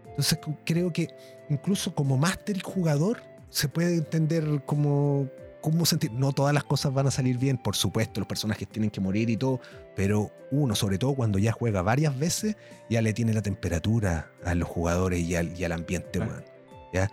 [0.10, 1.10] Entonces creo que
[1.50, 5.28] incluso como máster y jugador se puede entender como
[5.62, 6.12] cómo sentir.
[6.12, 9.30] No todas las cosas van a salir bien, por supuesto, los personajes tienen que morir
[9.30, 9.60] y todo,
[9.96, 12.56] pero uno, sobre todo cuando ya juega varias veces,
[12.90, 16.32] ya le tiene la temperatura a los jugadores y al, y al ambiente, Claro.
[16.34, 16.46] weón.
[16.94, 17.12] ¿Ya?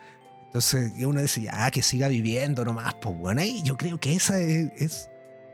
[0.52, 3.38] Entonces y uno dice, ah, que siga viviendo nomás, pues, weón.
[3.38, 5.10] Ahí yo creo que esa es, es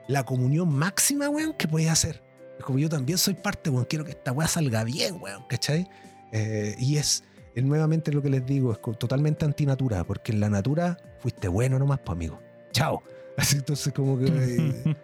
[0.09, 2.20] la comunión máxima, weón, que puedes hacer.
[2.59, 5.88] Es como yo también soy parte, weón, quiero que esta weá salga bien, weón, ¿cachai?
[6.32, 7.22] Eh, y es,
[7.55, 11.78] es nuevamente lo que les digo, es totalmente antinatura, porque en la natura fuiste bueno
[11.78, 12.40] nomás, pues, amigo.
[12.72, 13.01] Chao.
[13.36, 14.26] Así entonces como que...
[14.26, 14.96] eh,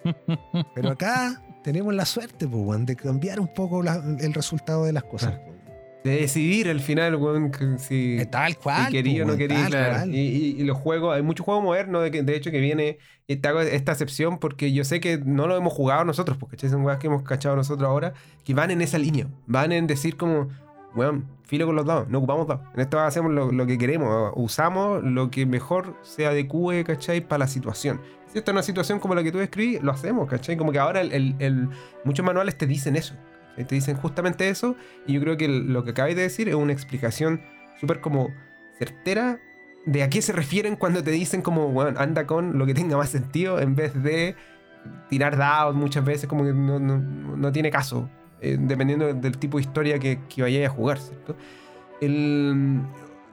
[0.75, 4.93] pero acá tenemos la suerte, pues, weón, de cambiar un poco la- el resultado de
[4.93, 5.35] las cosas.
[5.39, 5.54] Claro.
[6.05, 8.87] De decidir al final, weón, si, Eh, Tal cual.
[8.87, 9.67] si quería o pues, no quería.
[9.67, 10.11] claro.
[10.11, 12.99] Y, y- y los juegos, hay muchos juegos modernos, de, que, de hecho, que viene.
[13.27, 16.59] Y te hago esta excepción porque yo sé que no lo hemos jugado nosotros, porque
[16.69, 18.13] son weas que hemos cachado nosotros ahora,
[18.45, 19.27] que van en esa línea.
[19.47, 20.49] Van en decir como,
[20.95, 22.67] weón, filo con los dados, no ocupamos dados.
[22.75, 27.23] En esto hacemos lo, lo que queremos, usamos lo que mejor se adecue, ¿cachai?
[27.27, 27.99] Para la situación.
[28.31, 30.59] Si esta es una situación como la que tú describí, lo hacemos, ¿cachai?
[30.59, 31.69] Como que ahora el- el- el-
[32.05, 33.15] muchos manuales te dicen eso.
[33.57, 34.77] Te dicen justamente eso.
[35.07, 37.41] Y yo creo que lo que acabáis de decir es una explicación
[37.81, 38.31] súper como
[38.79, 39.41] certera
[39.87, 42.97] de a qué se refieren cuando te dicen como, bueno, anda con lo que tenga
[42.97, 44.35] más sentido en vez de
[45.09, 48.09] tirar dados muchas veces como que no, no- no tiene caso,
[48.41, 51.37] eh, dependiendo del tipo de historia que, que vayáis a jugar, ¿cierto?
[52.01, 52.81] El,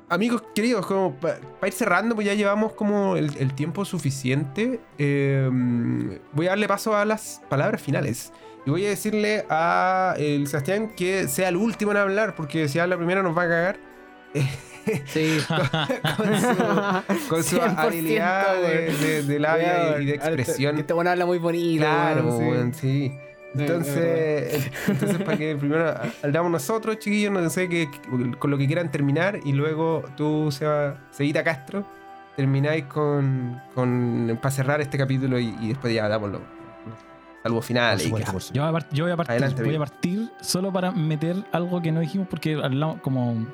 [0.09, 4.79] amigos queridos, como para ir cerrando, pues ya llevamos como el, el tiempo suficiente.
[4.97, 5.49] eh,
[6.33, 8.31] voy a darle paso a las palabras finales.
[8.65, 12.77] Y voy a decirle a el Sebastián que sea el último en hablar, porque si
[12.79, 13.79] habla primero nos va a cagar.
[15.05, 15.37] Sí.
[16.17, 19.01] con su, con su 100%, habilidad de, weón.
[19.01, 20.73] de- de labia y, y de expresión.
[20.73, 21.83] Que este bueno habla muy bonito.
[21.83, 23.11] Claro, weón, sí.
[23.53, 27.89] Entonces, entonces para que primero hablamos nosotros, chiquillos, no sé que,
[28.39, 31.85] con lo que quieran terminar y luego tú, Seba, Seguita Castro,
[32.35, 36.31] termináis con, con para cerrar este capítulo y, y después ya damos
[37.43, 38.05] Por finales.
[38.05, 38.53] y por supuesto.
[38.53, 41.35] Yo voy, a part- yo voy a partir, Adelante, voy a partir solo para meter
[41.51, 43.47] algo que no dijimos porque hablamos como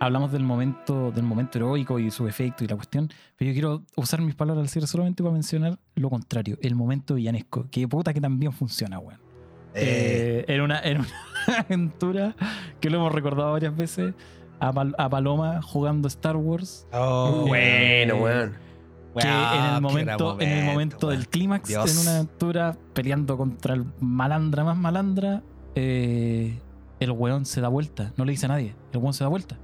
[0.00, 3.82] hablamos del momento, del momento heroico y su efecto y la cuestión, pero yo quiero
[3.96, 8.12] usar mis palabras al cierre solamente para mencionar lo contrario, el momento villanesco, que puta
[8.14, 9.18] que también funciona, weón.
[9.74, 11.08] Eh, en, una, en una
[11.58, 12.34] aventura
[12.80, 14.14] que lo hemos recordado varias veces,
[14.60, 18.54] a, Pal- a Paloma jugando Star Wars, Oh, bueno, weón.
[19.16, 23.84] Que en el momento, en el momento del clímax, en una aventura peleando contra el
[24.00, 25.42] malandra más malandra,
[25.74, 26.58] eh,
[27.00, 29.56] el weón se da vuelta, no le dice a nadie, el weón se da vuelta.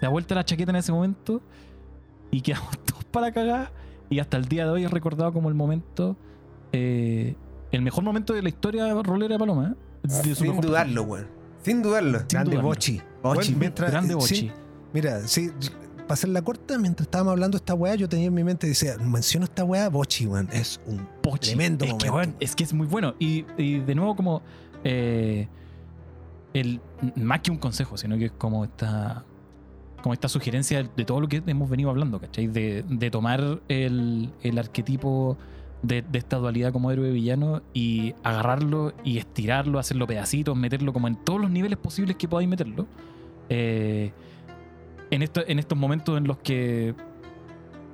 [0.00, 1.40] Se da vuelta la chaqueta en ese momento
[2.30, 3.70] y quedamos todos para cagar.
[4.10, 6.16] Y hasta el día de hoy es recordado como el momento,
[6.72, 7.34] eh,
[7.70, 9.74] el mejor momento de la historia rolera de Paloma.
[9.74, 10.08] ¿eh?
[10.08, 11.28] De su Sin dudarlo, weón.
[11.62, 12.18] Sin dudarlo.
[12.28, 12.68] Grande dudarlo.
[12.68, 13.00] Bochi.
[13.22, 13.34] Bochi.
[13.36, 14.50] Bueno, mientras- Grande Bochi.
[14.92, 15.50] mira, sí,
[16.02, 18.66] para hacer la corta, mientras estábamos hablando de esta weá, yo tenía en mi mente,
[18.66, 20.48] decía, menciono esta weá, Bochi, weón.
[20.52, 21.48] Es un Pochi.
[21.48, 23.14] Tremendo es que, es que es muy bueno.
[23.18, 24.42] Y, y de nuevo, como.
[24.84, 25.48] eh,
[26.54, 26.80] el,
[27.16, 29.24] más que un consejo, sino que es como esta.
[30.02, 32.48] Como esta sugerencia de todo lo que hemos venido hablando, ¿cachai?
[32.48, 35.38] De, de tomar el, el arquetipo
[35.82, 41.14] de, de esta dualidad como héroe-villano y agarrarlo y estirarlo, hacerlo pedacitos, meterlo como en
[41.14, 42.88] todos los niveles posibles que podáis meterlo.
[43.48, 44.10] Eh,
[45.14, 46.94] en, esto, en estos momentos en los que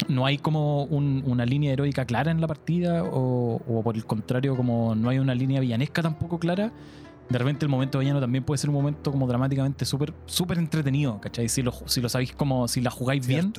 [0.08, 4.04] no hay como un- una línea heroica clara en la partida o, o por el
[4.06, 6.72] contrario como no hay una línea villanesca tampoco clara
[7.28, 11.20] de repente el momento villano también puede ser un momento como dramáticamente súper súper entretenido
[11.20, 11.48] ¿cachai?
[11.48, 13.52] Si lo, si lo sabéis como si la jugáis bien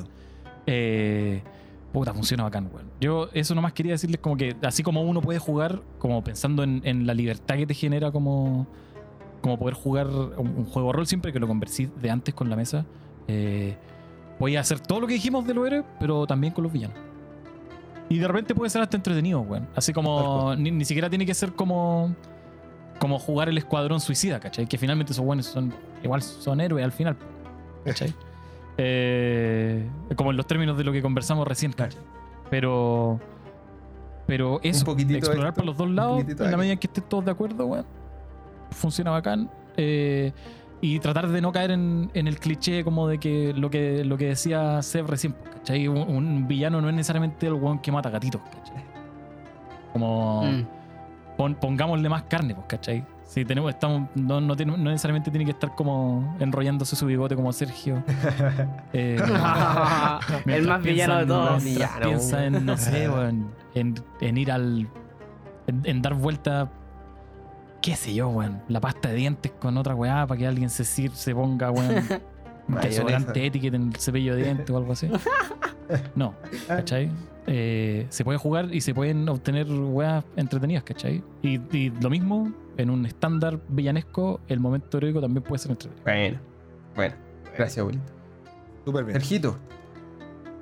[0.65, 1.44] eh,
[1.91, 2.88] puta, funciona bacán, weón.
[3.02, 6.81] Yo eso nomás quería decirles como que así como uno puede jugar, como pensando en,
[6.84, 8.68] en la libertad que te genera como,
[9.41, 12.49] como poder jugar un, un juego de rol siempre que lo conversís de antes con
[12.49, 12.86] la mesa,
[13.30, 13.78] eh,
[14.40, 16.98] voy a hacer todo lo que dijimos de los héroes, pero también con los villanos.
[18.10, 19.68] Y de repente puede ser hasta entretenido, weón.
[19.76, 22.16] Así como ni, ni siquiera tiene que ser como
[22.98, 24.66] como jugar el escuadrón suicida, ¿cachai?
[24.66, 25.74] Que finalmente esos buenos son
[26.04, 27.16] igual son héroes al final,
[27.86, 28.14] ¿cachai?
[28.82, 29.86] Eh,
[30.16, 32.00] como en los términos de lo que conversamos recién, ¿cachai?
[32.50, 33.20] Pero
[34.26, 37.04] pero eso, poquitito explorar esto, por los dos lados, en la medida en que estén
[37.04, 37.86] todos de acuerdo, weón.
[38.72, 39.52] Funciona bacán.
[39.76, 40.32] Eh,
[40.82, 44.18] y tratar de no caer en, en el cliché como de que lo que, lo
[44.18, 45.88] que decía Seb recién, ¿cachai?
[45.88, 48.84] Un, un villano no es necesariamente el weón que mata gatitos, ¿cachai?
[49.94, 50.66] Como Mm.
[51.38, 53.04] pon- pongámosle más carne, pues, ¿cachai?
[53.26, 57.36] Si tenemos, estamos, no, no, tiene- no necesariamente tiene que estar como enrollándose su bigote
[57.36, 58.04] como Sergio.
[58.94, 59.18] Eh,
[60.48, 61.64] el más villano de todos.
[61.64, 63.08] mientras Villano, piensa en, no sé,
[63.76, 64.88] en, en ir al.
[65.68, 66.72] En, en dar vuelta.
[67.82, 68.62] ¿Qué sé yo, weón?
[68.68, 72.04] La pasta de dientes con otra weá para que alguien se, sir- se ponga, weón.
[72.82, 75.10] desodorante etiqueta en el cepillo de dientes o algo así.
[76.16, 76.36] No,
[76.68, 77.10] ¿cachai?
[77.48, 81.24] Eh, se puede jugar y se pueden obtener weas entretenidas, ¿cachai?
[81.42, 86.04] Y, y lo mismo, en un estándar villanesco, el momento heroico también puede ser entretenido.
[86.06, 86.40] Bueno.
[86.96, 87.16] Bueno.
[87.58, 88.04] Gracias, abuelito.
[88.86, 89.20] Súper bien.
[89.20, 89.58] Sergito.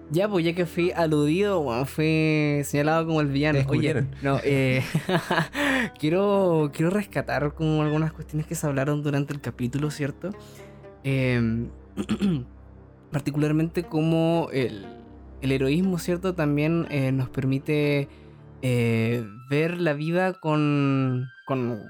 [0.10, 3.60] Ya, pues ya que fui aludido, weón, fui señalado como el villano.
[3.68, 4.84] Oye, no, eh,
[6.00, 10.30] quiero, quiero rescatar como algunas cuestiones que se hablaron durante el capítulo, ¿cierto?
[11.04, 11.68] Eh,
[13.12, 14.86] particularmente como el,
[15.42, 16.36] el heroísmo, ¿cierto?
[16.36, 18.08] También eh, nos permite
[18.62, 21.82] eh, ver la vida con, con...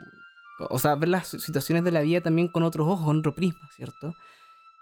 [0.69, 3.67] O sea, ver las situaciones de la vida también con otros ojos, con otro prisma,
[3.75, 4.13] ¿cierto?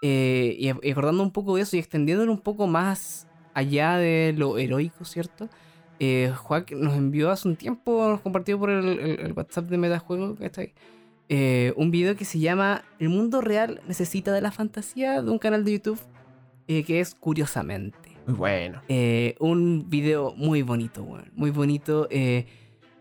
[0.02, 3.25] Eh, y acordando un poco de eso y extendiéndolo un poco más
[3.56, 5.48] allá de lo heroico, ¿cierto?
[5.98, 9.78] Eh, Juan nos envió hace un tiempo, nos compartió por el, el- el WhatsApp de
[9.78, 10.74] Metajuego, ¿cachai?
[11.28, 15.38] Eh, un video que se llama El mundo real necesita de la fantasía de un
[15.38, 15.98] canal de YouTube
[16.68, 18.10] eh, que es Curiosamente.
[18.26, 18.82] Muy bueno.
[18.88, 21.30] Eh, un video muy bonito, weón.
[21.34, 22.06] Muy bonito.
[22.10, 22.46] eh,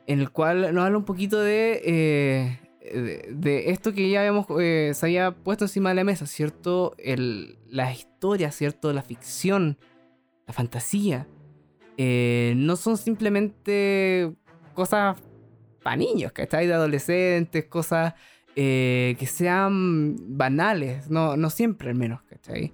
[0.08, 2.60] en el cual nos habla un poquito de, eh,
[2.94, 6.94] de, de esto que ya habíamos, se había puesto encima de la mesa, ¿cierto?
[7.00, 8.94] El, la historia, ¿cierto?
[8.94, 9.78] La ficción,
[10.48, 11.28] la fantasía.
[11.98, 14.34] eh, no son simplemente
[14.74, 15.18] cosas
[15.82, 16.68] para niños, ¿cachai?
[16.68, 18.16] De adolescentes, cosas
[18.56, 22.74] eh, que sean banales, no, no siempre al menos, ¿cachai?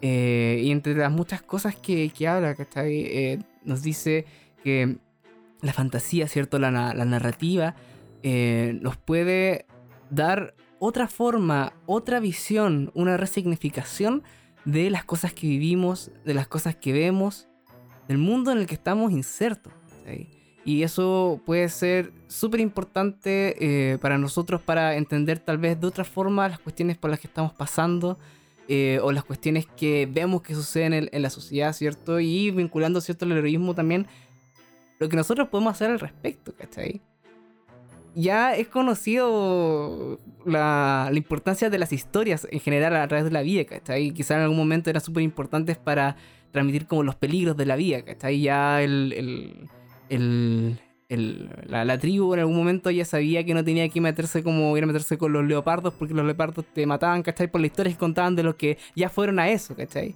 [0.00, 3.00] Eh, y entre las muchas cosas que, que habla, ¿cachai?
[3.00, 4.26] Eh, nos dice
[4.62, 4.96] que
[5.60, 6.58] la fantasía, ¿cierto?
[6.58, 7.74] La, la narrativa
[8.24, 9.66] nos puede
[10.10, 14.22] dar otra forma, otra visión, una resignificación
[14.64, 17.48] de las cosas que vivimos, de las cosas que vemos,
[18.08, 19.72] del mundo en el que estamos insertos.
[20.64, 26.04] Y eso puede ser súper importante eh, para nosotros para entender tal vez de otra
[26.04, 28.18] forma las cuestiones por las que estamos pasando
[28.68, 32.20] eh, o las cuestiones que vemos que suceden en, en la sociedad, ¿cierto?
[32.20, 34.06] Y vinculando, ¿cierto?, el heroísmo también,
[35.00, 37.02] lo que nosotros podemos hacer al respecto, ¿cachai?
[38.14, 43.42] Ya es conocido la, la importancia de las historias en general a través de la
[43.42, 44.10] vida, ¿cachai?
[44.12, 46.16] Quizá en algún momento eran súper importantes para
[46.50, 48.40] transmitir como los peligros de la vida, ¿cachai?
[48.42, 49.68] Ya el, el,
[50.10, 50.78] el,
[51.08, 54.76] el- la, la tribu en algún momento ya sabía que no tenía que meterse como
[54.76, 57.48] ir a meterse con los leopardos porque los leopardos te mataban, ¿cachai?
[57.48, 60.14] Por las historias que contaban de los que ya fueron a eso, ¿cachai?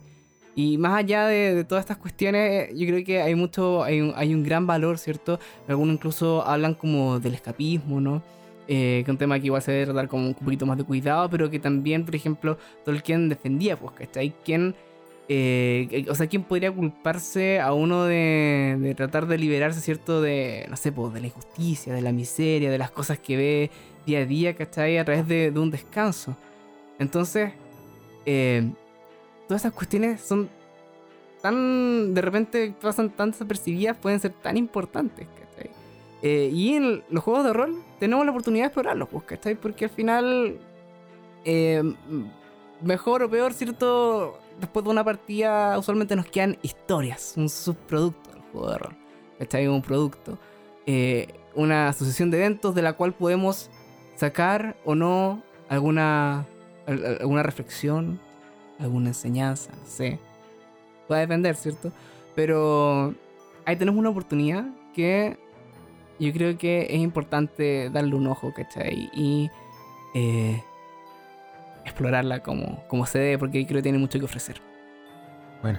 [0.58, 4.34] Y más allá de, todas estas cuestiones, yo creo que hay mucho, hay un, hay
[4.34, 5.38] un gran valor, ¿cierto?
[5.68, 8.22] Algunos incluso hablan como del escapismo, ¿no?
[8.66, 11.28] Eh, que un tema que igual se debe tratar con un poquito más de cuidado,
[11.28, 12.56] pero que también, por ejemplo,
[12.86, 14.32] Tolkien defendía, pues, ¿cachai?
[14.46, 14.74] ¿Quién,
[15.28, 20.22] eh, que- o sea, ¿quién podría culparse a uno de, de tratar de liberarse, ¿cierto?
[20.22, 23.70] De, no sé, pues, de la injusticia, de la miseria, de las cosas que ve
[24.06, 24.96] día a día, ¿cachai?
[24.96, 26.34] A través de, de un descanso.
[26.98, 27.52] Entonces,
[28.24, 28.70] eh,
[29.48, 30.48] todas esas cuestiones son
[31.42, 35.70] tan, de repente pasan tan desapercibidas, pueden ser tan importantes, ¿cachai?
[36.22, 39.54] Eh, y en los juegos de rol tenemos la oportunidad de explorarlos, pues, ¿cachai?
[39.54, 40.58] Porque al final,
[41.44, 41.82] eh,
[42.82, 44.38] mejor o peor, ¿cierto?
[44.60, 48.96] Después de una partida, usualmente nos quedan historias, un subproducto del juego de rol,
[49.38, 49.66] ¿cachai?
[49.68, 50.38] Un producto.
[50.86, 53.70] Eh, una asociación de eventos de la cual podemos
[54.14, 56.46] sacar o no alguna,
[56.86, 58.20] al- al- alguna reflexión,
[58.78, 60.18] alguna enseñanza, no sé.
[61.10, 61.92] Va a depender, ¿cierto?
[62.34, 63.14] Pero
[63.64, 65.36] ahí tenemos una oportunidad que
[66.18, 69.10] yo creo que es importante darle un ojo, ¿cachai?
[69.14, 69.50] Y
[70.14, 70.62] eh,
[71.84, 74.60] explorarla como, como se debe, porque creo que tiene mucho que ofrecer.
[75.62, 75.78] Bueno,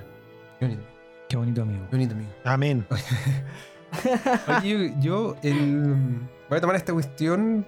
[0.59, 0.83] qué bonito,
[1.29, 1.85] Qué bonito, amigo.
[1.89, 2.29] qué bonito, amigo.
[2.45, 2.85] Amén.
[4.59, 6.19] Oye, yo, yo, el-
[6.49, 7.65] voy a tomar esta cuestión,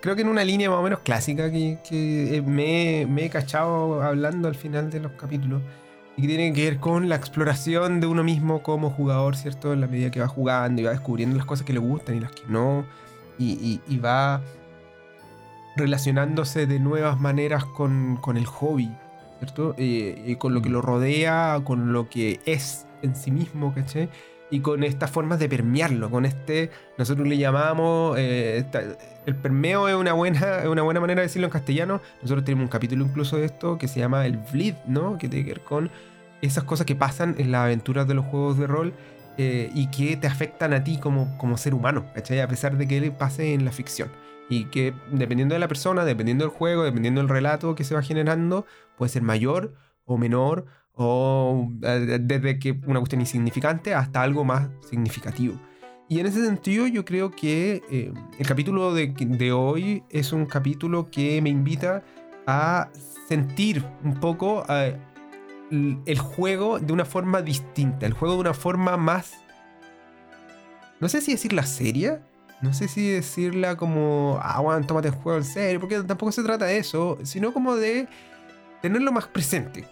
[0.00, 4.48] creo que en una línea más o menos clásica que, eh, me, he cachado hablando
[4.48, 5.62] al final de los capítulos
[6.16, 9.72] y que tiene que ver con la exploración de uno mismo como jugador, ¿cierto?
[9.72, 12.20] En la medida que va jugando y va descubriendo las cosas que le gustan y
[12.20, 12.84] las que no,
[13.38, 14.42] y, va
[15.76, 18.90] relacionándose de nuevas maneras con, con el hobby,
[19.38, 19.74] ¿cierto?
[19.78, 24.10] Eh, y con lo que lo rodea, con lo que es en sí mismo, ¿cachai?
[24.52, 28.62] Y con estas formas de permearlo, con este, nosotros le llamamos, eh,
[29.24, 32.64] el permeo es una, buena, es una buena manera de decirlo en castellano, nosotros tenemos
[32.64, 35.16] un capítulo incluso de esto que se llama el bleed, ¿no?
[35.16, 35.90] Que tiene que ver con
[36.42, 38.92] esas cosas que pasan en las aventuras de los juegos de rol
[39.38, 42.40] eh, y que te afectan a ti como, como ser humano, ¿cachai?
[42.40, 44.10] A pesar de que pase en la ficción.
[44.50, 48.02] Y que dependiendo de la persona, dependiendo del juego, dependiendo del relato que se va
[48.02, 48.66] generando,
[48.98, 49.72] puede ser mayor
[50.04, 55.54] o menor o eh, desde que una cuestión insignificante hasta algo más significativo.
[56.08, 60.46] Y en ese sentido yo creo que eh, el capítulo de, de hoy es un
[60.46, 62.02] capítulo que me invita
[62.46, 62.90] a
[63.28, 64.98] sentir un poco eh,
[65.70, 69.32] el juego de una forma distinta, el juego de una forma más...
[71.00, 72.22] No sé si decirla seria,
[72.60, 76.44] no sé si decirla como, ah, bueno, tómate el juego en serio, porque tampoco se
[76.44, 78.06] trata de eso, sino como de
[78.82, 79.84] tenerlo más presente.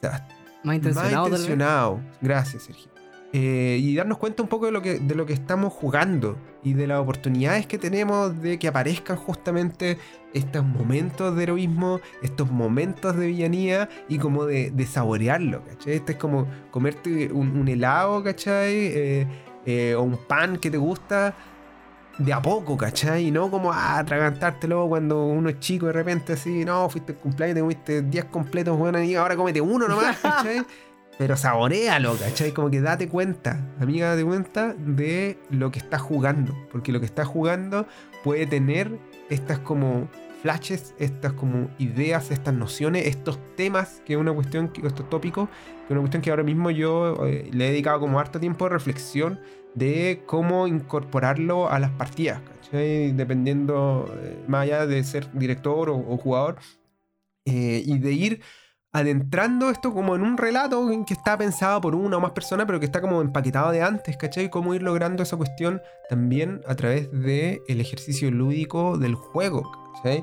[0.00, 0.26] Sea,
[0.66, 2.00] Más intencionado, más intencionado.
[2.20, 2.90] Gracias, Sergio.
[3.32, 6.72] Eh, y darnos cuenta un poco de lo, que, de lo que estamos jugando y
[6.72, 9.98] de las oportunidades que tenemos de que aparezcan justamente
[10.32, 15.94] estos momentos de heroísmo, estos momentos de villanía y como de, de saborearlo, ¿cachai?
[15.94, 18.74] Este es como comerte un, un helado, ¿cachai?
[18.74, 19.26] Eh,
[19.66, 21.34] eh, o un pan que te gusta
[22.18, 23.26] de a poco, ¿cachai?
[23.26, 27.18] Y no como a atragantártelo cuando uno es chico de repente así, no, fuiste el
[27.18, 30.64] cumpleaños, te comiste 10 completos, bueno, y ahora cómete uno nomás, ¿cachai?
[31.18, 32.52] Pero saborealo, ¿cachai?
[32.52, 36.54] Como que date cuenta, amiga, date cuenta de lo que estás jugando.
[36.70, 37.86] Porque lo que estás jugando
[38.22, 38.98] puede tener
[39.30, 40.08] estas como
[40.42, 45.84] flashes, estas como ideas, estas nociones, estos temas, que es una cuestión, estos tópicos, que
[45.86, 48.70] es una cuestión que ahora mismo yo eh, le he dedicado como harto tiempo de
[48.70, 49.40] reflexión
[49.76, 52.40] de cómo incorporarlo a las partidas.
[52.72, 56.56] Dependiendo, eh, más allá de ser director o, jugador,
[57.44, 58.40] eh, y de ir
[58.92, 62.80] adentrando esto como en un relato que está pensado por una o más personas, pero
[62.80, 64.50] que está como empaquetado de antes, ¿cachai?
[64.50, 70.22] Cómo ir logrando esa cuestión también a través del el ejercicio lúdico del juego, ¿cachai?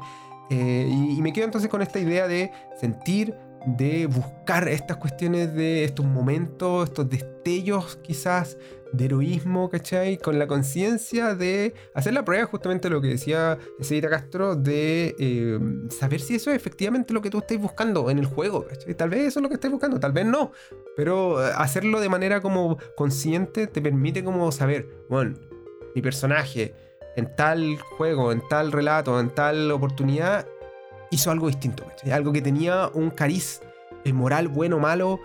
[0.49, 3.35] Eh, y, y me quedo entonces con esta idea de sentir,
[3.65, 8.57] de buscar estas cuestiones de estos momentos, estos destellos quizás
[8.93, 10.17] de heroísmo, ¿cachai?
[10.17, 15.59] Con la conciencia de hacer la prueba, justamente lo que decía Ezeita Castro, de eh,
[15.89, 18.93] saber si eso es efectivamente lo que tú estáis buscando en el juego, ¿cachai?
[18.93, 20.51] Tal vez eso es lo que estáis buscando, tal vez no,
[20.95, 25.35] pero eh, hacerlo de manera como consciente te permite como saber, bueno,
[25.95, 26.75] mi personaje
[27.15, 30.47] en tal juego, en tal relato, en tal oportunidad,
[31.13, 31.85] hizo algo distinto.
[32.11, 33.61] Algo que tenía un cariz
[34.03, 35.19] eh, moral bueno o malo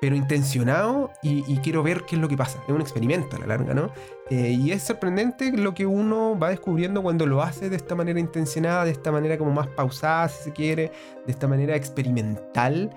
[0.00, 2.60] pero intencionado y, y quiero ver qué es lo que pasa.
[2.66, 3.90] Es un experimento a la larga, ¿no?
[4.30, 8.20] Eh, y es sorprendente lo que uno va descubriendo cuando lo hace de esta manera
[8.20, 10.92] intencionada, de esta manera como más pausada, si se quiere,
[11.26, 12.90] de esta manera experimental,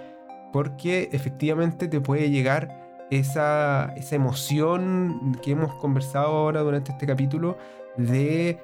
[0.54, 7.58] porque efectivamente te puede llegar esa, esa emoción que hemos conversado ahora durante este capítulo
[7.98, 8.60] de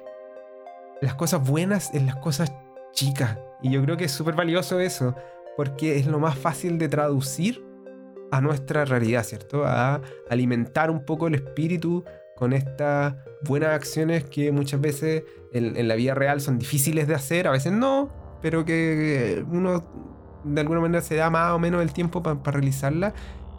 [1.00, 2.52] las cosas buenas en las cosas
[2.92, 3.36] chicas.
[3.62, 5.14] Y yo creo que es súper valioso eso,
[5.56, 7.64] porque es lo más fácil de traducir
[8.30, 9.64] a nuestra realidad, ¿cierto?
[9.64, 12.04] A alimentar un poco el espíritu
[12.36, 13.14] con estas
[13.44, 17.72] buenas acciones que muchas veces en, la vida real son difíciles de hacer, a veces
[17.72, 18.10] no,
[18.42, 19.84] pero que uno
[20.44, 23.14] de alguna manera se da más o menos el tiempo para realizarla.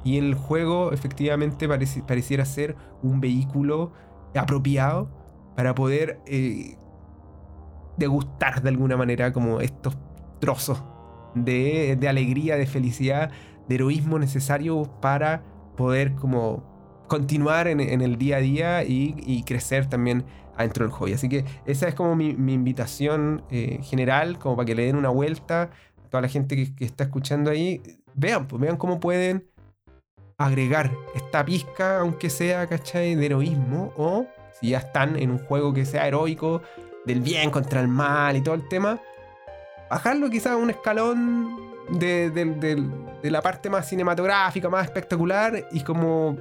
[0.05, 3.91] Y el juego efectivamente pareciera ser un vehículo
[4.33, 5.09] apropiado
[5.57, 6.77] para poder eh,
[7.99, 9.97] degustar de alguna manera como estos
[10.39, 10.83] trozos
[11.35, 13.31] de, de alegría, de felicidad,
[13.67, 15.43] de heroísmo necesario para
[15.75, 16.69] poder como
[17.09, 20.23] continuar en, el día a día y, crecer también
[20.55, 21.13] adentro del hobby.
[21.13, 25.09] Así que esa es como mi, invitación eh, general, como para que le den una
[25.09, 27.81] vuelta a toda la gente que, está escuchando ahí.
[28.13, 29.45] Vean, pues vean cómo pueden
[30.37, 33.15] agregar esta pizca, aunque sea, ¿cachai?
[33.15, 33.91] De heroísmo.
[33.97, 34.27] O
[34.59, 36.61] si ya están en un juego que sea heroico,
[37.05, 38.99] del bien contra el mal y todo el tema,
[39.89, 46.37] bajarlo quizás a un escalón de, de, la parte más cinematográfica, más espectacular y como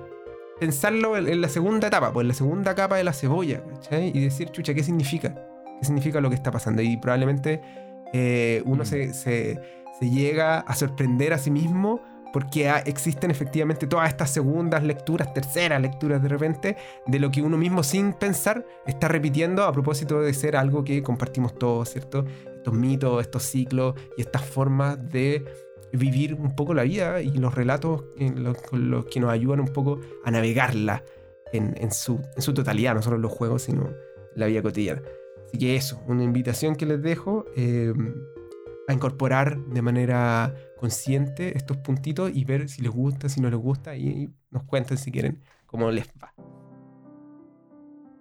[0.60, 4.08] pensarlo en, la segunda etapa, pues en la segunda capa de la cebolla, ¿cachai?
[4.14, 5.34] Y decir, chucha, ¿qué significa?
[5.78, 6.82] ¿Qué significa lo que está pasando?
[6.82, 7.60] Y probablemente
[8.12, 9.60] eh, uno se, se,
[9.98, 12.02] se, llega a sorprender a sí mismo
[12.32, 16.76] porque existen efectivamente todas estas segundas lecturas, terceras lecturas de repente,
[17.06, 21.02] de lo que uno mismo sin pensar está repitiendo a propósito de ser algo que
[21.02, 22.24] compartimos todos, ¿cierto?
[22.54, 25.44] Estos mitos, estos ciclos y estas formas de
[25.92, 28.56] vivir un poco la vida y los relatos en los,
[29.06, 31.02] que nos ayudan un poco a navegarla
[31.52, 32.20] en, su,
[32.54, 33.90] totalidad, no solo en los juegos, sino
[34.34, 35.02] la vida cotidiana.
[35.46, 37.94] Así que eso, una invitación que les dejo eh,
[38.86, 43.58] a incorporar de manera consciente estos puntitos y ver si les gusta, si no les
[43.58, 46.32] gusta y, nos cuenten si quieren cómo les va.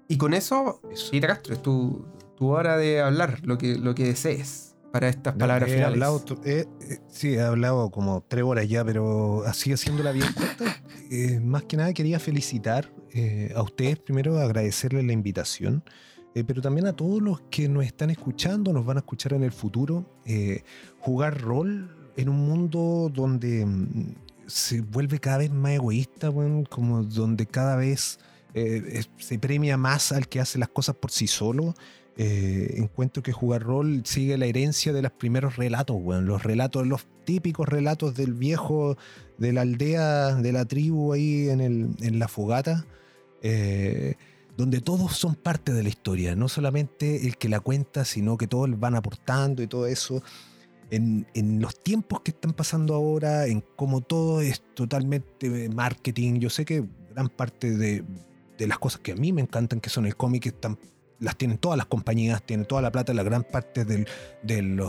[0.09, 0.81] Y con eso,
[1.11, 2.05] Rita Castro, es tu,
[2.39, 5.93] hora de hablar lo que, lo que desees para estas palabras finales.
[5.93, 10.65] Hablado, eh, eh, sí, he hablado como tres horas ya, pero así haciéndola bien corta.
[11.09, 12.91] Eh, más que nada quería felicitar
[13.55, 15.81] a ustedes primero, agradecerles la invitación,
[16.33, 19.53] pero también a todos los que nos están escuchando, nos van a escuchar en el
[19.53, 20.05] futuro.
[20.99, 24.15] jugar rol en un mundo donde mm,
[24.47, 26.29] se vuelve cada vez más egoísta,
[26.69, 28.19] como donde cada vez
[29.17, 31.75] se premia más al que hace las cosas por sí solo.
[32.19, 36.87] Eh, encuentro que jugar rol sigue la herencia de los primeros relatos, bueno, los relatos,
[36.87, 38.97] los típicos relatos del viejo
[39.37, 42.87] de la aldea, de la tribu ahí en la fogata,
[43.43, 44.15] eh,
[44.57, 48.47] donde todos son parte de la historia, no solamente el que la cuenta, sino que
[48.47, 50.23] todos van aportando y todo eso.
[50.89, 56.39] En, en, los tiempos que están pasando ahora, en cómo todo es totalmente marketing.
[56.39, 58.03] Yo sé que gran parte de,
[58.59, 60.77] las cosas que a mí me encantan, que son el cómic, están
[61.19, 64.07] las tienen todas las compañías, tienen toda la plata, la gran parte del,
[64.43, 64.79] del,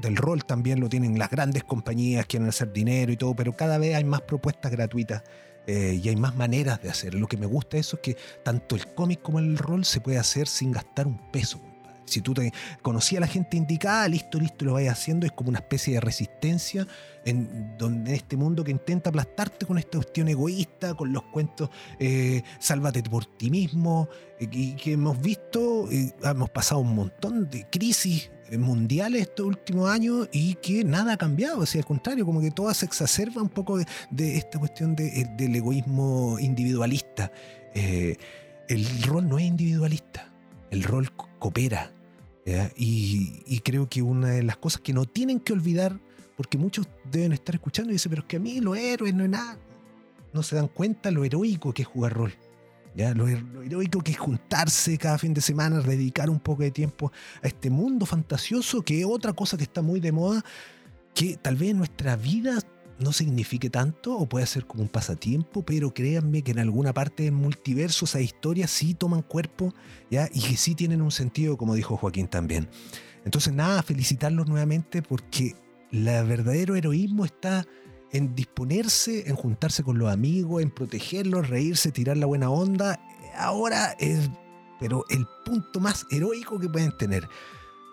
[0.00, 3.78] del rol también lo tienen las grandes compañías, quieren hacer dinero y todo, pero cada
[3.78, 5.22] vez hay más propuestas gratuitas
[5.66, 7.14] eh, y hay más maneras de hacer.
[7.14, 10.18] Lo que me gusta eso es que tanto el cómic como el rol se puede
[10.18, 11.60] hacer sin gastar un peso.
[12.06, 12.52] Si tú te
[12.82, 16.00] conocías a la gente indicada, listo, listo, lo vayas haciendo, es como una especie de
[16.00, 16.86] resistencia
[17.26, 21.68] en, donde, este mundo que intenta aplastarte con esta cuestión egoísta, con los cuentos
[21.98, 24.08] eh, sálvate por ti mismo,
[24.38, 29.90] eh, y que hemos visto, eh, hemos pasado un montón de crisis mundiales estos últimos
[29.90, 33.42] años y que nada ha cambiado, o sea, al contrario, como que todo se exacerba
[33.42, 37.32] un poco de, esta cuestión del egoísmo individualista.
[37.74, 40.32] el rol no es individualista,
[40.70, 41.10] el rol
[41.40, 41.90] coopera,
[42.76, 45.98] y, creo que una de las cosas que no tienen que olvidar,
[46.36, 49.24] porque muchos deben estar escuchando y dicen, pero es que a mí los héroes no
[49.24, 49.58] es nada.
[50.32, 52.32] No se dan cuenta lo heroico que es jugar rol.
[52.94, 53.14] ¿ya?
[53.14, 57.10] Lo, heroico que es juntarse cada fin de semana, dedicar un poco de tiempo
[57.42, 60.44] a este mundo fantasioso, que es otra cosa que está muy de moda,
[61.14, 62.58] que tal vez en nuestra vida
[62.98, 67.24] no signifique tanto o puede ser como un pasatiempo, pero créanme que en alguna parte
[67.24, 69.74] del multiverso esas historias sí toman cuerpo
[70.10, 70.28] ¿ya?
[70.32, 72.68] y que sí tienen un sentido, como dijo Joaquín también.
[73.24, 75.54] Entonces, nada, felicitarlos nuevamente porque
[75.92, 77.66] el verdadero heroísmo está
[78.12, 83.00] en disponerse, en juntarse con los amigos, en protegerlos, reírse, tirar la buena onda.
[83.36, 84.30] Ahora es,
[84.80, 87.28] pero el punto más heroico que pueden tener.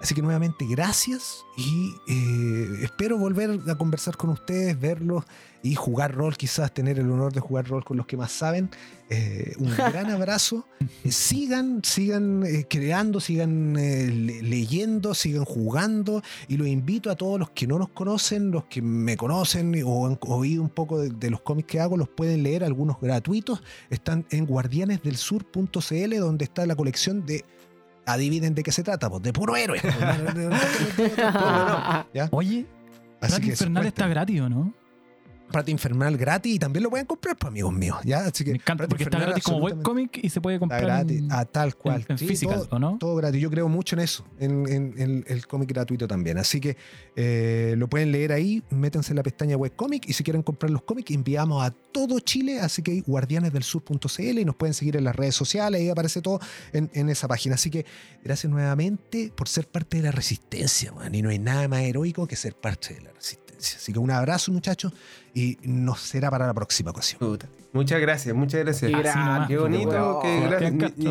[0.04, 5.24] Así que nuevamente gracias y eh, espero volver a conversar con ustedes, verlos
[5.64, 8.70] y jugar rol, quizás tener el honor de jugar rol con los que más saben.
[9.10, 10.68] Eh, un gran abrazo.
[11.06, 17.40] Eh, sigan, sigan eh, creando, sigan le- leyendo, sigan jugando y los invito a todos
[17.40, 21.12] los que no nos conocen, los que me conocen o han oído un poco de,
[21.12, 23.64] de los cómics que hago, los pueden leer, algunos gratuitos.
[23.90, 27.46] Están en guardianesdelsur.cl donde está la colección de...
[28.06, 29.80] Adivinen de qué se trata, pues de puro héroe.
[32.14, 32.28] ¿Ya?
[32.32, 32.66] Oye,
[33.22, 34.74] Así que Infernal está gratis, ¿o no?
[35.52, 37.98] Prato Infernal gratis y también lo pueden comprar, pues, amigos míos.
[38.04, 38.26] ¿ya?
[38.26, 41.20] Así que Me encanta porque está gratis como webcomic y se puede Está comprar gratis,
[41.20, 42.02] en, a tal cual.
[42.08, 42.98] en- en Sí, physical, todo, ¿o no?
[43.00, 43.40] todo gratis.
[43.42, 46.38] Yo creo mucho en eso, en, el cómic gratuito también.
[46.40, 46.76] Así que
[47.16, 50.82] eh, lo pueden leer ahí, métanse en la pestaña webcomic y si quieren comprar los
[50.84, 55.36] cómics, enviamos a todo Chile, así que guardianesdelsur.cl y nos pueden seguir en las redes
[55.36, 56.40] sociales, ahí aparece todo
[56.72, 57.56] en, en esa página.
[57.56, 57.86] Así que
[58.24, 62.26] gracias nuevamente por ser parte de la resistencia, man, y no hay nada más heroico
[62.28, 63.43] que ser parte de la resistencia.
[63.78, 64.94] Así que un abrazo, muchachos,
[65.34, 67.20] y nos será para la próxima ocasión.
[67.72, 68.92] Muchas gracias, muchas gracias.
[68.92, 68.98] Qué
[69.48, 71.06] Qué bonito, qué acá Ni-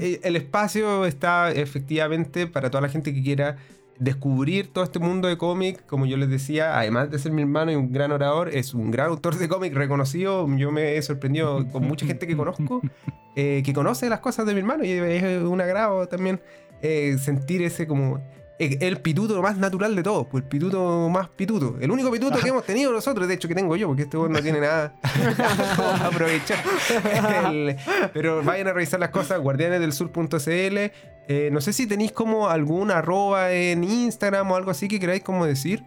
[0.00, 3.56] Eh, El espacio está efectivamente para toda la gente que quiera
[3.98, 5.84] descubrir todo este mundo de cómic.
[5.86, 8.90] Como yo les decía, además de ser mi hermano y un gran orador, es un
[8.90, 10.46] gran autor de cómic reconocido.
[10.56, 12.80] Yo me he sorprendido con mucha gente que conozco,
[13.36, 16.40] eh, que conoce las cosas de mi hermano y es un agrado también
[16.82, 18.20] eh, sentir ese como...
[18.56, 21.76] El pituto más natural de todos, pues el pituto más pituto.
[21.80, 24.40] El único pituto que hemos tenido nosotros, de hecho, que tengo yo, porque este no
[24.40, 24.94] tiene nada
[26.04, 26.58] aprovechar.
[27.52, 27.76] El-
[28.12, 30.78] pero vayan a revisar las cosas, guardianesdelsur.cl.
[31.26, 35.22] Eh, no sé si tenéis como algún arroba en Instagram o algo así que queráis
[35.22, 35.82] como decir.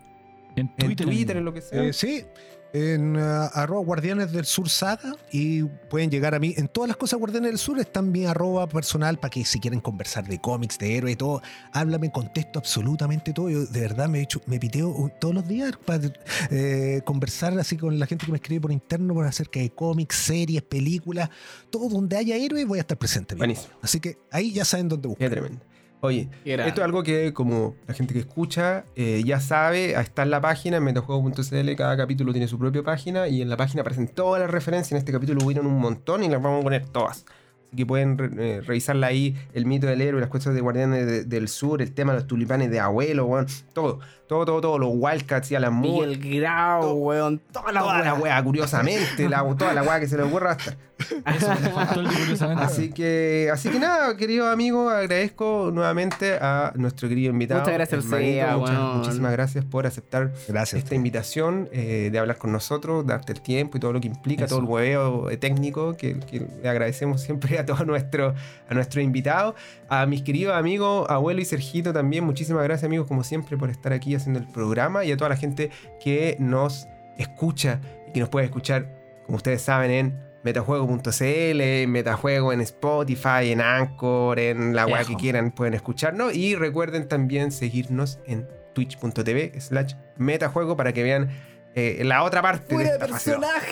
[0.55, 1.05] En En Twitter.
[1.05, 1.83] Twitter, en lo que sea.
[1.83, 2.25] Eh, sí,
[2.73, 6.53] en ah, arroba Guardianes del Sur Saga y pueden llegar a mí.
[6.57, 9.79] En todas las cosas Guardianes del Sur están mi arroba personal para que si quieren
[9.79, 11.41] conversar de cómics, de héroes y todo,
[11.71, 13.49] háblame, contesto absolutamente todo.
[13.49, 16.11] Yo de verdad me, he hecho, me piteo uh, todos los días para
[16.51, 20.15] eh, conversar así con la gente que me escribe por interno por acerca de cómics,
[20.15, 21.29] series, películas,
[21.69, 23.35] todo donde haya héroes voy a estar presente.
[23.35, 23.73] Buenísimo.
[23.81, 25.51] Así que ahí ya saben dónde Qué buscar.
[26.01, 26.29] Oye,
[26.67, 30.39] esto es algo que como la gente que escucha eh, ya sabe, está en la
[30.41, 34.39] página, en metajuego.cl, cada capítulo tiene su propia página y en la página aparecen todas
[34.41, 37.25] las referencias, en este capítulo hubieron un montón y las vamos a poner todas.
[37.67, 41.05] Así que pueden re- eh, revisarla ahí, el mito del héroe, las cosas de Guardianes
[41.05, 43.27] de- del Sur, el tema de los tulipanes de abuelo,
[43.73, 47.39] todo, todo, todo, todo, los Wildcats y Alan Moore, Miguel Grau, weón.
[47.51, 48.21] Toda la toda la weá.
[48.21, 50.75] wea, curiosamente, la, toda la wea que se le ocurra hasta.
[51.35, 52.63] Eso el curiosamente.
[52.63, 57.61] Así que, así que nada, querido amigo, agradezco nuevamente a nuestro querido invitado.
[57.61, 58.95] Muchas gracias, muchas-.
[58.95, 60.83] Muchísimas gracias por aceptar Gracias.
[60.83, 64.45] esta invitación eh, de hablar con nosotros, darte el tiempo y todo lo que implica,
[64.45, 64.55] Eso.
[64.55, 68.35] todo el hueveo eh, técnico que, que le agradecemos siempre a todos nuestros
[68.69, 69.55] a nuestros invitados.
[69.89, 73.93] A mis queridos amigos, abuelo y Sergito también, muchísimas gracias amigos como siempre por estar
[73.93, 76.87] aquí haciendo el programa y a toda la gente que nos
[77.17, 78.87] escucha y que nos puede escuchar,
[79.25, 85.15] como ustedes saben, en metajuego.cl, en metajuego en Spotify, en Anchor, en la web que
[85.15, 91.29] quieran pueden escucharnos y recuerden también seguirnos en twitch.tv slash metajuego para que vean
[91.75, 93.21] eh, la otra parte de, esta dos,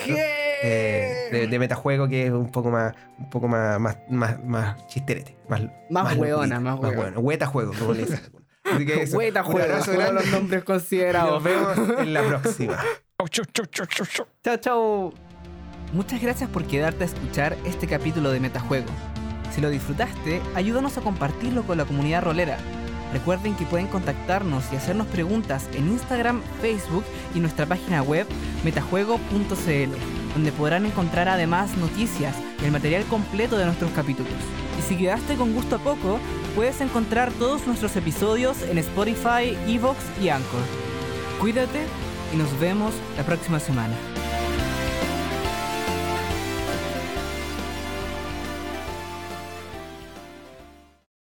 [0.08, 4.88] eh, de, de metajuego que es un poco más un poco más más, más, más
[4.88, 7.18] chisterete más, Más hueona, más hueona.
[7.18, 8.20] hueta juego como le dicen.
[8.66, 9.42] Así que eso, juego,
[9.86, 11.34] todos los nombres considerados.
[11.34, 12.84] nos vemos en la próxima
[13.18, 14.28] Chau, chau, chau, chau, chau.
[14.44, 15.14] Chao, chao.
[15.94, 18.88] Muchas gracias por quedarte a escuchar este capítulo de Metajuego.
[19.54, 22.58] Si lo disfrutaste, ayúdanos a compartirlo con la comunidad rolera.
[23.14, 28.28] Recuerden que pueden contactarnos y hacernos preguntas en Instagram, Facebook y nuestra página web
[28.66, 29.96] metajuego.cl,
[30.36, 34.34] donde podrán encontrar además noticias y el material completo de nuestros capítulos.
[34.78, 36.20] Y si quedaste con gusto a poco,
[36.56, 40.62] puedes encontrar todos nuestros episodios en Spotify, Evox y Anchor.
[41.40, 41.80] Cuídate
[42.34, 43.96] y nos vemos la próxima semana.